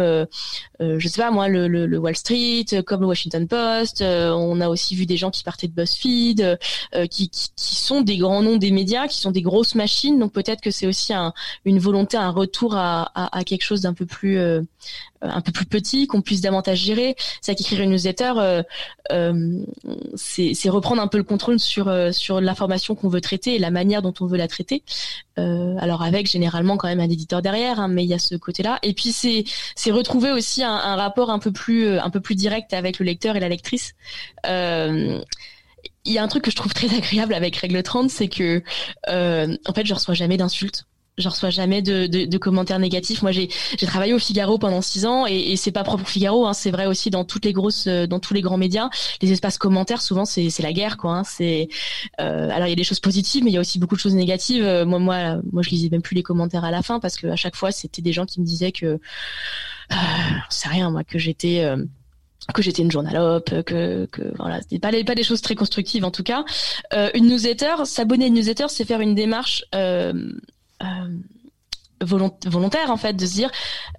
je 0.79 1.07
sais 1.07 1.21
pas 1.21 1.29
moi, 1.29 1.47
le, 1.47 1.67
le, 1.67 1.97
Wall 1.97 2.15
Street, 2.15 2.65
comme 2.85 3.01
le 3.01 3.07
Washington 3.07 3.47
Post. 3.47 4.01
on 4.01 4.59
a 4.61 4.67
aussi 4.67 4.95
vu 4.95 5.05
des 5.05 5.17
gens 5.17 5.29
qui 5.29 5.43
partaient 5.43 5.67
de 5.67 5.73
BuzzFeed, 5.73 6.57
qui, 7.11 7.29
qui, 7.29 7.49
qui 7.55 7.75
sont 7.75 8.01
des 8.01 8.17
grands 8.17 8.41
noms 8.41 8.54
des 8.57 8.71
médias 8.71 9.07
qui 9.07 9.19
sont 9.19 9.31
des 9.31 9.41
grosses 9.41 9.75
machines. 9.75 10.19
Donc 10.19 10.31
peut-être 10.31 10.61
que 10.61 10.71
c'est 10.71 10.87
aussi 10.87 11.13
un, 11.13 11.33
une 11.65 11.79
volonté, 11.79 12.17
un 12.17 12.29
retour 12.29 12.75
à, 12.75 13.11
à, 13.15 13.43
quelque 13.43 13.63
chose 13.63 13.81
d'un 13.81 13.93
peu 13.93 14.05
plus 14.05 14.37
euh, 14.37 14.61
un 15.21 15.41
peu 15.41 15.51
plus 15.51 15.65
petit, 15.65 16.07
qu'on 16.07 16.21
puisse 16.21 16.41
davantage 16.41 16.79
gérer. 16.79 17.15
C'est 17.41 17.55
qu'écrire 17.55 17.81
une 17.81 17.91
newsletter, 17.91 18.33
euh, 18.37 18.63
euh, 19.11 19.59
c'est 20.15 20.69
reprendre 20.69 21.01
un 21.01 21.07
peu 21.07 21.17
le 21.17 21.23
contrôle 21.23 21.59
sur 21.59 21.91
sur 22.13 22.41
l'information 22.41 22.95
qu'on 22.95 23.09
veut 23.09 23.21
traiter 23.21 23.55
et 23.55 23.59
la 23.59 23.71
manière 23.71 24.01
dont 24.01 24.13
on 24.19 24.25
veut 24.25 24.37
la 24.37 24.47
traiter. 24.47 24.83
alors 25.37 26.03
avec 26.03 26.27
généralement 26.27 26.77
quand 26.77 26.87
même 26.87 26.99
un 26.99 27.09
éditeur 27.09 27.41
derrière, 27.41 27.79
hein, 27.79 27.87
mais 27.87 28.03
il 28.03 28.09
y 28.09 28.13
a 28.13 28.19
ce 28.19 28.35
côté-là. 28.35 28.79
Et 28.83 28.93
puis 28.93 29.11
c'est 29.11 29.45
c'est 29.75 29.91
retrouver 29.91 30.31
aussi 30.31 30.63
un, 30.63 30.75
un, 30.75 30.95
rapport 30.95 31.29
un 31.29 31.39
peu 31.39 31.51
plus 31.51 31.97
un 31.97 32.09
peu 32.09 32.19
plus 32.19 32.35
direct 32.35 32.73
avec 32.73 32.99
le 32.99 33.05
lecteur 33.05 33.35
et 33.35 33.39
la 33.39 33.49
lectrice. 33.49 33.93
Euh, 34.45 35.21
il 36.05 36.13
y 36.13 36.17
a 36.17 36.23
un 36.23 36.27
truc 36.27 36.43
que 36.43 36.51
je 36.51 36.55
trouve 36.55 36.73
très 36.73 36.93
agréable 36.95 37.33
avec 37.33 37.55
Règle 37.57 37.81
30, 37.81 38.09
c'est 38.09 38.27
que 38.27 38.63
euh, 39.09 39.55
en 39.67 39.73
fait, 39.73 39.85
je 39.85 39.93
reçois 39.93 40.13
jamais 40.13 40.37
d'insultes. 40.37 40.85
Je 41.17 41.29
reçois 41.29 41.49
jamais 41.49 41.81
de, 41.81 42.07
de, 42.07 42.25
de 42.25 42.37
commentaires 42.37 42.77
négatifs. 42.77 43.21
Moi, 43.21 43.31
j'ai 43.31 43.47
travaillé 43.87 44.13
au 44.13 44.19
Figaro 44.19 44.57
pendant 44.57 44.81
six 44.81 45.05
ans 45.05 45.25
et, 45.25 45.53
et 45.53 45.55
c'est 45.55 45.71
pas 45.71 45.85
propre 45.85 46.03
au 46.03 46.05
Figaro, 46.05 46.45
hein, 46.45 46.51
c'est 46.51 46.71
vrai 46.71 46.87
aussi 46.87 47.09
dans 47.09 47.23
toutes 47.23 47.45
les 47.45 47.53
grosses, 47.53 47.87
euh, 47.87 48.05
dans 48.05 48.19
tous 48.19 48.33
les 48.33 48.41
grands 48.41 48.57
médias. 48.57 48.89
Les 49.21 49.31
espaces 49.31 49.57
commentaires, 49.57 50.01
souvent, 50.01 50.25
c'est 50.25 50.49
c'est 50.49 50.61
la 50.61 50.73
guerre, 50.73 50.97
quoi. 50.97 51.19
Hein, 51.19 51.23
c'est 51.23 51.69
euh, 52.19 52.49
alors 52.49 52.67
il 52.67 52.71
y 52.71 52.73
a 52.73 52.75
des 52.75 52.83
choses 52.83 52.99
positives, 52.99 53.45
mais 53.45 53.51
il 53.51 53.53
y 53.53 53.57
a 53.57 53.61
aussi 53.61 53.79
beaucoup 53.79 53.95
de 53.95 54.01
choses 54.01 54.13
négatives. 54.13 54.65
Euh, 54.65 54.85
moi, 54.85 54.99
moi, 54.99 55.37
moi, 55.53 55.63
je 55.63 55.69
lisais 55.69 55.87
même 55.89 56.01
plus 56.01 56.15
les 56.15 56.23
commentaires 56.23 56.65
à 56.65 56.71
la 56.71 56.81
fin 56.81 56.99
parce 56.99 57.15
que 57.15 57.27
à 57.27 57.37
chaque 57.37 57.55
fois, 57.55 57.71
c'était 57.71 58.01
des 58.01 58.11
gens 58.11 58.25
qui 58.25 58.41
me 58.41 58.45
disaient 58.45 58.73
que 58.73 58.99
euh, 59.91 59.95
c'est 60.49 60.69
rien, 60.69 60.91
moi, 60.91 61.03
que 61.03 61.17
j'étais 61.17 61.63
euh, 61.63 61.77
que 62.53 62.61
j'étais 62.61 62.81
une 62.81 62.91
journalope, 62.91 63.63
que, 63.63 64.05
que 64.05 64.21
voilà, 64.37 64.61
c'était 64.61 64.79
pas, 64.79 64.91
pas 65.03 65.15
des 65.15 65.23
choses 65.23 65.41
très 65.41 65.55
constructives 65.55 66.05
en 66.05 66.11
tout 66.11 66.23
cas. 66.23 66.45
Euh, 66.93 67.09
une 67.13 67.27
newsletter, 67.27 67.85
s'abonner 67.85 68.25
à 68.25 68.27
une 68.27 68.35
newsletter, 68.35 68.65
c'est 68.69 68.85
faire 68.85 69.01
une 69.01 69.15
démarche 69.15 69.65
euh, 69.73 70.13
euh, 70.83 71.17
volontaire 72.03 72.91
en 72.91 72.97
fait, 72.97 73.13
de 73.13 73.25
se 73.25 73.33
dire 73.33 73.49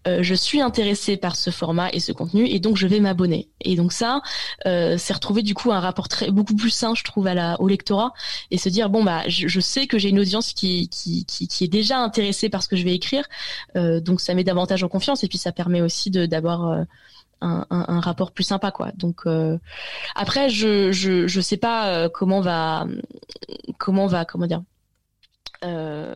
euh, 0.06 0.22
je 0.22 0.34
suis 0.34 0.60
intéressé 0.60 1.16
par 1.16 1.36
ce 1.36 1.50
format 1.50 1.90
et 1.92 2.00
ce 2.00 2.12
contenu 2.12 2.46
et 2.46 2.60
donc 2.60 2.76
je 2.76 2.86
vais 2.86 3.00
m'abonner. 3.00 3.48
Et 3.60 3.76
donc 3.76 3.92
ça, 3.92 4.20
euh, 4.66 4.96
c'est 4.98 5.14
retrouver 5.14 5.42
du 5.42 5.54
coup 5.54 5.72
un 5.72 5.80
rapport 5.80 6.08
très 6.08 6.30
beaucoup 6.30 6.54
plus 6.54 6.70
sain, 6.70 6.94
je 6.94 7.04
trouve, 7.04 7.26
à 7.26 7.34
la, 7.34 7.60
au 7.60 7.68
lectorat 7.68 8.12
et 8.50 8.58
se 8.58 8.68
dire 8.68 8.90
bon 8.90 9.02
bah 9.02 9.22
je, 9.28 9.48
je 9.48 9.60
sais 9.60 9.86
que 9.86 9.98
j'ai 9.98 10.10
une 10.10 10.20
audience 10.20 10.52
qui, 10.52 10.88
qui, 10.88 11.24
qui, 11.24 11.48
qui, 11.48 11.64
est 11.64 11.68
déjà 11.68 11.98
intéressée 11.98 12.48
par 12.48 12.62
ce 12.62 12.68
que 12.68 12.76
je 12.76 12.84
vais 12.84 12.94
écrire, 12.94 13.24
euh, 13.76 14.00
donc 14.00 14.20
ça 14.20 14.34
met 14.34 14.44
davantage 14.44 14.84
en 14.84 14.88
confiance 14.88 15.24
et 15.24 15.28
puis 15.28 15.38
ça 15.38 15.52
permet 15.52 15.80
aussi 15.80 16.10
de 16.10 16.26
d'avoir 16.26 16.84
un, 17.40 17.66
un, 17.70 18.00
rapport 18.00 18.32
plus 18.32 18.44
sympa 18.44 18.70
quoi. 18.70 18.92
Donc 18.96 19.22
euh, 19.26 19.58
après 20.14 20.48
je, 20.48 20.92
je 20.92 21.26
je 21.26 21.40
sais 21.40 21.56
pas 21.56 21.88
euh, 21.88 22.08
comment 22.08 22.40
va 22.40 22.86
comment 23.78 24.06
va 24.06 24.24
comment 24.24 24.46
dire 24.46 24.62
euh, 25.64 26.14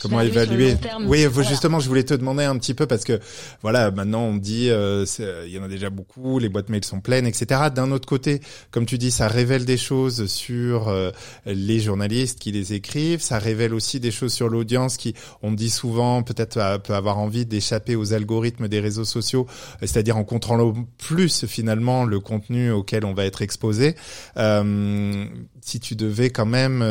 Comment 0.00 0.20
évaluer 0.20 0.76
Oui, 1.06 1.26
justement, 1.48 1.80
je 1.80 1.88
voulais 1.88 2.04
te 2.04 2.14
demander 2.14 2.44
un 2.44 2.56
petit 2.58 2.74
peu 2.74 2.86
parce 2.86 3.04
que 3.04 3.20
voilà, 3.62 3.90
maintenant 3.90 4.22
on 4.22 4.36
dit 4.36 4.68
euh, 4.70 5.04
il 5.46 5.52
y 5.52 5.58
en 5.58 5.64
a 5.64 5.68
déjà 5.68 5.90
beaucoup, 5.90 6.38
les 6.38 6.48
boîtes 6.48 6.68
mail 6.68 6.84
sont 6.84 7.00
pleines, 7.00 7.26
etc. 7.26 7.68
D'un 7.74 7.90
autre 7.92 8.06
côté, 8.06 8.40
comme 8.70 8.86
tu 8.86 8.98
dis, 8.98 9.10
ça 9.10 9.28
révèle 9.28 9.64
des 9.64 9.76
choses 9.76 10.26
sur 10.26 10.88
euh, 10.88 11.10
les 11.46 11.80
journalistes 11.80 12.38
qui 12.38 12.52
les 12.52 12.74
écrivent, 12.74 13.20
ça 13.20 13.38
révèle 13.38 13.74
aussi 13.74 14.00
des 14.00 14.10
choses 14.10 14.32
sur 14.32 14.48
l'audience 14.48 14.96
qui, 14.96 15.14
on 15.42 15.52
dit 15.52 15.70
souvent, 15.70 16.22
peut-être 16.22 16.80
peut 16.82 16.94
avoir 16.94 17.18
envie 17.18 17.46
d'échapper 17.46 17.96
aux 17.96 18.12
algorithmes 18.12 18.68
des 18.68 18.80
réseaux 18.80 19.04
sociaux, 19.04 19.46
c'est-à-dire 19.80 20.16
en 20.16 20.24
contrôlant 20.24 20.74
plus 20.98 21.46
finalement 21.46 22.04
le 22.04 22.20
contenu 22.20 22.70
auquel 22.70 23.04
on 23.04 23.14
va 23.14 23.24
être 23.24 23.42
exposé. 23.42 23.94
si 24.36 25.80
tu 25.80 25.96
devais 25.96 26.30
quand 26.30 26.46
même 26.46 26.82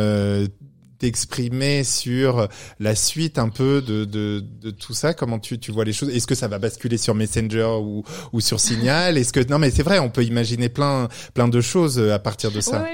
t'exprimer 1.02 1.84
sur 1.84 2.48
la 2.80 2.96
suite 2.96 3.38
un 3.38 3.50
peu 3.50 3.82
de, 3.82 4.06
de, 4.06 4.72
tout 4.72 4.94
ça? 4.94 5.14
Comment 5.14 5.40
tu, 5.40 5.60
tu 5.60 5.72
vois 5.72 5.84
les 5.84 5.94
choses? 5.94 6.10
Est-ce 6.10 6.28
que 6.28 6.36
ça 6.36 6.48
va 6.48 6.60
basculer 6.60 6.98
sur 6.98 7.16
Messenger 7.16 7.78
ou, 7.82 8.04
ou 8.34 8.42
sur 8.42 8.60
Signal? 8.60 9.18
Est-ce 9.18 9.34
que 9.34 9.46
non 9.50 9.60
mais 9.60 9.72
c'est 9.72 9.84
vrai, 9.84 10.00
on 10.00 10.10
peut 10.10 10.24
imaginer 10.24 10.70
plein 10.70 11.08
plein 11.34 11.48
de 11.48 11.62
choses 11.62 12.00
à 12.00 12.20
partir 12.20 12.52
de 12.52 12.62
ça. 12.62 12.86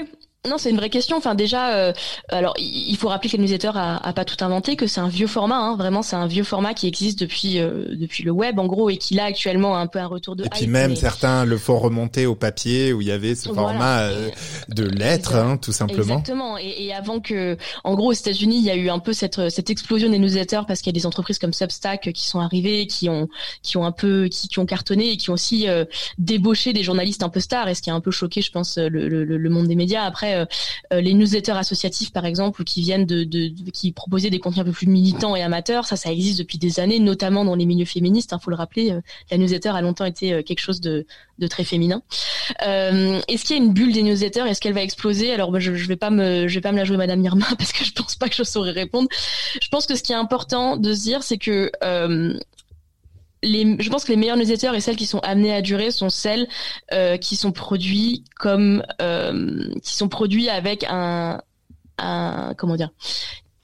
Non, 0.46 0.56
c'est 0.56 0.70
une 0.70 0.76
vraie 0.76 0.88
question. 0.88 1.16
Enfin, 1.16 1.34
déjà, 1.34 1.74
euh, 1.74 1.92
alors 2.28 2.54
il 2.58 2.96
faut 2.96 3.08
rappeler 3.08 3.28
que 3.28 3.36
le 3.36 3.42
newsletter 3.42 3.72
a, 3.74 3.96
a 3.96 4.12
pas 4.12 4.24
tout 4.24 4.42
inventé, 4.44 4.76
que 4.76 4.86
c'est 4.86 5.00
un 5.00 5.08
vieux 5.08 5.26
format. 5.26 5.56
Hein, 5.56 5.76
vraiment, 5.76 6.00
c'est 6.00 6.14
un 6.14 6.28
vieux 6.28 6.44
format 6.44 6.74
qui 6.74 6.86
existe 6.86 7.18
depuis 7.18 7.58
euh, 7.58 7.86
depuis 7.96 8.22
le 8.22 8.30
web, 8.30 8.56
en 8.60 8.66
gros, 8.66 8.88
et 8.88 8.98
qui 8.98 9.18
a 9.18 9.24
actuellement 9.24 9.76
un 9.76 9.88
peu 9.88 9.98
un 9.98 10.06
retour 10.06 10.36
de. 10.36 10.44
Et 10.44 10.48
puis 10.48 10.68
même 10.68 10.94
certains 10.94 11.44
le 11.44 11.58
font 11.58 11.80
remonter 11.80 12.24
au 12.26 12.36
papier 12.36 12.92
où 12.92 13.00
il 13.00 13.08
y 13.08 13.10
avait 13.10 13.34
ce 13.34 13.48
format 13.48 14.02
euh, 14.02 14.30
de 14.68 14.84
lettres, 14.84 15.34
hein, 15.34 15.56
tout 15.56 15.72
simplement. 15.72 16.20
Exactement. 16.20 16.56
Et, 16.56 16.84
et, 16.84 16.94
avant 16.94 17.18
que, 17.18 17.56
en 17.82 17.94
gros, 17.96 18.10
aux 18.10 18.12
États-Unis, 18.12 18.58
il 18.58 18.64
y 18.64 18.70
a 18.70 18.76
eu 18.76 18.90
un 18.90 19.00
peu 19.00 19.12
cette 19.12 19.50
cette 19.50 19.70
explosion 19.70 20.08
des 20.08 20.20
newsletters 20.20 20.62
parce 20.68 20.82
qu'il 20.82 20.92
y 20.92 20.96
a 20.96 21.00
des 21.00 21.06
entreprises 21.06 21.40
comme 21.40 21.52
Substack 21.52 22.12
qui 22.12 22.28
sont 22.28 22.38
arrivées, 22.38 22.86
qui 22.86 23.08
ont 23.08 23.28
qui 23.62 23.76
ont 23.76 23.84
un 23.84 23.92
peu 23.92 24.28
qui, 24.28 24.46
qui 24.46 24.60
ont 24.60 24.66
cartonné 24.66 25.10
et 25.10 25.16
qui 25.16 25.30
ont 25.30 25.34
aussi 25.34 25.66
débauché 26.16 26.72
des 26.72 26.84
journalistes 26.84 27.24
un 27.24 27.28
peu 27.28 27.40
stars, 27.40 27.68
et 27.68 27.74
ce 27.74 27.82
qui 27.82 27.90
a 27.90 27.94
un 27.94 28.00
peu 28.00 28.12
choqué, 28.12 28.40
je 28.40 28.52
pense, 28.52 28.78
le, 28.78 29.08
le, 29.08 29.24
le 29.24 29.50
monde 29.50 29.66
des 29.66 29.74
médias 29.74 30.04
après 30.04 30.27
après 30.34 31.02
les 31.02 31.14
newsletters 31.14 31.52
associatifs 31.52 32.12
par 32.12 32.24
exemple 32.24 32.64
qui 32.64 32.80
viennent 32.80 33.06
de, 33.06 33.24
de, 33.24 33.52
qui 33.72 33.92
proposaient 33.92 34.30
des 34.30 34.38
contenus 34.38 34.62
un 34.62 34.64
peu 34.64 34.72
plus 34.72 34.86
militants 34.86 35.36
et 35.36 35.42
amateurs, 35.42 35.86
ça 35.86 35.96
ça 35.96 36.10
existe 36.10 36.38
depuis 36.38 36.58
des 36.58 36.80
années, 36.80 36.98
notamment 36.98 37.44
dans 37.44 37.54
les 37.54 37.66
milieux 37.66 37.84
féministes. 37.84 38.30
Il 38.32 38.34
hein, 38.34 38.40
faut 38.42 38.50
le 38.50 38.56
rappeler, 38.56 38.94
la 39.30 39.36
newsletter 39.36 39.70
a 39.70 39.82
longtemps 39.82 40.04
été 40.04 40.42
quelque 40.42 40.60
chose 40.60 40.80
de, 40.80 41.06
de 41.38 41.46
très 41.46 41.64
féminin. 41.64 42.02
Est-ce 42.60 43.44
qu'il 43.44 43.56
y 43.56 43.60
a 43.60 43.62
une 43.62 43.72
bulle 43.72 43.92
des 43.92 44.02
newsletters? 44.02 44.46
Est-ce 44.48 44.60
qu'elle 44.60 44.74
va 44.74 44.82
exploser? 44.82 45.32
Alors 45.32 45.58
je, 45.60 45.74
je 45.74 45.88
vais 45.88 45.96
pas 45.96 46.10
me 46.10 46.48
je 46.48 46.54
vais 46.54 46.60
pas 46.60 46.72
me 46.72 46.78
la 46.78 46.84
jouer 46.84 46.96
Madame 46.96 47.22
Irma 47.22 47.46
parce 47.58 47.72
que 47.72 47.84
je 47.84 47.92
pense 47.92 48.16
pas 48.16 48.28
que 48.28 48.34
je 48.34 48.42
saurais 48.42 48.72
répondre. 48.72 49.08
Je 49.60 49.68
pense 49.68 49.86
que 49.86 49.94
ce 49.94 50.02
qui 50.02 50.12
est 50.12 50.16
important 50.16 50.76
de 50.76 50.94
se 50.94 51.02
dire, 51.02 51.22
c'est 51.22 51.38
que 51.38 51.70
je 53.42 53.88
pense 53.88 54.04
que 54.04 54.10
les 54.12 54.16
meilleures 54.16 54.36
newsletters 54.36 54.74
et 54.74 54.80
celles 54.80 54.96
qui 54.96 55.06
sont 55.06 55.20
amenées 55.20 55.52
à 55.52 55.62
durer 55.62 55.90
sont 55.90 56.10
celles 56.10 56.48
euh, 56.92 57.16
qui 57.16 57.36
sont 57.36 57.52
produits 57.52 58.24
comme 58.36 58.82
euh, 59.00 59.72
qui 59.82 59.94
sont 59.94 60.08
produits 60.08 60.48
avec 60.48 60.84
un, 60.88 61.40
un 61.98 62.54
comment 62.56 62.76
dire 62.76 62.90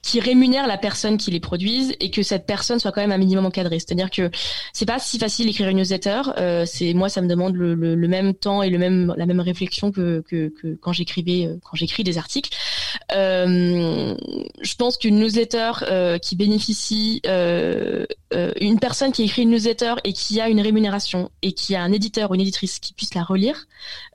qui 0.05 0.19
rémunère 0.19 0.67
la 0.67 0.77
personne 0.77 1.17
qui 1.17 1.31
les 1.31 1.39
produise 1.39 1.95
et 1.99 2.11
que 2.11 2.21
cette 2.21 2.45
personne 2.45 2.79
soit 2.79 2.91
quand 2.91 3.01
même 3.01 3.11
un 3.11 3.17
minimum 3.17 3.47
encadrée. 3.47 3.79
C'est-à-dire 3.79 4.11
que 4.11 4.29
c'est 4.71 4.85
pas 4.85 4.99
si 4.99 5.17
facile 5.17 5.47
d'écrire 5.47 5.67
une 5.67 5.77
newsletter. 5.77 6.21
Euh, 6.37 6.63
c'est 6.67 6.93
moi, 6.93 7.09
ça 7.09 7.21
me 7.21 7.27
demande 7.27 7.55
le, 7.55 7.95
même 8.07 8.35
temps 8.35 8.61
et 8.61 8.69
le 8.69 8.77
même 8.77 9.15
la 9.17 9.25
même 9.25 9.39
réflexion 9.39 9.91
que, 9.91 10.23
que, 10.29 10.53
quand 10.79 10.93
j'écrivais 10.93 11.47
euh, 11.47 11.57
quand 11.63 11.75
j'écris 11.75 12.03
des 12.03 12.19
articles. 12.19 12.51
Euh, 13.15 14.15
je 14.61 14.75
pense 14.75 14.97
qu'une 14.97 15.19
newsletter 15.19 15.71
qui 16.21 16.35
bénéficie 16.35 17.21
une 17.25 18.79
personne 18.79 19.11
qui 19.11 19.23
écrit 19.23 19.41
une 19.41 19.49
newsletter 19.49 19.95
et 20.03 20.13
qui 20.13 20.39
a 20.39 20.49
une 20.49 20.61
rémunération 20.61 21.31
et 21.41 21.53
qui 21.53 21.73
a 21.73 21.81
un 21.81 21.91
éditeur 21.91 22.29
ou 22.29 22.35
une 22.35 22.41
éditrice 22.41 22.77
qui 22.77 22.93
puisse 22.93 23.15
la 23.15 23.23
relire 23.23 23.65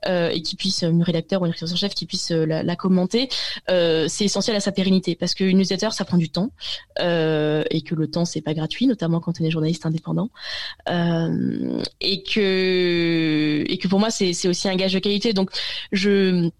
et 0.07 0.41
qui 0.41 0.55
puisse 0.55 0.83
une 0.83 1.03
rédacteur 1.03 1.41
ou 1.41 1.45
une 1.45 1.51
rédacteur 1.51 1.77
chef 1.77 1.93
qui 1.93 2.05
puisse 2.05 2.31
la, 2.31 2.63
la 2.63 2.75
commenter, 2.77 3.27
c'est 3.67 4.23
essentiel 4.23 4.55
à 4.55 4.61
sa 4.61 4.71
pérennité 4.71 5.15
parce 5.15 5.33
qu'une 5.33 5.57
newsletter 5.57 5.80
ça 5.89 6.05
prend 6.05 6.17
du 6.17 6.29
temps 6.29 6.51
euh, 6.99 7.63
et 7.69 7.81
que 7.81 7.95
le 7.95 8.09
temps 8.09 8.25
c'est 8.25 8.41
pas 8.41 8.53
gratuit, 8.53 8.87
notamment 8.87 9.19
quand 9.19 9.41
on 9.41 9.43
est 9.43 9.51
journaliste 9.51 9.85
indépendant. 9.85 10.29
Euh, 10.89 11.81
et 11.99 12.23
que 12.23 13.87
pour 13.87 13.99
moi 13.99 14.11
c'est 14.11 14.47
aussi 14.47 14.69
un 14.69 14.75
gage 14.75 14.93
de 14.93 14.99
qualité. 14.99 15.33
Donc 15.33 15.51
je 15.91 16.51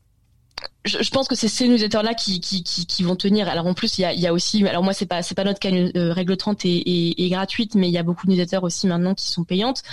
je, 0.85 1.09
pense 1.11 1.27
que 1.27 1.35
c'est 1.35 1.47
ces 1.47 1.67
newsletters 1.67 2.01
là 2.01 2.15
qui, 2.15 2.39
qui, 2.39 2.63
qui, 2.63 2.87
qui, 2.87 3.03
vont 3.03 3.15
tenir. 3.15 3.47
Alors 3.47 3.67
en 3.67 3.73
plus 3.75 3.99
il 3.99 4.01
y 4.01 4.05
a, 4.05 4.13
y 4.13 4.25
a 4.25 4.33
aussi, 4.33 4.65
alors 4.67 4.83
moi 4.83 4.93
c'est 4.93 5.05
pas 5.05 5.21
c'est 5.21 5.35
pas 5.35 5.43
notre 5.43 5.59
cas, 5.59 5.69
euh, 5.69 6.11
règle 6.11 6.35
30 6.35 6.65
est, 6.65 7.29
gratuite, 7.29 7.75
mais 7.75 7.87
il 7.87 7.91
y 7.91 7.99
a 7.99 8.03
beaucoup 8.03 8.25
de 8.25 8.31
newsletters 8.31 8.63
aussi 8.63 8.87
maintenant 8.87 9.13
qui 9.13 9.29
sont 9.29 9.43
payantes. 9.43 9.83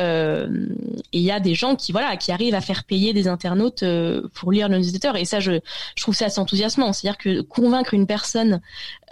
Euh, 0.00 0.66
et 1.12 1.18
il 1.18 1.22
y 1.22 1.30
a 1.30 1.38
des 1.38 1.54
gens 1.54 1.76
qui 1.76 1.92
voilà 1.92 2.16
qui 2.16 2.32
arrivent 2.32 2.56
à 2.56 2.60
faire 2.60 2.82
payer 2.82 3.12
des 3.12 3.28
internautes 3.28 3.84
euh, 3.84 4.28
pour 4.34 4.50
lire 4.50 4.68
le 4.68 4.78
newsletter. 4.78 5.12
Et 5.16 5.24
ça 5.24 5.38
je, 5.38 5.52
je 5.94 6.02
trouve 6.02 6.16
ça 6.16 6.26
assez 6.26 6.40
enthousiasmant. 6.40 6.92
C'est-à-dire 6.92 7.18
que 7.18 7.40
convaincre 7.42 7.94
une 7.94 8.08
personne 8.08 8.60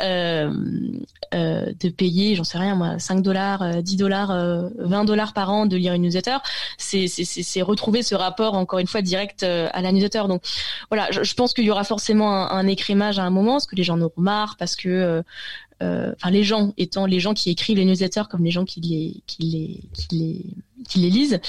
euh, 0.00 0.52
euh, 1.34 1.66
de 1.78 1.88
payer, 1.90 2.34
j'en 2.34 2.44
sais 2.44 2.58
rien 2.58 2.74
moi, 2.74 2.98
5 2.98 3.22
dollars, 3.22 3.82
10 3.82 3.96
dollars, 3.96 4.36
20 4.78 5.04
dollars 5.04 5.32
par 5.32 5.52
an 5.52 5.66
de 5.66 5.76
lire 5.76 5.92
une 5.92 6.02
newsletter, 6.02 6.38
c'est 6.76 7.06
c'est 7.06 7.62
retrouver 7.62 8.02
ce 8.02 8.16
rapport 8.16 8.54
encore 8.54 8.80
une 8.80 8.88
fois 8.88 9.00
direct 9.00 9.44
à 9.44 9.80
la 9.80 9.92
newsletter. 9.92 10.24
Donc 10.26 10.42
voilà, 10.90 11.08
je, 11.12 11.19
pense 11.34 11.54
qu'il 11.54 11.64
y 11.64 11.70
aura 11.70 11.84
forcément 11.84 12.50
un, 12.50 12.66
écrémage 12.66 13.18
à 13.18 13.24
un 13.24 13.30
moment, 13.30 13.52
parce 13.52 13.66
que 13.66 13.76
les 13.76 13.82
gens 13.82 13.94
en 13.94 14.02
auront 14.02 14.20
marre, 14.20 14.56
parce 14.58 14.76
que 14.76 14.88
euh, 14.88 15.22
enfin 15.80 16.30
les 16.30 16.44
gens 16.44 16.72
étant 16.76 17.06
les 17.06 17.20
gens 17.20 17.34
qui 17.34 17.50
écrivent 17.50 17.78
les 17.78 17.84
newsletters 17.84 18.24
comme 18.30 18.44
les 18.44 18.50
gens 18.50 18.64
qui 18.64 18.80
les 18.80 19.22
qui 19.26 19.42
les 19.42 19.80
qui 19.94 20.16
les 20.16 20.44
qui 20.88 20.98
les 21.00 21.10
lisent. 21.10 21.40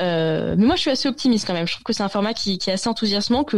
Euh, 0.00 0.54
mais 0.56 0.66
moi, 0.66 0.76
je 0.76 0.80
suis 0.82 0.90
assez 0.90 1.08
optimiste 1.08 1.46
quand 1.46 1.52
même. 1.52 1.66
Je 1.66 1.74
trouve 1.74 1.84
que 1.84 1.92
c'est 1.92 2.02
un 2.02 2.08
format 2.08 2.34
qui, 2.34 2.58
qui, 2.58 2.70
est 2.70 2.72
assez 2.72 2.88
enthousiasmant, 2.88 3.44
que 3.44 3.56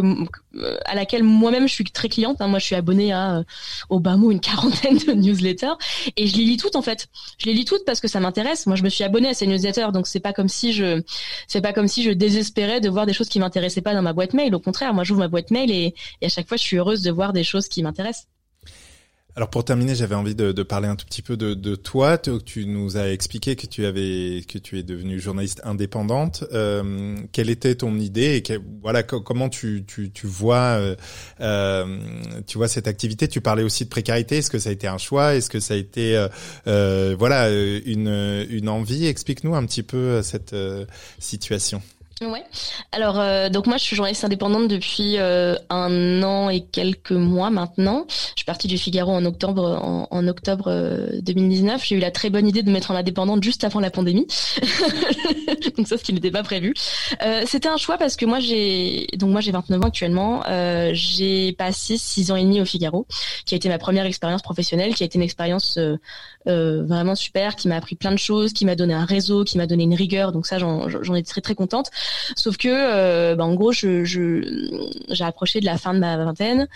à 0.84 0.94
laquelle 0.94 1.22
moi-même 1.22 1.68
je 1.68 1.72
suis 1.72 1.84
très 1.84 2.08
cliente. 2.08 2.40
Hein. 2.40 2.48
Moi, 2.48 2.58
je 2.58 2.66
suis 2.66 2.74
abonnée 2.74 3.12
à 3.12 3.38
euh, 3.38 3.44
au 3.88 4.00
bas 4.00 4.16
mot 4.16 4.30
une 4.30 4.40
quarantaine 4.40 4.98
de 4.98 5.12
newsletters 5.12 5.74
et 6.16 6.26
je 6.26 6.36
les 6.36 6.44
lis 6.44 6.56
toutes 6.56 6.76
en 6.76 6.82
fait. 6.82 7.08
Je 7.38 7.46
les 7.46 7.54
lis 7.54 7.64
toutes 7.64 7.84
parce 7.84 8.00
que 8.00 8.08
ça 8.08 8.20
m'intéresse. 8.20 8.66
Moi, 8.66 8.76
je 8.76 8.82
me 8.82 8.88
suis 8.88 9.04
abonnée 9.04 9.28
à 9.28 9.34
ces 9.34 9.46
newsletters, 9.46 9.88
donc 9.92 10.06
c'est 10.06 10.20
pas 10.20 10.32
comme 10.32 10.48
si 10.48 10.72
je 10.72 11.02
c'est 11.46 11.60
pas 11.60 11.72
comme 11.72 11.88
si 11.88 12.02
je 12.02 12.10
désespérais 12.10 12.80
de 12.80 12.88
voir 12.88 13.06
des 13.06 13.12
choses 13.12 13.28
qui 13.28 13.38
m'intéressaient 13.38 13.82
pas 13.82 13.94
dans 13.94 14.02
ma 14.02 14.12
boîte 14.12 14.34
mail. 14.34 14.54
Au 14.54 14.60
contraire, 14.60 14.94
moi, 14.94 15.04
j'ouvre 15.04 15.20
ma 15.20 15.28
boîte 15.28 15.50
mail 15.50 15.70
et, 15.70 15.94
et 16.20 16.26
à 16.26 16.28
chaque 16.28 16.48
fois, 16.48 16.56
je 16.56 16.62
suis 16.62 16.76
heureuse 16.76 17.02
de 17.02 17.10
voir 17.10 17.32
des 17.32 17.44
choses 17.44 17.68
qui 17.68 17.82
m'intéressent. 17.82 18.26
Alors 19.36 19.48
pour 19.48 19.64
terminer, 19.64 19.94
j'avais 19.94 20.16
envie 20.16 20.34
de, 20.34 20.50
de, 20.50 20.62
parler 20.64 20.88
un 20.88 20.96
tout 20.96 21.06
petit 21.06 21.22
peu 21.22 21.36
de, 21.36 21.54
de 21.54 21.76
toi. 21.76 22.18
Tu, 22.18 22.66
nous 22.66 22.96
as 22.96 23.10
expliqué 23.10 23.54
que 23.54 23.66
tu 23.66 23.86
avais 23.86 24.42
que 24.48 24.58
tu 24.58 24.78
es 24.78 24.82
devenue 24.82 25.20
journaliste 25.20 25.60
indépendante. 25.64 26.44
Euh, 26.52 27.16
quelle 27.32 27.48
était 27.48 27.76
ton 27.76 27.96
idée 27.98 28.42
et 28.44 28.58
voilà 28.82 29.02
comment 29.04 29.48
tu, 29.48 29.84
tu, 29.86 30.10
tu 30.10 30.26
vois 30.26 30.56
euh, 30.56 30.96
euh, 31.40 31.98
tu 32.46 32.58
vois 32.58 32.66
cette 32.66 32.88
activité? 32.88 33.28
Tu 33.28 33.40
parlais 33.40 33.62
aussi 33.62 33.84
de 33.84 33.88
précarité. 33.88 34.38
Est-ce 34.38 34.50
que 34.50 34.58
ça 34.58 34.70
a 34.70 34.72
été 34.72 34.88
un 34.88 34.98
choix? 34.98 35.34
Est-ce 35.36 35.48
que 35.48 35.60
ça 35.60 35.74
a 35.74 35.76
été 35.76 36.16
euh, 36.16 36.28
euh 36.66 37.14
voilà 37.16 37.50
une 37.50 38.46
une 38.50 38.68
envie? 38.68 39.06
Explique-nous 39.06 39.54
un 39.54 39.64
petit 39.64 39.84
peu 39.84 40.22
cette 40.22 40.56
situation. 41.20 41.82
Ouais. 42.22 42.44
Alors 42.92 43.18
euh, 43.18 43.48
donc 43.48 43.66
moi 43.66 43.78
je 43.78 43.83
suis 43.83 43.96
journaliste 43.96 44.24
indépendante 44.24 44.68
depuis 44.68 45.16
euh, 45.16 45.54
un 45.70 46.22
an 46.22 46.50
et 46.50 46.61
quelques 46.61 47.12
mois 47.12 47.48
maintenant. 47.48 48.04
Je 48.11 48.35
suis 48.37 48.44
partie 48.44 48.68
du 48.68 48.76
Figaro 48.76 49.11
en 49.12 49.24
octobre 49.24 50.06
en, 50.11 50.28
octobre 50.28 50.70
2019. 51.22 51.76
Euh, 51.76 51.78
j'ai 51.83 51.96
eu 51.96 51.98
la 51.98 52.11
très 52.11 52.28
bonne 52.28 52.46
idée 52.46 52.62
de 52.62 52.70
mettre 52.70 52.90
en 52.90 52.94
indépendante 52.94 53.42
juste 53.42 53.64
avant 53.64 53.80
la 53.80 53.90
pandémie. 53.90 54.26
donc 55.78 55.88
ça 55.88 55.96
ce 55.96 56.04
qui 56.04 56.12
n'était 56.12 56.30
pas 56.30 56.42
prévu. 56.42 56.74
C'était 57.46 57.68
un 57.68 57.78
choix 57.78 57.96
parce 57.96 58.16
que 58.16 58.26
moi 58.26 58.38
j'ai 58.38 59.06
donc 59.16 59.30
moi 59.30 59.40
j'ai 59.40 59.52
29 59.52 59.80
ans 59.80 59.87
actuellement. 59.87 60.42
j'ai 60.92 61.52
passé 61.52 61.96
six 61.96 62.30
ans 62.30 62.37
et 62.37 62.42
demi 62.42 62.61
au 62.61 62.66
Figaro, 62.66 63.06
qui 63.46 63.54
a 63.54 63.56
été 63.56 63.70
ma 63.70 63.78
première 63.78 64.04
expérience 64.04 64.42
professionnelle, 64.42 64.94
qui 64.94 65.04
a 65.04 65.06
été 65.06 65.16
une 65.16 65.24
expérience 65.24 65.78
vraiment 66.44 67.14
super, 67.14 67.56
qui 67.56 67.68
m'a 67.68 67.76
appris 67.76 67.96
plein 67.96 68.12
de 68.12 68.18
choses, 68.18 68.52
qui 68.52 68.66
m'a 68.66 68.74
donné 68.74 68.92
un 68.92 69.06
réseau, 69.06 69.42
qui 69.44 69.56
m'a 69.56 69.66
donné 69.66 69.85
une 69.85 69.94
rigueur. 69.94 70.33
Donc 70.33 70.46
ça 70.46 70.59
j'en 70.59 70.87
j'en 70.90 71.14
ai 71.14 71.22
très 71.22 71.40
très 71.40 71.54
contente. 71.54 71.90
Sauf 72.36 72.56
que, 72.56 72.68
euh, 72.68 73.34
bah, 73.36 73.44
en 73.44 73.54
gros, 73.54 73.72
j'ai 73.72 74.04
approché 75.20 75.60
de 75.60 75.64
la 75.64 75.78
fin 75.78 75.94
de 75.94 75.98
ma 75.98 76.16
vingtaine. 76.16 76.68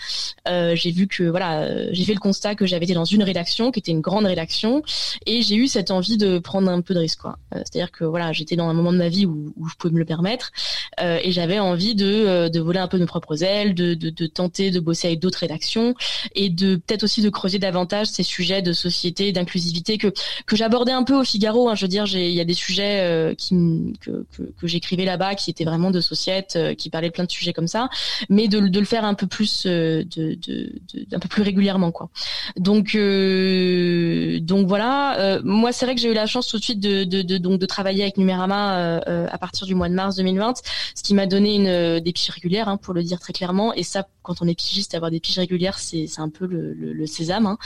Euh, 0.47 0.75
j'ai 0.75 0.91
vu 0.91 1.07
que, 1.07 1.23
voilà, 1.23 1.91
j'ai 1.91 2.03
fait 2.03 2.13
le 2.13 2.19
constat 2.19 2.55
que 2.55 2.65
j'avais 2.65 2.85
été 2.85 2.93
dans 2.93 3.05
une 3.05 3.23
rédaction, 3.23 3.71
qui 3.71 3.79
était 3.79 3.91
une 3.91 4.01
grande 4.01 4.25
rédaction, 4.25 4.83
et 5.25 5.41
j'ai 5.41 5.55
eu 5.55 5.67
cette 5.67 5.91
envie 5.91 6.17
de 6.17 6.39
prendre 6.39 6.69
un 6.69 6.81
peu 6.81 6.93
de 6.93 6.99
risque, 6.99 7.19
quoi. 7.19 7.37
Euh, 7.53 7.59
c'est-à-dire 7.59 7.91
que, 7.91 8.03
voilà, 8.03 8.31
j'étais 8.31 8.55
dans 8.55 8.69
un 8.69 8.73
moment 8.73 8.93
de 8.93 8.97
ma 8.97 9.09
vie 9.09 9.25
où, 9.25 9.53
je 9.67 9.75
pouvais 9.75 9.93
me 9.93 9.99
le 9.99 10.05
permettre, 10.05 10.51
et 10.99 11.31
j'avais 11.31 11.59
envie 11.59 11.95
de, 11.95 12.47
de 12.47 12.59
voler 12.59 12.79
un 12.79 12.87
peu 12.87 12.97
de 12.97 13.03
mes 13.03 13.07
propres 13.07 13.43
ailes, 13.43 13.73
de, 13.73 13.93
de, 13.93 14.27
tenter 14.27 14.71
de 14.71 14.79
bosser 14.79 15.07
avec 15.07 15.19
d'autres 15.19 15.39
rédactions, 15.39 15.95
et 16.35 16.49
de 16.49 16.75
peut-être 16.75 17.03
aussi 17.03 17.21
de 17.21 17.29
creuser 17.29 17.59
davantage 17.59 18.07
ces 18.07 18.23
sujets 18.23 18.61
de 18.61 18.73
société, 18.73 19.31
d'inclusivité 19.31 19.97
que 19.97 20.13
que 20.45 20.55
j'abordais 20.55 20.91
un 20.91 21.03
peu 21.03 21.15
au 21.19 21.23
Figaro. 21.23 21.69
Hein, 21.69 21.75
je 21.75 21.81
veux 21.81 21.89
dire, 21.89 22.05
il 22.05 22.31
y 22.31 22.41
a 22.41 22.45
des 22.45 22.53
sujets 22.53 23.35
que, 23.39 24.25
que 24.59 24.67
j'écrivais 24.67 25.05
là-bas 25.05 25.24
qui 25.33 25.49
était 25.49 25.63
vraiment 25.63 25.89
de 25.89 26.01
société, 26.01 26.59
euh, 26.59 26.73
qui 26.75 26.89
parlait 26.89 27.09
plein 27.09 27.23
de 27.23 27.31
sujets 27.31 27.53
comme 27.53 27.67
ça, 27.67 27.89
mais 28.29 28.47
de, 28.47 28.59
de 28.59 28.79
le 28.79 28.85
faire 28.85 29.05
un 29.05 29.13
peu 29.13 29.25
plus, 29.25 29.63
euh, 29.65 30.03
de, 30.03 30.35
de, 30.35 30.73
de, 30.93 31.15
un 31.15 31.19
peu 31.19 31.27
plus 31.27 31.41
régulièrement, 31.41 31.91
quoi. 31.91 32.09
Donc, 32.57 32.93
euh, 32.95 34.39
donc 34.41 34.67
voilà. 34.67 35.39
moi, 35.43 35.71
c'est 35.71 35.85
vrai 35.85 35.95
que 35.95 36.01
j'ai 36.01 36.11
eu 36.11 36.13
la 36.13 36.25
chance 36.27 36.47
tout 36.47 36.57
de 36.57 36.63
suite 36.63 36.79
de, 36.79 37.03
de, 37.03 37.21
de 37.21 37.37
donc 37.37 37.59
de 37.59 37.65
travailler 37.65 38.03
avec 38.03 38.17
Numérama 38.17 38.99
à 39.05 39.37
partir 39.37 39.65
du 39.65 39.75
mois 39.75 39.89
de 39.89 39.93
mars 39.93 40.17
2020, 40.17 40.61
ce 40.93 41.03
qui 41.03 41.13
m'a 41.13 41.25
donné 41.25 41.55
une 41.55 41.99
des 41.99 42.11
piges 42.11 42.29
régulières, 42.29 42.67
hein, 42.67 42.77
pour 42.77 42.93
le 42.93 43.03
dire 43.03 43.19
très 43.19 43.33
clairement. 43.33 43.73
Et 43.73 43.83
ça, 43.83 44.07
quand 44.21 44.41
on 44.41 44.47
est 44.47 44.55
pigiste, 44.55 44.93
avoir 44.93 45.11
des 45.11 45.19
piges 45.19 45.39
régulières, 45.39 45.79
c'est 45.79 46.07
un 46.17 46.29
peu 46.29 46.45
le, 46.45 47.05
sésame, 47.05 47.45
hein, 47.45 47.57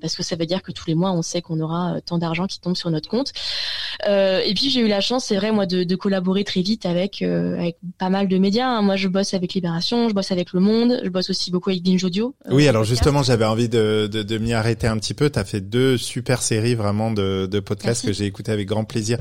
parce 0.00 0.14
que 0.14 0.22
ça 0.22 0.36
veut 0.36 0.46
dire 0.46 0.62
que 0.62 0.70
tous 0.70 0.86
les 0.86 0.94
mois, 0.94 1.12
on 1.12 1.22
sait 1.22 1.42
qu'on 1.42 1.60
aura 1.60 2.00
tant 2.04 2.18
d'argent 2.18 2.46
qui 2.46 2.60
tombe 2.60 2.76
sur 2.76 2.90
notre 2.90 3.08
compte. 3.08 3.32
et 4.06 4.52
puis 4.54 4.70
j'ai 4.70 4.80
eu 4.80 4.88
la 4.88 5.00
chance, 5.00 5.24
c'est 5.24 5.36
vrai, 5.36 5.50
moi, 5.50 5.66
de, 5.66 5.84
de 5.84 5.96
collaborer 5.96 6.44
très 6.44 6.60
vite 6.60 6.83
avec 6.86 7.22
euh, 7.22 7.58
avec 7.58 7.76
pas 7.98 8.10
mal 8.10 8.28
de 8.28 8.38
médias. 8.38 8.68
Hein. 8.68 8.82
Moi, 8.82 8.96
je 8.96 9.08
bosse 9.08 9.34
avec 9.34 9.54
Libération, 9.54 10.08
je 10.08 10.14
bosse 10.14 10.30
avec 10.30 10.52
Le 10.52 10.60
Monde, 10.60 11.00
je 11.04 11.08
bosse 11.08 11.30
aussi 11.30 11.50
beaucoup 11.50 11.70
avec 11.70 11.82
Binge 11.82 12.02
Audio. 12.04 12.34
Euh, 12.46 12.54
oui, 12.54 12.68
alors 12.68 12.84
justement, 12.84 13.22
j'avais 13.22 13.44
envie 13.44 13.68
de, 13.68 14.08
de, 14.10 14.22
de 14.22 14.38
m'y 14.38 14.52
arrêter 14.52 14.86
un 14.86 14.98
petit 14.98 15.14
peu. 15.14 15.30
Tu 15.30 15.38
as 15.38 15.44
fait 15.44 15.60
deux 15.60 15.96
super 15.96 16.42
séries 16.42 16.74
vraiment 16.74 17.10
de, 17.10 17.46
de 17.46 17.60
podcasts 17.60 18.04
que 18.04 18.12
j'ai 18.12 18.26
écouté 18.26 18.52
avec 18.52 18.68
grand 18.68 18.84
plaisir. 18.84 19.18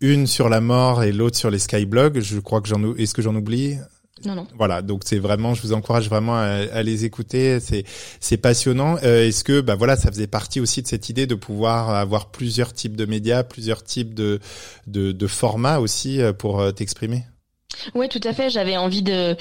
Une 0.00 0.26
sur 0.26 0.48
la 0.48 0.60
mort 0.60 1.02
et 1.02 1.12
l'autre 1.12 1.36
sur 1.36 1.50
les 1.50 1.58
skyblogs. 1.58 2.20
Je 2.20 2.40
crois 2.40 2.60
que 2.60 2.68
j'en 2.68 2.94
est-ce 2.96 3.14
que 3.14 3.22
j'en 3.22 3.34
oublie? 3.36 3.76
Voilà, 4.56 4.82
donc 4.82 5.02
c'est 5.04 5.18
vraiment, 5.18 5.54
je 5.54 5.62
vous 5.62 5.72
encourage 5.72 6.08
vraiment 6.08 6.36
à, 6.36 6.82
les 6.82 7.04
écouter. 7.04 7.60
C'est 7.60 7.84
c'est 8.20 8.36
passionnant. 8.36 8.96
Euh, 9.02 9.26
Est-ce 9.26 9.44
que 9.44 9.60
bah 9.60 9.74
voilà, 9.74 9.96
ça 9.96 10.10
faisait 10.10 10.26
partie 10.26 10.60
aussi 10.60 10.82
de 10.82 10.86
cette 10.86 11.08
idée 11.08 11.26
de 11.26 11.34
pouvoir 11.34 11.90
avoir 11.90 12.30
plusieurs 12.30 12.72
types 12.72 12.96
de 12.96 13.06
médias, 13.06 13.42
plusieurs 13.42 13.82
types 13.82 14.14
de 14.14 14.40
de, 14.86 15.12
de 15.12 15.26
formats 15.26 15.78
aussi 15.78 16.20
pour 16.38 16.72
t'exprimer? 16.74 17.24
Oui, 17.94 18.08
tout 18.08 18.20
à 18.24 18.32
fait. 18.32 18.50
J'avais 18.50 18.76
envie 18.76 19.02
de, 19.02 19.36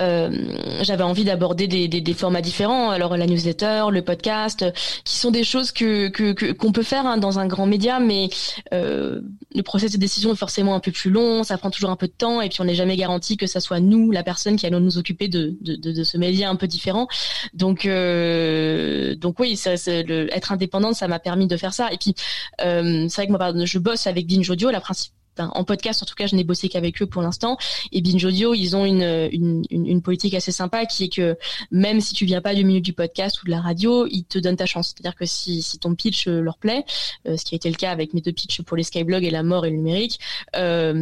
euh, 0.00 0.56
j'avais 0.82 1.02
envie 1.02 1.24
d'aborder 1.24 1.66
des, 1.66 1.88
des, 1.88 2.00
des, 2.00 2.14
formats 2.14 2.40
différents. 2.40 2.90
Alors 2.90 3.16
la 3.16 3.26
newsletter, 3.26 3.84
le 3.90 4.02
podcast, 4.02 4.64
qui 5.04 5.16
sont 5.16 5.30
des 5.30 5.44
choses 5.44 5.72
que 5.72 6.08
que 6.08 6.52
qu'on 6.52 6.72
peut 6.72 6.82
faire 6.82 7.06
hein, 7.06 7.18
dans 7.18 7.38
un 7.38 7.46
grand 7.46 7.66
média, 7.66 8.00
mais 8.00 8.28
euh, 8.72 9.20
le 9.54 9.62
processus 9.62 9.92
de 9.92 10.00
décision 10.00 10.32
est 10.32 10.36
forcément 10.36 10.74
un 10.74 10.80
peu 10.80 10.92
plus 10.92 11.10
long. 11.10 11.44
Ça 11.44 11.58
prend 11.58 11.70
toujours 11.70 11.90
un 11.90 11.96
peu 11.96 12.06
de 12.06 12.12
temps, 12.12 12.40
et 12.40 12.48
puis 12.48 12.60
on 12.60 12.64
n'est 12.64 12.74
jamais 12.74 12.96
garanti 12.96 13.36
que 13.36 13.46
ça 13.46 13.60
soit 13.60 13.80
nous, 13.80 14.10
la 14.10 14.22
personne 14.22 14.56
qui 14.56 14.66
allons 14.66 14.80
nous 14.80 14.98
occuper 14.98 15.28
de 15.28 15.54
de, 15.60 15.76
de, 15.76 15.92
de 15.92 16.04
ce 16.04 16.16
média 16.18 16.50
un 16.50 16.56
peu 16.56 16.66
différent. 16.66 17.08
Donc 17.54 17.86
euh, 17.86 19.14
donc 19.16 19.38
oui, 19.40 19.56
ça, 19.56 19.74
le, 19.86 20.34
être 20.34 20.52
indépendante, 20.52 20.94
ça 20.94 21.08
m'a 21.08 21.18
permis 21.18 21.46
de 21.46 21.56
faire 21.56 21.74
ça. 21.74 21.92
Et 21.92 21.98
puis 21.98 22.14
euh, 22.60 23.06
c'est 23.08 23.22
vrai 23.22 23.26
que 23.26 23.32
moi, 23.32 23.64
je 23.64 23.78
bosse 23.78 24.06
avec 24.06 24.26
Binge 24.26 24.48
Audio, 24.50 24.70
la 24.70 24.80
principale 24.80 25.21
en 25.38 25.64
podcast 25.64 26.02
en 26.02 26.06
tout 26.06 26.14
cas 26.14 26.26
je 26.26 26.36
n'ai 26.36 26.44
bossé 26.44 26.68
qu'avec 26.68 27.00
eux 27.02 27.06
pour 27.06 27.22
l'instant. 27.22 27.56
Et 27.92 28.00
Binge 28.00 28.24
Audio 28.24 28.54
ils 28.54 28.76
ont 28.76 28.84
une, 28.84 30.02
politique 30.02 30.34
assez 30.34 30.52
sympa 30.52 30.84
qui 30.86 31.04
est 31.04 31.08
que 31.08 31.36
même 31.70 32.00
si 32.00 32.14
tu 32.14 32.24
viens 32.24 32.40
pas 32.40 32.54
du 32.54 32.64
milieu 32.64 32.80
du 32.80 32.92
podcast 32.92 33.42
ou 33.42 33.46
de 33.46 33.50
la 33.50 33.60
radio 33.60 34.06
ils 34.10 34.24
te 34.24 34.38
donnent 34.38 34.56
ta 34.56 34.66
chance. 34.66 34.88
C'est 34.88 35.06
à 35.06 35.10
dire 35.10 35.16
que 35.16 35.26
si, 35.26 35.62
ton 35.80 35.94
pitch 35.94 36.28
euh, 36.28 36.40
leur 36.40 36.58
plaît 36.58 36.84
euh, 37.26 37.36
ce 37.36 37.44
qui 37.44 37.54
a 37.54 37.56
été 37.56 37.68
le 37.68 37.76
cas 37.76 37.90
avec 37.90 38.14
mes 38.14 38.20
deux 38.20 38.32
pitchs 38.32 38.62
pour 38.62 38.76
les 38.76 38.82
Skyblog 38.82 39.24
et 39.24 39.30
la 39.30 39.42
mort 39.42 39.64
et 39.64 39.70
le 39.70 39.76
numérique 39.76 40.18
euh, 40.56 40.92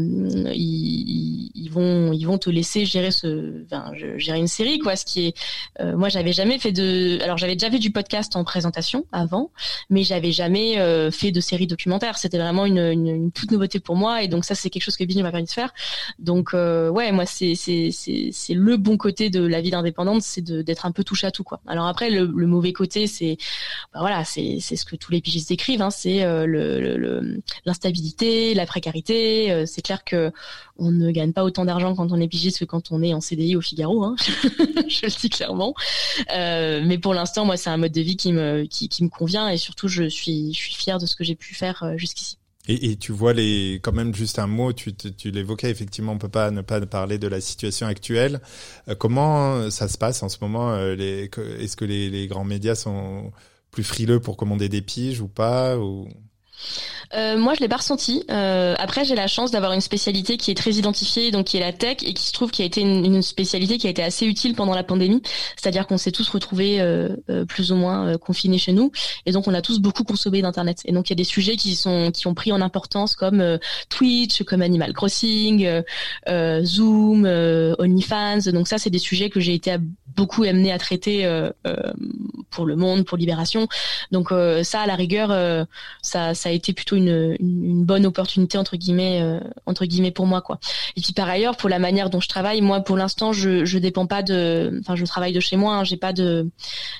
ils, 0.55 1.71
vont 1.71 2.39
te 2.39 2.51
laisser 2.51 2.85
gérer 2.85 3.11
ce 3.11 3.65
enfin, 3.65 3.93
gérer 4.17 4.39
une 4.39 4.49
série 4.49 4.79
quoi. 4.79 4.97
Ce 4.97 5.05
qui 5.05 5.27
est 5.27 5.35
moi 5.95 6.09
j'avais 6.09 6.33
jamais 6.33 6.59
fait 6.59 6.73
de 6.73 7.19
alors 7.23 7.39
j'avais 7.39 7.55
déjà 7.55 7.71
fait 7.71 7.79
du 7.79 7.91
podcast 7.91 8.37
en 8.37 8.45
présentation 8.45 9.05
avant 9.13 9.51
mais 9.89 10.05
j'avais 10.05 10.33
jamais 10.33 10.77
fait 11.11 11.33
de 11.33 11.41
série 11.41 11.67
documentaire. 11.67 12.19
C'était 12.19 12.39
vraiment 12.39 12.67
une 12.67 13.31
toute 13.33 13.51
nouveauté 13.51 13.81
pour 13.81 13.97
moi 13.97 14.20
et 14.23 14.29
donc 14.29 14.45
ça 14.45 14.55
c'est 14.55 14.71
quelque 14.71 14.83
chose 14.83 14.97
que 14.97 15.05
Binge 15.05 15.23
m'a 15.23 15.31
permis 15.31 15.47
de 15.47 15.51
faire. 15.51 15.73
Donc 16.19 16.55
euh, 16.55 16.89
ouais, 16.89 17.13
moi 17.13 17.27
c'est 17.27 17.55
c'est 17.55 17.91
c'est 17.91 18.55
le 18.55 18.77
bon 18.77 18.97
côté 18.97 19.31
de 19.31 19.45
la 19.45 19.61
vie 19.61 19.71
d'indépendante, 19.71 20.23
c'est 20.23 20.43
d'être 20.43 20.87
un 20.87 20.93
peu 20.93 21.05
touche 21.05 21.25
à 21.25 21.31
tout 21.31 21.45
quoi. 21.45 21.61
Alors 21.67 21.87
après 21.87 22.11
le, 22.11 22.27
mauvais 22.27 22.73
côté 22.73 23.07
c'est 23.07 23.37
bah, 23.93 24.01
voilà, 24.01 24.25
c'est 24.25 24.59
c'est 24.61 24.77
ce 24.77 24.85
que 24.85 24.97
tous 24.97 25.13
les 25.13 25.21
pigistes 25.21 25.49
décrivent 25.49 25.83
hein, 25.83 25.91
c'est 25.91 26.23
euh, 26.25 26.47
le 26.47 27.41
l'instabilité, 27.65 28.55
la 28.55 28.67
précarité, 28.67 29.53
euh, 29.53 29.67
c'est 29.67 29.83
clair 29.83 30.05
que 30.05 30.33
on 30.79 30.91
ne 30.91 31.11
gagne 31.11 31.33
pas 31.33 31.45
autant 31.45 31.65
d'argent 31.65 31.95
quand 31.95 32.11
on 32.13 32.21
est 32.21 32.29
pigiste 32.29 32.61
que 32.61 32.65
quand 32.65 32.91
on 32.91 33.03
est 33.03 33.13
en 33.13 33.21
CDI 33.21 33.57
au 33.57 33.61
Figaro, 33.61 34.03
hein. 34.03 34.17
je 34.89 35.07
le 35.07 35.21
dis 35.21 35.29
clairement. 35.29 35.75
Mais 36.31 36.99
pour 36.99 37.13
l'instant, 37.15 37.45
moi, 37.45 37.57
c'est 37.57 37.71
un 37.71 37.77
mode 37.77 37.93
de 37.93 38.01
vie 38.01 38.17
qui 38.17 38.33
me 38.33 38.65
qui, 38.65 38.89
qui 38.89 39.05
me 39.05 39.11
convient 39.11 39.49
et 39.49 39.59
surtout, 39.59 39.89
je 39.89 40.09
suis 40.09 40.53
je 40.55 40.59
suis 40.59 40.75
fière 40.75 40.99
de 40.99 41.07
ce 41.07 41.17
que 41.17 41.25
j'ai 41.25 41.35
pu 41.35 41.55
faire 41.55 41.93
jusqu'ici. 41.97 42.40
Et, 42.69 42.97
tu 42.97 43.13
vois 43.13 43.33
les, 43.33 43.81
quand 43.83 43.93
même 43.93 44.15
juste 44.15 44.39
un 44.39 44.47
mot, 44.47 44.73
tu, 44.73 44.95
tu 44.95 45.31
l'évoquais 45.31 45.71
effectivement, 45.71 46.13
on 46.13 46.19
peut 46.19 46.29
pas 46.29 46.51
ne 46.51 46.61
pas 46.61 46.81
parler 46.87 47.19
de 47.19 47.27
la 47.27 47.41
situation 47.41 47.87
actuelle. 47.87 48.41
Euh, 48.89 48.95
comment 48.95 49.71
ça 49.71 49.89
se 49.89 49.97
passe 49.99 50.23
en 50.23 50.29
ce 50.29 50.39
moment 50.43 50.73
euh, 50.75 50.95
Est-ce 50.95 51.77
que 51.77 51.85
les, 51.85 52.11
les, 52.11 52.27
grands 52.29 52.45
médias 52.45 52.75
sont 52.75 53.33
plus 53.71 53.83
frileux 53.83 54.21
pour 54.21 54.37
commander 54.37 54.69
des 54.69 54.83
piges 54.83 55.21
ou 55.21 55.29
pas 55.29 55.79
ou... 55.79 56.09
Euh, 57.15 57.37
moi, 57.37 57.55
je 57.55 57.61
l'ai 57.61 57.69
pas 57.69 57.77
ressenti. 57.77 58.25
Euh, 58.31 58.75
après, 58.79 59.05
j'ai 59.05 59.15
la 59.15 59.27
chance 59.27 59.51
d'avoir 59.51 59.73
une 59.73 59.81
spécialité 59.81 60.37
qui 60.37 60.51
est 60.51 60.55
très 60.55 60.73
identifiée, 60.73 61.31
donc 61.31 61.47
qui 61.47 61.57
est 61.57 61.61
la 61.61 61.73
tech, 61.73 61.99
et 62.03 62.15
qui 62.15 62.25
se 62.25 62.33
trouve 62.33 62.51
qui 62.51 62.63
a 62.63 62.65
été 62.65 62.83
une, 62.83 63.21
spécialité 63.23 63.79
qui 63.79 63.87
a 63.87 63.91
été 63.91 64.03
assez 64.03 64.27
utile 64.27 64.55
pendant 64.55 64.75
la 64.75 64.85
pandémie. 64.85 65.23
C'est-à-dire 65.57 65.87
qu'on 65.87 65.99
s'est 65.99 66.13
tous 66.13 66.29
retrouvés 66.29 66.81
euh, 66.81 67.17
plus 67.49 67.73
ou 67.73 67.77
moins 67.77 68.17
confinés 68.19 68.59
chez 68.59 68.73
nous, 68.73 68.93
et 69.27 69.33
donc 69.33 69.49
on 69.49 69.55
a 69.55 69.61
tous 69.61 69.81
beaucoup 69.81 70.05
consommé 70.05 70.43
d'internet. 70.43 70.81
Et 70.85 70.93
donc 70.93 71.09
il 71.09 71.13
y 71.13 71.15
a 71.15 71.17
des 71.17 71.25
sujets 71.25 71.57
qui 71.57 71.75
sont 71.75 72.11
qui 72.13 72.27
ont 72.27 72.35
pris 72.35 72.53
en 72.53 72.61
importance 72.61 73.15
comme 73.15 73.59
Twitch, 73.89 74.43
comme 74.45 74.63
Animal 74.63 74.93
Crossing, 74.93 75.69
Zoom, 76.63 77.25
OnlyFans. 77.79 78.53
Donc 78.53 78.69
ça, 78.69 78.79
c'est 78.79 78.91
des 78.91 78.99
sujets 78.99 79.31
que 79.31 79.41
j'ai 79.41 79.55
été 79.55 79.77
beaucoup 80.17 80.45
amené 80.45 80.73
à 80.73 80.79
traiter 80.79 81.29
pour 82.51 82.67
Le 82.67 82.77
Monde, 82.77 83.05
pour 83.05 83.19
Libération. 83.19 83.69
Donc 84.13 84.31
ça, 84.63 84.81
à 84.81 84.87
la 84.87 84.95
rigueur, 84.95 85.67
ça 86.03 86.35
ça 86.35 86.50
a 86.51 86.53
été 86.55 86.73
plutôt 86.73 86.97
une, 86.97 87.85
bonne 87.85 88.07
opportunité 88.07 88.59
entre 88.59 88.77
guillemets 88.77 89.21
euh, 89.23 89.41
entre 89.67 89.85
guillemets 89.87 90.11
pour 90.11 90.27
moi 90.27 90.43
quoi. 90.43 90.59
Et 90.97 91.01
puis 91.01 91.13
par 91.13 91.29
ailleurs 91.29 91.57
pour 91.57 91.69
la 91.69 91.79
manière 91.79 92.11
dont 92.11 92.21
je 92.21 92.29
travaille, 92.29 92.61
moi 92.61 92.81
pour 92.81 92.97
l'instant 92.97 93.33
je 93.33 93.65
je 93.65 93.79
dépends 93.79 94.07
pas 94.07 94.23
de, 94.23 94.79
enfin 94.81 94.97
je 94.97 95.05
travaille 95.05 95.33
de 95.33 95.41
chez 95.41 95.57
moi, 95.57 95.77
hein, 95.77 95.85
j'ai 95.85 95.97
pas 95.97 96.13
de 96.13 96.51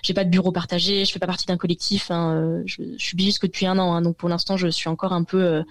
j'ai 0.03 0.15
pas 0.15 0.25
de 0.25 0.31
bureau 0.31 0.53
partagé, 0.53 1.05
je 1.05 1.13
fais 1.13 1.19
pas 1.19 1.27
partie 1.27 1.47
d'un 1.47 1.57
collectif, 1.57 2.11
hein, 2.11 2.35
euh, 2.35 2.63
je, 2.67 2.83
suis 2.99 3.19
juste 3.19 3.41
que 3.41 3.47
depuis 3.47 3.67
un 3.67 3.79
an, 3.79 3.95
hein, 3.95 4.03
donc 4.03 4.17
pour 4.17 4.29
l'instant 4.29 4.57
je 4.57 4.69
suis 4.69 4.89
encore 4.89 5.13
un 5.13 5.25
peu, 5.25 5.63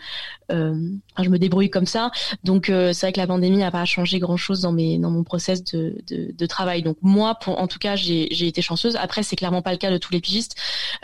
euh, 0.51 0.73
je 1.21 1.29
me 1.29 1.39
débrouille 1.39 1.69
comme 1.69 1.85
ça. 1.85 2.11
Donc 2.43 2.65
c'est 2.67 3.01
vrai 3.01 3.13
que 3.13 3.19
la 3.19 3.27
pandémie 3.27 3.57
n'a 3.57 3.71
pas 3.71 3.85
changé 3.85 4.19
grand 4.19 4.37
chose 4.37 4.61
dans 4.61 4.71
mes 4.71 4.97
dans 4.97 5.11
mon 5.11 5.23
process 5.23 5.63
de 5.63 6.45
travail. 6.45 6.83
Donc 6.83 6.97
moi 7.01 7.37
en 7.47 7.67
tout 7.67 7.79
cas 7.79 7.95
j'ai 7.95 8.47
été 8.47 8.61
chanceuse. 8.61 8.95
Après 8.95 9.23
c'est 9.23 9.35
clairement 9.35 9.61
pas 9.61 9.71
le 9.71 9.77
cas 9.77 9.91
de 9.91 9.97
tous 9.97 10.13
les 10.13 10.21
pigistes. 10.21 10.55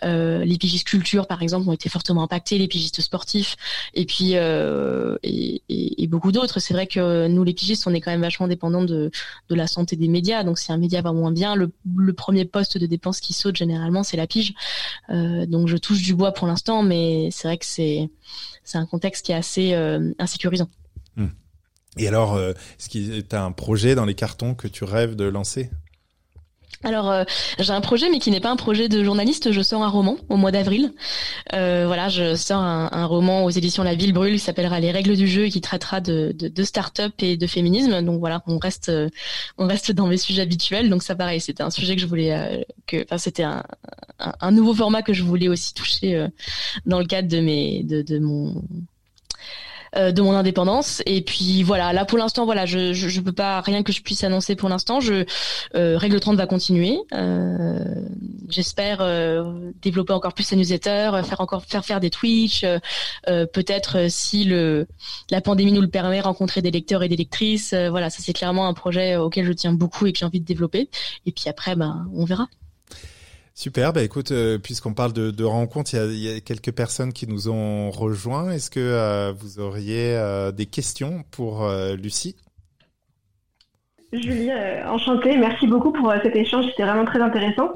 les 0.04 0.58
pigistes 0.58 0.86
culture 0.86 1.28
par 1.28 1.42
exemple 1.42 1.70
ont 1.70 1.74
été 1.74 1.90
fortement 1.90 2.24
impactés, 2.24 2.58
les 2.66 2.68
pigistes 2.68 3.02
sportifs 3.02 3.56
et 3.94 4.06
puis 4.06 4.32
euh, 4.34 5.18
et, 5.24 5.62
beaucoup 6.08 6.32
d'autres. 6.32 6.60
C'est 6.60 6.74
vrai 6.74 6.88
que 6.88 7.28
nous 7.28 7.44
les 7.44 7.54
pigistes, 7.54 7.88
on 7.88 7.94
est 7.94 8.02
quand 8.02 8.12
même 8.12 8.22
vachement 8.22 8.48
dépendants 8.48 8.84
de, 8.84 9.12
de 9.50 9.56
la 9.56 9.68
santé 9.68 9.96
des 9.96 10.08
médias. 10.08 10.44
Donc 10.44 10.58
si 10.60 10.72
un 10.72 10.78
média 10.78 11.02
va 11.02 11.12
moins 11.12 11.32
bien, 11.32 11.56
le, 11.56 11.72
le 11.96 12.14
premier 12.14 12.46
poste 12.46 12.78
de 12.78 12.86
dépense 12.86 13.20
qui 13.20 13.34
saute 13.34 13.56
généralement, 13.56 14.04
c'est 14.04 14.18
la 14.18 14.28
pige. 14.28 14.54
Euh, 15.10 15.46
donc 15.46 15.68
je 15.68 15.78
touche 15.78 16.02
du 16.02 16.16
bois 16.16 16.32
pour 16.32 16.48
l'instant, 16.48 16.84
mais 16.84 17.30
c'est 17.32 17.48
vrai 17.48 17.58
que 17.58 17.66
c'est 17.66 18.10
c'est 18.64 18.78
un 18.78 18.86
contexte 18.86 19.26
qui 19.26 19.32
est 19.32 19.36
assez 19.36 19.74
euh, 19.74 20.12
insécurisant. 20.20 20.70
Hmm. 21.16 21.28
Et 21.98 22.08
alors, 22.08 22.40
est-ce 22.40 22.90
qu'il 22.90 23.16
y 23.16 23.26
a 23.32 23.44
un 23.44 23.52
projet 23.52 23.96
dans 23.96 24.06
les 24.06 24.16
cartons 24.16 24.54
que 24.54 24.68
tu 24.68 24.84
rêves 24.84 25.16
de 25.16 25.26
lancer? 25.26 25.70
Alors 26.86 27.12
euh, 27.12 27.24
j'ai 27.60 27.74
un 27.74 27.82
projet 27.82 28.10
mais 28.10 28.20
qui 28.20 28.32
n'est 28.32 28.40
pas 28.40 28.52
un 28.52 28.56
projet 28.56 28.88
de 28.88 29.04
journaliste, 29.04 29.52
je 29.52 29.62
sors 29.62 29.84
un 29.84 29.90
roman 29.90 30.18
au 30.30 30.38
mois 30.38 30.52
d'avril. 30.52 30.94
Euh, 31.54 31.86
voilà, 31.88 32.10
je 32.10 32.36
sors 32.36 32.62
un, 32.62 33.06
roman 33.06 33.44
aux 33.44 33.50
éditions 33.50 33.84
La 33.84 33.96
Ville 33.96 34.14
Brûle 34.14 34.34
qui 34.34 34.40
s'appellera 34.40 34.80
Les 34.80 34.92
règles 34.92 35.16
du 35.16 35.28
jeu 35.28 35.46
et 35.46 35.50
qui 35.50 35.62
traitera 35.62 36.00
de, 36.00 36.34
de, 36.38 36.64
start-up 36.64 37.14
et 37.20 37.38
de 37.38 37.48
féminisme. 37.48 38.02
Donc 38.04 38.20
voilà, 38.20 38.44
on 38.48 38.60
reste 38.60 38.90
euh, 38.90 39.10
on 39.58 39.68
reste 39.68 39.92
dans 39.92 40.08
mes 40.08 40.18
sujets 40.18 40.44
habituels. 40.44 40.90
Donc 40.90 41.04
ça 41.04 41.16
pareil, 41.16 41.42
c'était 41.42 41.64
un 41.64 41.72
sujet 41.72 41.96
que 41.96 42.02
je 42.02 42.08
voulais 42.08 42.66
que 42.86 43.04
enfin 43.04 43.18
c'était 43.18 43.44
un, 43.44 43.64
un, 44.20 44.52
nouveau 44.52 44.74
format 44.74 45.02
que 45.02 45.14
je 45.14 45.24
voulais 45.24 45.48
aussi 45.48 45.74
toucher 45.74 46.28
dans 46.86 47.00
le 47.00 47.06
cadre 47.06 47.28
de 47.28 47.40
mes 47.40 47.84
de, 47.84 48.04
de 48.04 48.20
mon 48.20 48.64
de 49.96 50.22
mon 50.22 50.34
indépendance. 50.34 51.02
Et 51.06 51.22
puis 51.22 51.64
voilà, 51.64 51.94
là 51.94 52.06
pour 52.06 52.18
l'instant, 52.18 52.46
voilà, 52.46 52.66
je, 52.66 52.94
je, 52.94 53.22
peux 53.22 53.32
pas 53.32 53.62
rien 53.62 53.84
que 53.84 53.92
je 53.92 54.02
puisse 54.02 54.24
annoncer 54.24 54.56
pour 54.56 54.70
l'instant. 54.70 55.00
Je 55.00 55.26
euh, 55.76 55.98
règle 55.98 56.20
30 56.20 56.38
va 56.38 56.48
continuer. 56.48 57.00
Euh, 57.14 57.80
J'espère 58.50 59.00
euh, 59.02 59.72
développer 59.82 60.14
encore 60.14 60.34
plus 60.34 60.44
sa 60.44 60.56
newsletter, 60.56 61.22
faire 61.24 61.42
encore 61.42 61.66
faire 61.66 61.84
faire 61.84 62.00
des 62.00 62.10
Twitch, 62.10 62.64
peut-être 63.26 64.10
si 64.10 64.44
le 64.44 64.88
la 65.32 65.42
pandémie 65.42 65.72
nous 65.72 65.82
le 65.82 65.90
permet, 65.90 66.22
rencontrer 66.22 66.62
des 66.62 66.72
lecteurs 66.72 67.04
et 67.04 67.10
des 67.10 67.16
lectrices. 67.16 67.74
voilà, 67.74 68.10
ça 68.10 68.20
c'est 68.22 68.34
clairement 68.34 68.68
un 68.68 68.74
projet 68.74 69.16
auquel 69.16 69.46
je 69.46 69.54
tiens 69.54 69.74
beaucoup 69.74 70.06
et 70.06 70.14
que 70.14 70.20
j'ai 70.20 70.26
envie 70.26 70.42
de 70.42 70.46
développer. 70.46 70.90
Et 71.26 71.32
puis 71.32 71.50
après, 71.50 71.76
ben 71.76 72.08
on 72.14 72.26
verra. 72.26 72.48
Super, 73.58 73.94
bah 73.94 74.04
écoute, 74.04 74.32
euh, 74.32 74.58
puisqu'on 74.58 74.94
parle 74.94 75.14
de, 75.14 75.44
rencontres, 75.46 75.94
il 75.94 76.20
y, 76.20 76.30
a, 76.30 76.42
quelques 76.42 76.74
personnes 76.74 77.14
qui 77.14 77.26
nous 77.26 77.48
ont 77.48 77.90
rejoints. 77.90 78.52
Est-ce 78.52 78.70
que 78.70 78.82
euh, 78.82 79.32
vous 79.32 79.62
auriez 79.62 80.14
euh, 80.18 80.52
des 80.52 80.66
questions 80.66 81.24
pour 81.32 81.66
Lucie? 81.98 82.36
Julie, 84.12 84.52
enchantée. 84.86 85.38
Merci 85.38 85.68
beaucoup 85.68 85.94
pour 85.94 86.14
cet 86.22 86.36
échange, 86.36 86.66
c'était 86.66 86.84
vraiment 86.84 87.06
très 87.06 87.22
intéressant. 87.22 87.72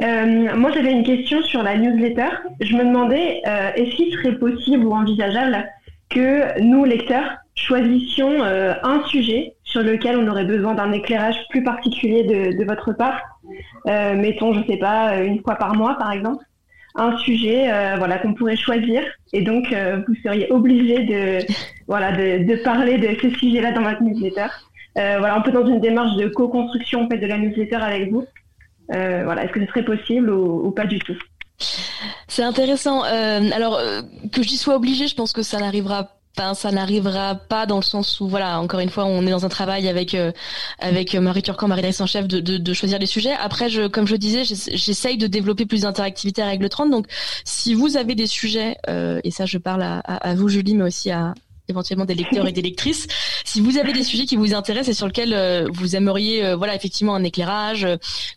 moi, 0.00 0.70
j'avais 0.72 0.92
une 0.92 1.04
question 1.04 1.42
sur 1.42 1.62
la 1.62 1.76
newsletter. 1.76 2.30
Je 2.62 2.74
me 2.74 2.84
demandais, 2.84 3.42
est-ce 3.76 3.94
qu'il 3.94 4.14
serait 4.14 4.38
possible 4.38 4.86
ou 4.86 4.94
envisageable 4.94 5.68
que 6.08 6.58
nous, 6.62 6.86
lecteurs, 6.86 7.36
choisissions 7.54 8.42
un 8.42 9.04
sujet 9.08 9.56
sur 9.62 9.82
lequel 9.82 10.16
on 10.16 10.26
aurait 10.26 10.46
besoin 10.46 10.74
d'un 10.74 10.92
éclairage 10.92 11.36
plus 11.50 11.62
particulier 11.62 12.24
de, 12.24 12.64
votre 12.64 12.92
part? 12.94 13.31
Mettons, 13.86 14.54
je 14.54 14.66
sais 14.66 14.76
pas, 14.78 15.22
une 15.22 15.40
fois 15.42 15.56
par 15.56 15.74
mois 15.74 15.96
par 15.98 16.12
exemple, 16.12 16.44
un 16.94 17.16
sujet 17.18 17.72
euh, 17.72 17.96
voilà 17.96 18.18
qu'on 18.18 18.34
pourrait 18.34 18.56
choisir 18.56 19.02
et 19.32 19.42
donc 19.42 19.72
euh, 19.72 20.02
vous 20.06 20.14
seriez 20.22 20.50
obligé 20.52 21.04
de 21.04 21.46
voilà 21.86 22.12
de, 22.12 22.44
de, 22.44 22.56
parler 22.62 22.98
de 22.98 23.16
ce 23.20 23.30
sujet-là 23.38 23.72
dans 23.72 23.82
votre 23.82 24.02
newsletter. 24.02 24.46
voilà, 24.94 25.34
un 25.34 25.40
peu 25.40 25.52
dans 25.52 25.66
une 25.66 25.80
démarche 25.80 26.16
de 26.16 26.28
co-construction 26.28 27.04
en 27.04 27.08
fait 27.08 27.18
de 27.18 27.26
la 27.26 27.38
newsletter 27.38 27.76
avec 27.76 28.10
vous. 28.10 28.26
voilà, 28.88 29.44
est-ce 29.44 29.52
que 29.52 29.60
ce 29.60 29.66
serait 29.66 29.84
possible 29.84 30.30
ou, 30.30 30.66
ou 30.66 30.70
pas 30.70 30.86
du 30.86 30.98
tout? 30.98 31.16
C'est 32.28 32.42
intéressant. 32.42 33.02
alors 33.02 33.80
que 34.32 34.42
j'y 34.42 34.56
sois 34.56 34.76
obligée, 34.76 35.06
je 35.06 35.14
pense 35.14 35.32
que 35.32 35.42
ça 35.42 35.58
n'arrivera 35.58 36.08
Enfin, 36.36 36.54
ça 36.54 36.72
n'arrivera 36.72 37.34
pas 37.34 37.66
dans 37.66 37.76
le 37.76 37.82
sens 37.82 38.20
où, 38.20 38.26
voilà, 38.26 38.58
encore 38.58 38.80
une 38.80 38.88
fois, 38.88 39.04
on 39.04 39.26
est 39.26 39.30
dans 39.30 39.44
un 39.44 39.50
travail 39.50 39.86
avec 39.86 40.14
euh, 40.14 40.32
avec 40.78 41.14
Marie 41.14 41.42
Turcan, 41.42 41.68
Marie 41.68 41.82
en 42.00 42.06
chef, 42.06 42.26
de, 42.26 42.40
de, 42.40 42.56
de, 42.56 42.72
choisir 42.72 42.98
les 42.98 43.06
sujets. 43.06 43.32
Après, 43.32 43.68
je, 43.68 43.86
comme 43.86 44.06
je 44.06 44.16
disais, 44.16 44.44
j'essaye 44.44 45.18
de 45.18 45.26
développer 45.26 45.66
plus 45.66 45.82
d'interactivité 45.82 46.40
à 46.40 46.46
Règle 46.46 46.68
30. 46.68 46.90
Donc, 46.90 47.06
si 47.44 47.74
vous 47.74 47.96
avez 47.98 48.14
des 48.14 48.26
sujets, 48.26 48.76
euh, 48.88 49.20
et 49.24 49.30
ça, 49.30 49.44
je 49.44 49.58
parle 49.58 49.82
à, 49.82 49.98
à, 49.98 50.34
vous, 50.34 50.48
Julie, 50.48 50.74
mais 50.74 50.84
aussi 50.84 51.10
à 51.10 51.34
éventuellement 51.68 52.04
des 52.04 52.14
lecteurs 52.14 52.46
et 52.46 52.52
des 52.52 52.62
lectrices, 52.62 53.06
si 53.44 53.60
vous 53.60 53.78
avez 53.78 53.92
des 53.92 54.04
sujets 54.04 54.24
qui 54.24 54.36
vous 54.36 54.54
intéressent 54.54 54.88
et 54.88 54.94
sur 54.94 55.06
lesquels 55.06 55.68
vous 55.72 55.96
aimeriez, 55.96 56.54
voilà, 56.54 56.74
effectivement, 56.74 57.14
un 57.14 57.24
éclairage, 57.24 57.86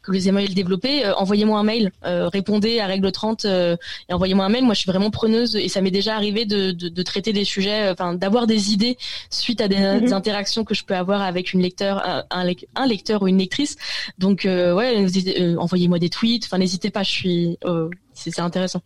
que 0.03 0.11
vous 0.11 0.27
aimeriez 0.27 0.47
le 0.47 0.53
développer, 0.53 1.05
envoyez-moi 1.17 1.59
un 1.59 1.63
mail, 1.63 1.91
répondez 2.03 2.79
à 2.79 2.85
règle 2.85 3.11
30 3.11 3.45
et 3.45 3.77
envoyez-moi 4.11 4.45
un 4.45 4.49
mail. 4.49 4.63
Moi, 4.63 4.73
je 4.73 4.81
suis 4.81 4.91
vraiment 4.91 5.11
preneuse 5.11 5.55
et 5.55 5.69
ça 5.69 5.81
m'est 5.81 5.91
déjà 5.91 6.15
arrivé 6.15 6.45
de, 6.45 6.71
de, 6.71 6.89
de, 6.89 7.03
traiter 7.03 7.33
des 7.33 7.45
sujets, 7.45 7.89
enfin, 7.89 8.13
d'avoir 8.13 8.47
des 8.47 8.73
idées 8.73 8.97
suite 9.29 9.61
à 9.61 9.67
des, 9.67 9.77
mhm. 9.77 10.13
interactions 10.13 10.63
que 10.63 10.73
je 10.73 10.83
peux 10.83 10.95
avoir 10.95 11.21
avec 11.21 11.53
une 11.53 11.61
lecteur, 11.61 12.01
un, 12.05 12.45
un 12.75 12.85
lecteur 12.87 13.21
ou 13.21 13.27
une 13.27 13.37
lectrice. 13.37 13.75
Donc, 14.17 14.41
ouais, 14.45 15.05
envoyez-moi 15.57 15.99
des 15.99 16.09
tweets. 16.09 16.45
Enfin, 16.45 16.57
n'hésitez 16.57 16.89
pas. 16.89 17.03
Je 17.03 17.11
suis, 17.11 17.57
c'est 18.13 18.39
intéressant. 18.39 18.81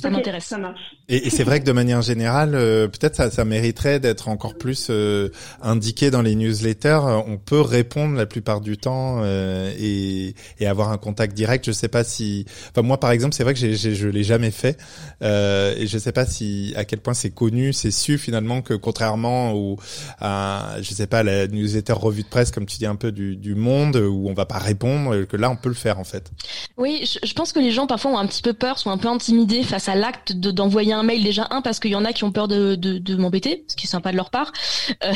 Ça 0.00 0.10
m'intéresse. 0.10 0.44
Ça 0.46 0.58
marche. 0.58 0.96
Et, 1.08 1.30
c'est 1.30 1.42
vrai 1.42 1.60
que 1.60 1.64
de 1.64 1.72
manière 1.72 2.00
générale, 2.00 2.54
euh, 2.54 2.86
peut-être 2.86 3.16
ça, 3.16 3.30
ça 3.30 3.44
mériterait 3.44 3.98
d'être 3.98 4.28
encore 4.28 4.54
plus 4.54 4.86
euh, 4.90 5.30
indiqué 5.60 6.10
dans 6.10 6.22
les 6.22 6.34
newsletters. 6.36 7.00
On 7.26 7.38
peut 7.38 7.60
répondre 7.60 8.16
la 8.16 8.26
plupart 8.26 8.60
du 8.60 8.76
temps 8.78 9.20
euh, 9.22 9.72
et, 9.78 10.34
et, 10.60 10.66
avoir 10.66 10.90
un 10.90 10.98
contact 10.98 11.34
direct. 11.34 11.66
Je 11.66 11.72
sais 11.72 11.88
pas 11.88 12.04
si, 12.04 12.46
enfin 12.70 12.82
moi 12.82 13.00
par 13.00 13.10
exemple, 13.10 13.34
c'est 13.34 13.42
vrai 13.42 13.52
que 13.52 13.60
j'ai, 13.60 13.74
je 13.74 14.08
l'ai 14.08 14.22
jamais 14.22 14.50
fait 14.50 14.78
et 15.20 15.86
je 15.86 15.98
sais 15.98 16.12
pas 16.12 16.26
si 16.26 16.72
à 16.76 16.84
quel 16.84 17.00
point 17.00 17.14
c'est 17.14 17.30
connu, 17.30 17.72
c'est 17.72 17.90
su 17.90 18.16
finalement 18.16 18.62
que 18.62 18.74
contrairement 18.74 19.52
au, 19.52 19.78
à, 20.20 20.76
je 20.80 20.94
sais 20.94 21.06
pas, 21.06 21.22
la 21.22 21.46
newsletter 21.48 21.92
revue 21.94 22.22
de 22.22 22.28
presse 22.28 22.50
comme 22.50 22.66
tu 22.66 22.78
dis 22.78 22.86
un 22.86 22.96
peu 22.96 23.12
du, 23.12 23.36
du 23.36 23.54
Monde 23.54 23.96
où 23.96 24.28
on 24.28 24.34
va 24.34 24.46
pas 24.46 24.58
répondre, 24.58 25.24
que 25.24 25.36
là 25.36 25.50
on 25.50 25.56
peut 25.56 25.68
le 25.68 25.74
faire 25.74 25.98
en 25.98 26.04
fait. 26.04 26.30
Oui, 26.76 27.04
je, 27.04 27.26
je 27.26 27.32
pense 27.34 27.52
que 27.52 27.58
les 27.58 27.70
gens 27.70 27.86
parfois 27.86 28.12
ont 28.12 28.18
un 28.18 28.26
petit 28.26 28.42
peu 28.42 28.52
peur, 28.52 28.78
sont 28.78 28.90
un 28.90 28.98
peu 28.98 29.08
intimidés 29.08 29.62
face 29.62 29.88
à 29.88 29.94
l'acte 29.94 30.32
d'envoyer 30.32 30.91
un 30.92 31.02
mail 31.02 31.22
déjà 31.22 31.46
un 31.50 31.62
parce 31.62 31.80
qu'il 31.80 31.90
y 31.90 31.96
en 31.96 32.04
a 32.04 32.12
qui 32.12 32.24
ont 32.24 32.32
peur 32.32 32.48
de, 32.48 33.16
m'embêter, 33.16 33.64
ce 33.68 33.76
qui 33.76 33.86
est 33.86 33.90
sympa 33.90 34.12
de 34.12 34.16
leur 34.16 34.30
part. 34.30 34.52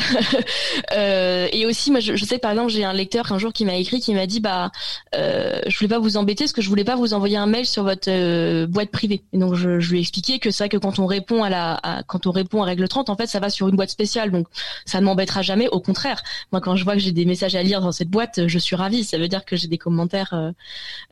Euh, 0.93 1.47
et 1.51 1.65
aussi, 1.65 1.91
moi, 1.91 1.99
je, 1.99 2.15
sais 2.23 2.37
par 2.37 2.51
exemple, 2.51 2.69
j'ai 2.69 2.83
un 2.83 2.93
lecteur 2.93 3.31
un 3.31 3.37
jour 3.37 3.51
qui 3.51 3.65
m'a 3.65 3.75
écrit, 3.75 3.99
qui 3.99 4.13
m'a 4.13 4.25
dit, 4.25 4.39
bah, 4.39 4.71
euh, 5.15 5.59
je 5.67 5.77
voulais 5.77 5.89
pas 5.89 5.99
vous 5.99 6.17
embêter, 6.17 6.45
parce 6.45 6.53
que 6.53 6.61
je 6.61 6.69
voulais 6.69 6.83
pas 6.83 6.95
vous 6.95 7.13
envoyer 7.13 7.37
un 7.37 7.45
mail 7.45 7.65
sur 7.65 7.83
votre 7.83 8.09
euh, 8.09 8.67
boîte 8.67 8.89
privée. 8.89 9.23
Et 9.33 9.37
donc, 9.37 9.55
je, 9.55 9.69
lui 9.69 9.97
ai 9.97 10.01
expliqué 10.01 10.39
que 10.39 10.49
ça, 10.49 10.69
que 10.69 10.77
quand 10.77 10.99
on 10.99 11.05
répond 11.05 11.43
à 11.43 11.49
la, 11.49 12.03
quand 12.07 12.25
on 12.25 12.31
répond 12.31 12.63
à 12.63 12.65
règle 12.65 12.87
30, 12.87 13.09
en 13.09 13.15
fait, 13.15 13.27
ça 13.27 13.39
va 13.39 13.49
sur 13.49 13.67
une 13.67 13.75
boîte 13.75 13.89
spéciale, 13.89 14.31
donc 14.31 14.47
ça 14.85 14.99
ne 14.99 15.05
m'embêtera 15.05 15.41
jamais. 15.41 15.67
Au 15.69 15.81
contraire, 15.81 16.21
moi, 16.51 16.61
quand 16.61 16.75
je 16.75 16.83
vois 16.83 16.93
que 16.93 16.99
j'ai 16.99 17.11
des 17.11 17.25
messages 17.25 17.55
à 17.55 17.63
lire 17.63 17.81
dans 17.81 17.91
cette 17.91 18.09
boîte, 18.09 18.47
je 18.47 18.59
suis 18.59 18.75
ravie. 18.75 19.03
Ça 19.03 19.17
veut 19.17 19.27
dire 19.27 19.45
que 19.45 19.55
j'ai 19.55 19.67
des 19.67 19.77
commentaires, 19.77 20.53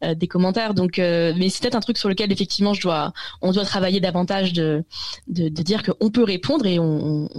des 0.04 0.28
commentaires. 0.28 0.74
Donc, 0.74 0.98
mais 0.98 1.50
c'est 1.50 1.62
peut-être 1.62 1.76
un 1.76 1.82
truc 1.82 1.98
sur 1.98 2.10
lequel 2.10 2.32
effectivement, 2.32 2.74
je 2.74 2.82
dois, 2.82 3.14
on 3.42 3.52
doit 3.52 3.66
travailler 3.66 4.00
davantage 4.00 4.54
de 4.56 5.62
dire 5.62 5.84
qu'on 5.84 6.10
peut 6.10 6.24
répondre 6.24 6.66
et 6.66 6.80
on, 6.80 7.30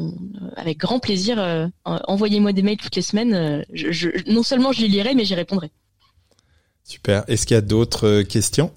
avec 0.56 0.78
grand 0.78 0.98
plaisir, 0.98 1.38
euh, 1.38 1.66
envoyez-moi 1.84 2.52
des 2.52 2.62
mails 2.62 2.76
toutes 2.76 2.96
les 2.96 3.02
semaines. 3.02 3.34
Euh, 3.34 3.62
non 4.26 4.42
seulement 4.42 4.72
je 4.72 4.82
les 4.82 4.88
lirai, 4.88 5.14
mais 5.14 5.24
j'y 5.24 5.34
répondrai. 5.34 5.70
Super. 6.84 7.24
Est-ce 7.28 7.46
qu'il 7.46 7.54
y 7.54 7.58
a 7.58 7.62
d'autres 7.62 8.06
euh, 8.06 8.22
questions? 8.22 8.72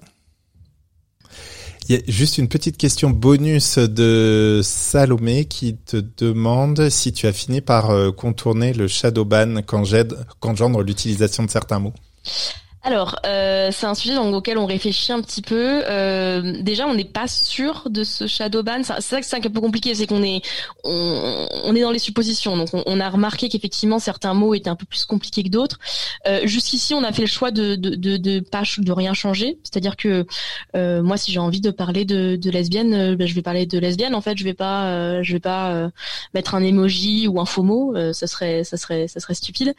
Il 1.88 1.96
y 1.96 1.98
a 1.98 2.02
juste 2.06 2.38
une 2.38 2.48
petite 2.48 2.76
question 2.76 3.10
bonus 3.10 3.78
de 3.78 4.60
Salomé 4.62 5.46
qui 5.46 5.76
te 5.76 5.96
demande 6.18 6.88
si 6.88 7.12
tu 7.12 7.26
as 7.26 7.32
fini 7.32 7.60
par 7.60 8.14
contourner 8.14 8.72
le 8.72 8.86
shadow 8.86 9.24
ban 9.24 9.62
qu'engendre 9.62 10.82
l'utilisation 10.84 11.42
de 11.42 11.50
certains 11.50 11.80
mots. 11.80 11.94
Alors, 12.82 13.16
euh, 13.26 13.68
c'est 13.72 13.86
un 13.86 13.94
sujet 13.94 14.14
dans 14.14 14.32
auquel 14.32 14.56
on 14.56 14.64
réfléchit 14.64 15.12
un 15.12 15.20
petit 15.20 15.42
peu. 15.42 15.82
Euh, 15.86 16.62
déjà, 16.62 16.86
on 16.86 16.94
n'est 16.94 17.04
pas 17.04 17.28
sûr 17.28 17.88
de 17.90 18.04
ce 18.04 18.26
shadow 18.26 18.62
ban. 18.62 18.82
C'est 18.82 19.00
ça 19.02 19.20
que 19.20 19.26
c'est 19.26 19.36
un 19.36 19.40
peu 19.40 19.60
compliqué, 19.60 19.94
c'est 19.94 20.06
qu'on 20.06 20.22
est 20.22 20.40
on, 20.84 21.74
est 21.76 21.82
dans 21.82 21.90
les 21.90 21.98
suppositions. 21.98 22.56
Donc, 22.56 22.68
on, 22.72 22.82
on 22.86 22.98
a 22.98 23.10
remarqué 23.10 23.50
qu'effectivement 23.50 23.98
certains 23.98 24.32
mots 24.32 24.54
étaient 24.54 24.70
un 24.70 24.76
peu 24.76 24.86
plus 24.86 25.04
compliqués 25.04 25.42
que 25.42 25.50
d'autres. 25.50 25.78
Euh, 26.26 26.40
Jusqu'ici, 26.44 26.94
on 26.94 27.04
a 27.04 27.12
fait 27.12 27.22
le 27.22 27.28
choix 27.28 27.50
de 27.50 27.74
de 27.74 27.96
de, 27.96 28.16
de 28.16 28.40
pas 28.40 28.62
de 28.78 28.92
rien 28.92 29.12
changer. 29.12 29.58
C'est-à-dire 29.62 29.96
que 29.96 30.26
euh, 30.74 31.02
moi, 31.02 31.18
si 31.18 31.32
j'ai 31.32 31.40
envie 31.40 31.60
de 31.60 31.70
parler 31.70 32.06
de, 32.06 32.36
de 32.36 32.50
lesbienne, 32.50 32.94
euh, 32.94 33.16
ben, 33.16 33.26
je 33.28 33.34
vais 33.34 33.42
parler 33.42 33.66
de 33.66 33.78
lesbienne. 33.78 34.14
En 34.14 34.22
fait, 34.22 34.38
je 34.38 34.44
vais 34.44 34.54
pas 34.54 34.86
euh, 34.86 35.22
je 35.22 35.34
vais 35.34 35.40
pas 35.40 35.90
mettre 36.32 36.54
un 36.54 36.62
emoji 36.62 37.28
ou 37.28 37.40
un 37.40 37.44
faux 37.44 37.62
mot. 37.62 37.94
ça 38.14 38.26
serait 38.26 38.64
ça 38.64 38.78
serait 38.78 39.06
ça 39.06 39.20
serait 39.20 39.34
stupide. 39.34 39.74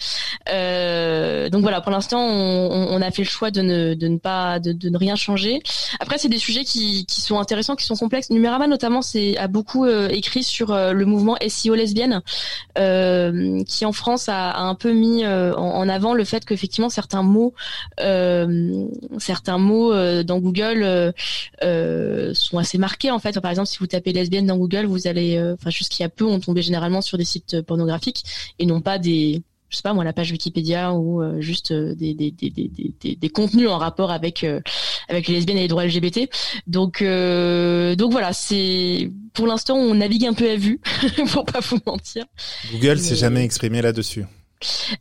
donc 1.52 1.62
voilà, 1.64 1.82
pour 1.82 1.92
l'instant, 1.92 2.22
on 2.22 2.91
on 2.91 2.91
a 3.00 3.12
fait 3.12 3.22
le 3.22 3.28
choix 3.28 3.52
de 3.52 3.62
ne, 3.62 4.18
pas 4.18 4.60
de, 4.60 4.90
ne 4.90 4.98
rien 4.98 5.16
changer. 5.16 5.62
Après, 6.00 6.18
c'est 6.18 6.30
des 6.30 6.38
sujets 6.38 6.64
qui, 6.64 7.06
sont 7.08 7.40
intéressants, 7.40 7.76
qui 7.76 7.86
sont 7.86 7.96
complexes. 7.96 8.30
Numérama 8.32 8.68
notamment, 8.68 9.02
c'est 9.02 9.38
a 9.38 9.48
beaucoup 9.48 9.86
euh, 9.86 10.10
écrit 10.10 10.44
sur 10.44 10.72
euh, 10.72 10.94
le 10.94 11.06
mouvement 11.06 11.38
SEO 11.48 11.76
lesbienne, 11.76 12.22
euh, 12.78 13.64
qui 13.64 13.86
en 13.86 13.92
France 13.92 14.28
a, 14.30 14.58
un 14.58 14.76
peu 14.76 14.92
mis 14.92 15.26
en, 15.26 15.90
avant 15.90 16.14
le 16.14 16.24
fait 16.24 16.46
qu'effectivement 16.46 16.90
certains 16.90 17.24
mots, 17.24 17.54
certains 19.18 19.58
mots 19.58 19.94
dans 20.24 20.40
Google 20.40 21.14
sont 21.62 22.58
assez 22.58 22.78
marqués 22.78 23.12
en 23.12 23.20
fait. 23.20 23.40
Par 23.40 23.52
exemple, 23.52 23.68
si 23.68 23.78
vous 23.80 23.88
tapez 23.88 24.14
lesbienne 24.14 24.48
dans 24.48 24.58
Google, 24.58 24.86
vous 24.86 25.08
allez, 25.08 25.40
enfin 25.54 25.70
jusqu'il 25.70 26.04
y 26.04 26.06
a 26.06 26.10
peu, 26.10 26.26
on 26.26 26.40
tombait 26.40 26.62
généralement 26.62 27.02
sur 27.02 27.18
des 27.18 27.26
sites 27.26 27.62
pornographiques 27.62 28.24
et 28.60 28.66
non 28.66 28.82
pas 28.82 28.98
des 28.98 29.44
je 29.72 29.78
sais 29.78 29.82
pas 29.82 29.94
moi 29.94 30.04
la 30.04 30.14
page 30.14 30.32
Wikipédia 30.32 30.94
ou 30.94 31.22
euh, 31.22 31.40
juste 31.40 31.72
euh, 31.72 31.96
des, 31.96 32.14
des, 32.14 32.30
des, 32.30 32.50
des, 32.50 33.16
des, 33.16 33.30
contenus 33.30 33.70
en 33.70 33.78
rapport 33.78 34.12
avec 34.12 34.44
euh, 34.44 34.60
avec 35.08 35.28
les 35.28 35.36
lesbiennes 35.36 35.58
et 35.58 35.62
les 35.62 35.68
droits 35.70 35.86
LGBT. 35.86 36.30
Donc 36.68 37.02
donc 37.02 38.12
voilà, 38.12 38.34
c'est 38.34 39.10
pour 39.34 39.48
l'instant 39.48 39.76
on 39.76 39.96
navigue 39.96 40.26
un 40.26 40.34
peu 40.34 40.50
à 40.50 40.58
vue 40.58 40.82
pour 41.32 41.46
pas 41.46 41.62
vous 41.62 41.80
mentir. 41.86 42.26
Google 42.72 43.00
s'est 43.00 43.16
jamais 43.16 43.44
exprimé 43.44 43.82
là-dessus. 43.82 44.26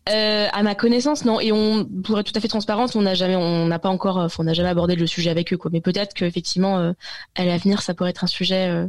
Euh, 0.09 0.47
à 0.51 0.62
ma 0.62 0.75
connaissance, 0.75 1.25
non. 1.27 1.39
Et 1.39 1.53
on, 1.53 1.85
pour 1.85 2.18
être 2.18 2.33
tout 2.33 2.39
à 2.39 2.41
fait 2.41 2.49
transparente, 2.49 2.97
on 2.97 3.03
n'a 3.03 3.14
jamais, 3.14 3.37
on 3.37 3.66
n'a 3.66 3.79
pas 3.79 3.91
encore, 3.91 4.29
on 4.39 4.45
n'a 4.45 4.55
jamais 4.55 4.71
abordé 4.71 4.97
le 4.97 5.07
sujet 5.07 5.29
avec 5.29 5.53
eux, 5.53 5.59
quoi. 5.59 5.71
Mais 5.71 5.83
peut-être 5.83 6.14
qu'effectivement, 6.14 6.79
euh, 6.79 6.93
à 7.35 7.45
l'avenir, 7.45 7.83
ça 7.83 7.93
pourrait 7.93 8.09
être 8.11 8.25
un 8.25 8.29
sujet. 8.29 8.87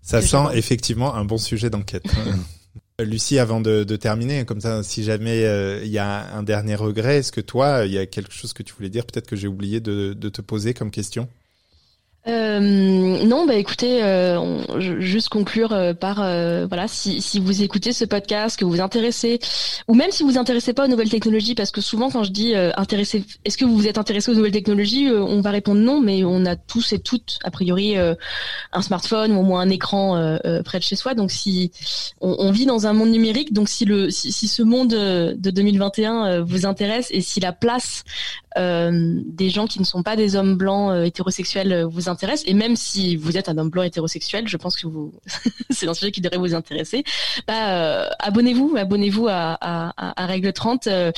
ça 0.00 0.22
sent 0.22 0.44
effectivement 0.52 1.14
un 1.16 1.24
bon 1.24 1.38
sujet 1.38 1.70
d'enquête. 1.70 2.04
Lucie, 3.00 3.40
avant 3.40 3.60
de, 3.60 3.82
terminer, 3.96 4.44
comme 4.44 4.60
ça, 4.60 4.84
si 4.84 5.02
jamais 5.02 5.44
euh, 5.44 5.82
il 5.84 5.90
y 5.90 5.98
a 5.98 6.32
un 6.32 6.44
dernier 6.44 6.76
regret, 6.76 7.18
est-ce 7.18 7.32
que 7.32 7.40
toi, 7.40 7.86
il 7.86 7.92
y 7.92 7.98
a 7.98 8.06
quelque 8.06 8.32
chose 8.32 8.52
que 8.52 8.62
tu 8.62 8.72
voulais 8.72 8.88
dire, 8.88 9.04
peut-être 9.04 9.26
que 9.26 9.34
j'ai 9.34 9.48
oublié 9.48 9.80
de, 9.80 10.12
de 10.12 10.28
te 10.28 10.40
poser 10.40 10.74
comme 10.74 10.92
question? 10.92 11.28
Euh, 12.26 12.58
non, 13.26 13.44
bah 13.44 13.54
écoutez, 13.56 14.02
euh, 14.02 14.80
juste 14.80 15.28
conclure 15.28 15.72
euh, 15.72 15.92
par 15.92 16.22
euh, 16.22 16.66
voilà, 16.66 16.88
si, 16.88 17.20
si 17.20 17.38
vous 17.38 17.62
écoutez 17.62 17.92
ce 17.92 18.06
podcast, 18.06 18.58
que 18.58 18.64
vous 18.64 18.70
vous 18.70 18.80
intéressez, 18.80 19.40
ou 19.88 19.94
même 19.94 20.10
si 20.10 20.22
vous 20.22 20.30
vous 20.30 20.38
intéressez 20.38 20.72
pas 20.72 20.86
aux 20.86 20.88
nouvelles 20.88 21.10
technologies, 21.10 21.54
parce 21.54 21.70
que 21.70 21.82
souvent 21.82 22.10
quand 22.10 22.24
je 22.24 22.30
dis 22.30 22.54
intéressé, 22.54 23.24
est-ce 23.44 23.58
que 23.58 23.66
vous 23.66 23.76
vous 23.76 23.88
êtes 23.88 23.98
intéressé 23.98 24.30
aux 24.30 24.34
nouvelles 24.34 24.52
technologies, 24.52 25.10
on 25.10 25.42
va 25.42 25.50
répondre 25.50 25.80
non, 25.80 26.00
mais 26.00 26.24
on 26.24 26.46
a 26.46 26.56
tous 26.56 26.94
et 26.94 26.98
toutes 26.98 27.38
a 27.44 27.50
priori 27.50 27.96
un 27.98 28.82
smartphone 28.82 29.32
ou 29.32 29.40
au 29.40 29.42
moins 29.42 29.60
un 29.60 29.68
écran 29.68 30.38
près 30.64 30.78
de 30.78 30.84
chez 30.84 30.96
soi, 30.96 31.14
donc 31.14 31.30
si 31.30 31.72
on, 32.20 32.36
on, 32.38 32.50
vit 32.52 32.66
dans 32.66 32.86
un 32.86 32.94
monde 32.94 33.10
numérique, 33.10 33.52
donc 33.52 33.68
si 33.68 33.84
le 33.84 34.10
si, 34.10 34.32
si 34.32 34.48
ce 34.48 34.62
monde 34.62 34.90
de 34.90 35.50
2021 35.50 36.40
vous 36.40 36.64
intéresse 36.64 37.08
et 37.10 37.20
si 37.20 37.40
la 37.40 37.52
place 37.52 38.04
des 38.56 39.50
gens 39.50 39.66
qui 39.66 39.80
ne 39.80 39.84
sont 39.84 40.02
pas 40.02 40.16
des 40.16 40.36
hommes 40.36 40.56
blancs 40.56 41.06
hétérosexuels 41.06 41.84
vous 41.84 42.08
intéresse 42.08 42.13
intéresse. 42.14 42.42
Et 42.46 42.54
même 42.54 42.76
si 42.76 43.16
vous 43.16 43.36
êtes 43.36 43.48
un 43.48 43.58
homme 43.58 43.68
blanc 43.68 43.82
hétérosexuel, 43.82 44.48
je 44.48 44.56
pense 44.56 44.76
que 44.76 44.86
vous, 44.86 45.12
c'est 45.70 45.88
un 45.88 45.94
sujet 45.94 46.12
qui 46.12 46.20
devrait 46.20 46.38
vous 46.38 46.54
intéresser. 46.54 47.04
Bah, 47.46 47.70
euh, 47.70 48.08
abonnez-vous, 48.20 48.76
abonnez-vous 48.76 49.26
à, 49.28 49.92
Règle 50.16 50.52
30. 50.52 50.86
Euh, 50.86 51.12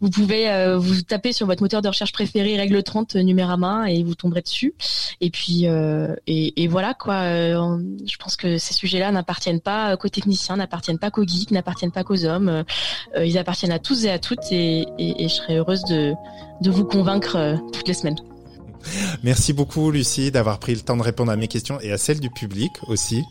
vous 0.00 0.10
pouvez 0.10 0.50
euh, 0.50 0.76
vous 0.78 1.02
taper 1.02 1.32
sur 1.32 1.46
votre 1.46 1.62
moteur 1.62 1.82
de 1.82 1.88
recherche 1.88 2.12
préféré 2.12 2.56
Règle 2.56 2.82
30 2.82 3.14
Numérama 3.16 3.90
et 3.90 4.02
vous 4.02 4.14
tomberez 4.14 4.42
dessus. 4.42 4.74
Et 5.20 5.30
puis 5.30 5.66
et, 6.26 6.68
voilà 6.68 6.94
quoi. 6.94 7.22
je 7.22 8.16
pense 8.18 8.36
que 8.36 8.58
ces 8.58 8.74
sujets-là 8.74 9.12
n'appartiennent 9.12 9.60
pas 9.60 9.96
qu'aux 9.96 10.08
techniciens, 10.08 10.56
n'appartiennent 10.56 10.98
pas 10.98 11.10
qu'aux 11.10 11.26
geeks, 11.26 11.50
n'appartiennent 11.50 11.92
pas 11.92 12.04
qu'aux 12.04 12.24
hommes. 12.24 12.64
ils 13.16 13.38
appartiennent 13.38 13.72
à 13.72 13.78
tous 13.78 14.04
et 14.04 14.10
à 14.10 14.18
toutes. 14.18 14.50
Et, 14.50 14.86
je 14.98 15.28
serais 15.28 15.56
heureuse 15.56 15.84
de 15.84 16.14
vous 16.70 16.84
convaincre 16.84 17.58
toutes 17.72 17.88
les 17.88 17.94
semaines. 17.94 18.18
Merci 19.22 19.52
beaucoup 19.52 19.90
Lucie 19.90 20.30
d'avoir 20.30 20.58
pris 20.58 20.74
le 20.74 20.80
temps 20.80 20.96
de 20.96 21.02
répondre 21.02 21.30
à 21.32 21.36
mes 21.36 21.48
questions 21.48 21.78
et 21.80 21.92
à 21.92 21.98
celles 21.98 22.20
du 22.20 22.30
public 22.30 22.72
aussi. 22.86 23.24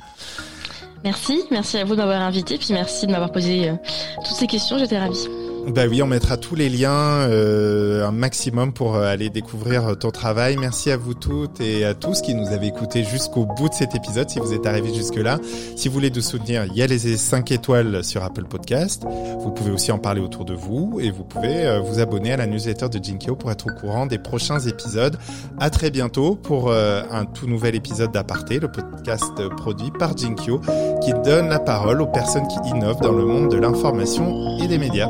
Merci, 1.03 1.43
merci 1.49 1.77
à 1.77 1.85
vous 1.85 1.93
de 1.93 1.99
m'avoir 2.01 2.21
invité, 2.21 2.57
puis 2.57 2.73
merci 2.73 3.07
de 3.07 3.11
m'avoir 3.11 3.31
posé 3.31 3.69
euh, 3.69 3.75
toutes 4.17 4.35
ces 4.35 4.47
questions, 4.47 4.77
j'étais 4.77 4.99
ravie. 4.99 5.48
Bah 5.69 5.83
oui, 5.87 6.01
on 6.01 6.07
mettra 6.07 6.35
tous 6.35 6.55
les 6.55 6.67
liens, 6.67 6.89
euh, 6.89 8.07
un 8.07 8.11
maximum 8.11 8.73
pour 8.73 8.95
euh, 8.95 9.03
aller 9.03 9.29
découvrir 9.29 9.95
ton 9.99 10.09
travail. 10.09 10.57
Merci 10.57 10.89
à 10.89 10.97
vous 10.97 11.13
toutes 11.13 11.61
et 11.61 11.85
à 11.85 11.93
tous 11.93 12.21
qui 12.21 12.33
nous 12.33 12.47
avez 12.47 12.67
écoutés 12.67 13.03
jusqu'au 13.03 13.45
bout 13.45 13.69
de 13.69 13.75
cet 13.75 13.93
épisode, 13.93 14.27
si 14.31 14.39
vous 14.39 14.51
êtes 14.51 14.65
arrivés 14.65 14.91
jusque-là. 14.91 15.37
Si 15.75 15.87
vous 15.87 15.93
voulez 15.93 16.09
nous 16.09 16.21
soutenir, 16.21 16.65
il 16.65 16.75
y 16.75 16.81
a 16.81 16.87
les 16.87 16.97
5 16.97 17.51
étoiles 17.51 18.03
sur 18.03 18.23
Apple 18.23 18.45
Podcast. 18.45 19.05
Vous 19.41 19.51
pouvez 19.51 19.69
aussi 19.69 19.91
en 19.91 19.99
parler 19.99 20.21
autour 20.21 20.43
de 20.43 20.55
vous 20.55 20.97
et 20.99 21.11
vous 21.11 21.23
pouvez 21.23 21.67
euh, 21.67 21.79
vous 21.79 21.99
abonner 21.99 22.33
à 22.33 22.37
la 22.37 22.47
newsletter 22.47 22.89
de 22.89 23.03
Jinkyo 23.03 23.35
pour 23.35 23.51
être 23.51 23.67
au 23.67 23.79
courant 23.79 24.07
des 24.07 24.17
prochains 24.17 24.59
épisodes. 24.59 25.17
À 25.59 25.69
très 25.69 25.91
bientôt 25.91 26.35
pour 26.35 26.71
un 26.71 27.25
tout 27.25 27.47
nouvel 27.47 27.75
épisode 27.75 28.11
d'Aparté, 28.11 28.59
le 28.59 28.71
podcast 28.71 29.47
produit 29.57 29.91
par 29.91 30.17
Jinkyo 30.17 30.61
qui 31.03 31.13
donne 31.23 31.49
la 31.49 31.59
parole 31.59 32.01
aux 32.01 32.07
personnes 32.07 32.47
qui 32.47 32.69
innovent 32.69 33.01
dans 33.01 33.11
le 33.11 33.25
monde 33.25 33.51
de 33.51 33.57
l'information 33.57 34.57
et 34.59 34.67
des 34.67 34.77
médias. 34.77 35.09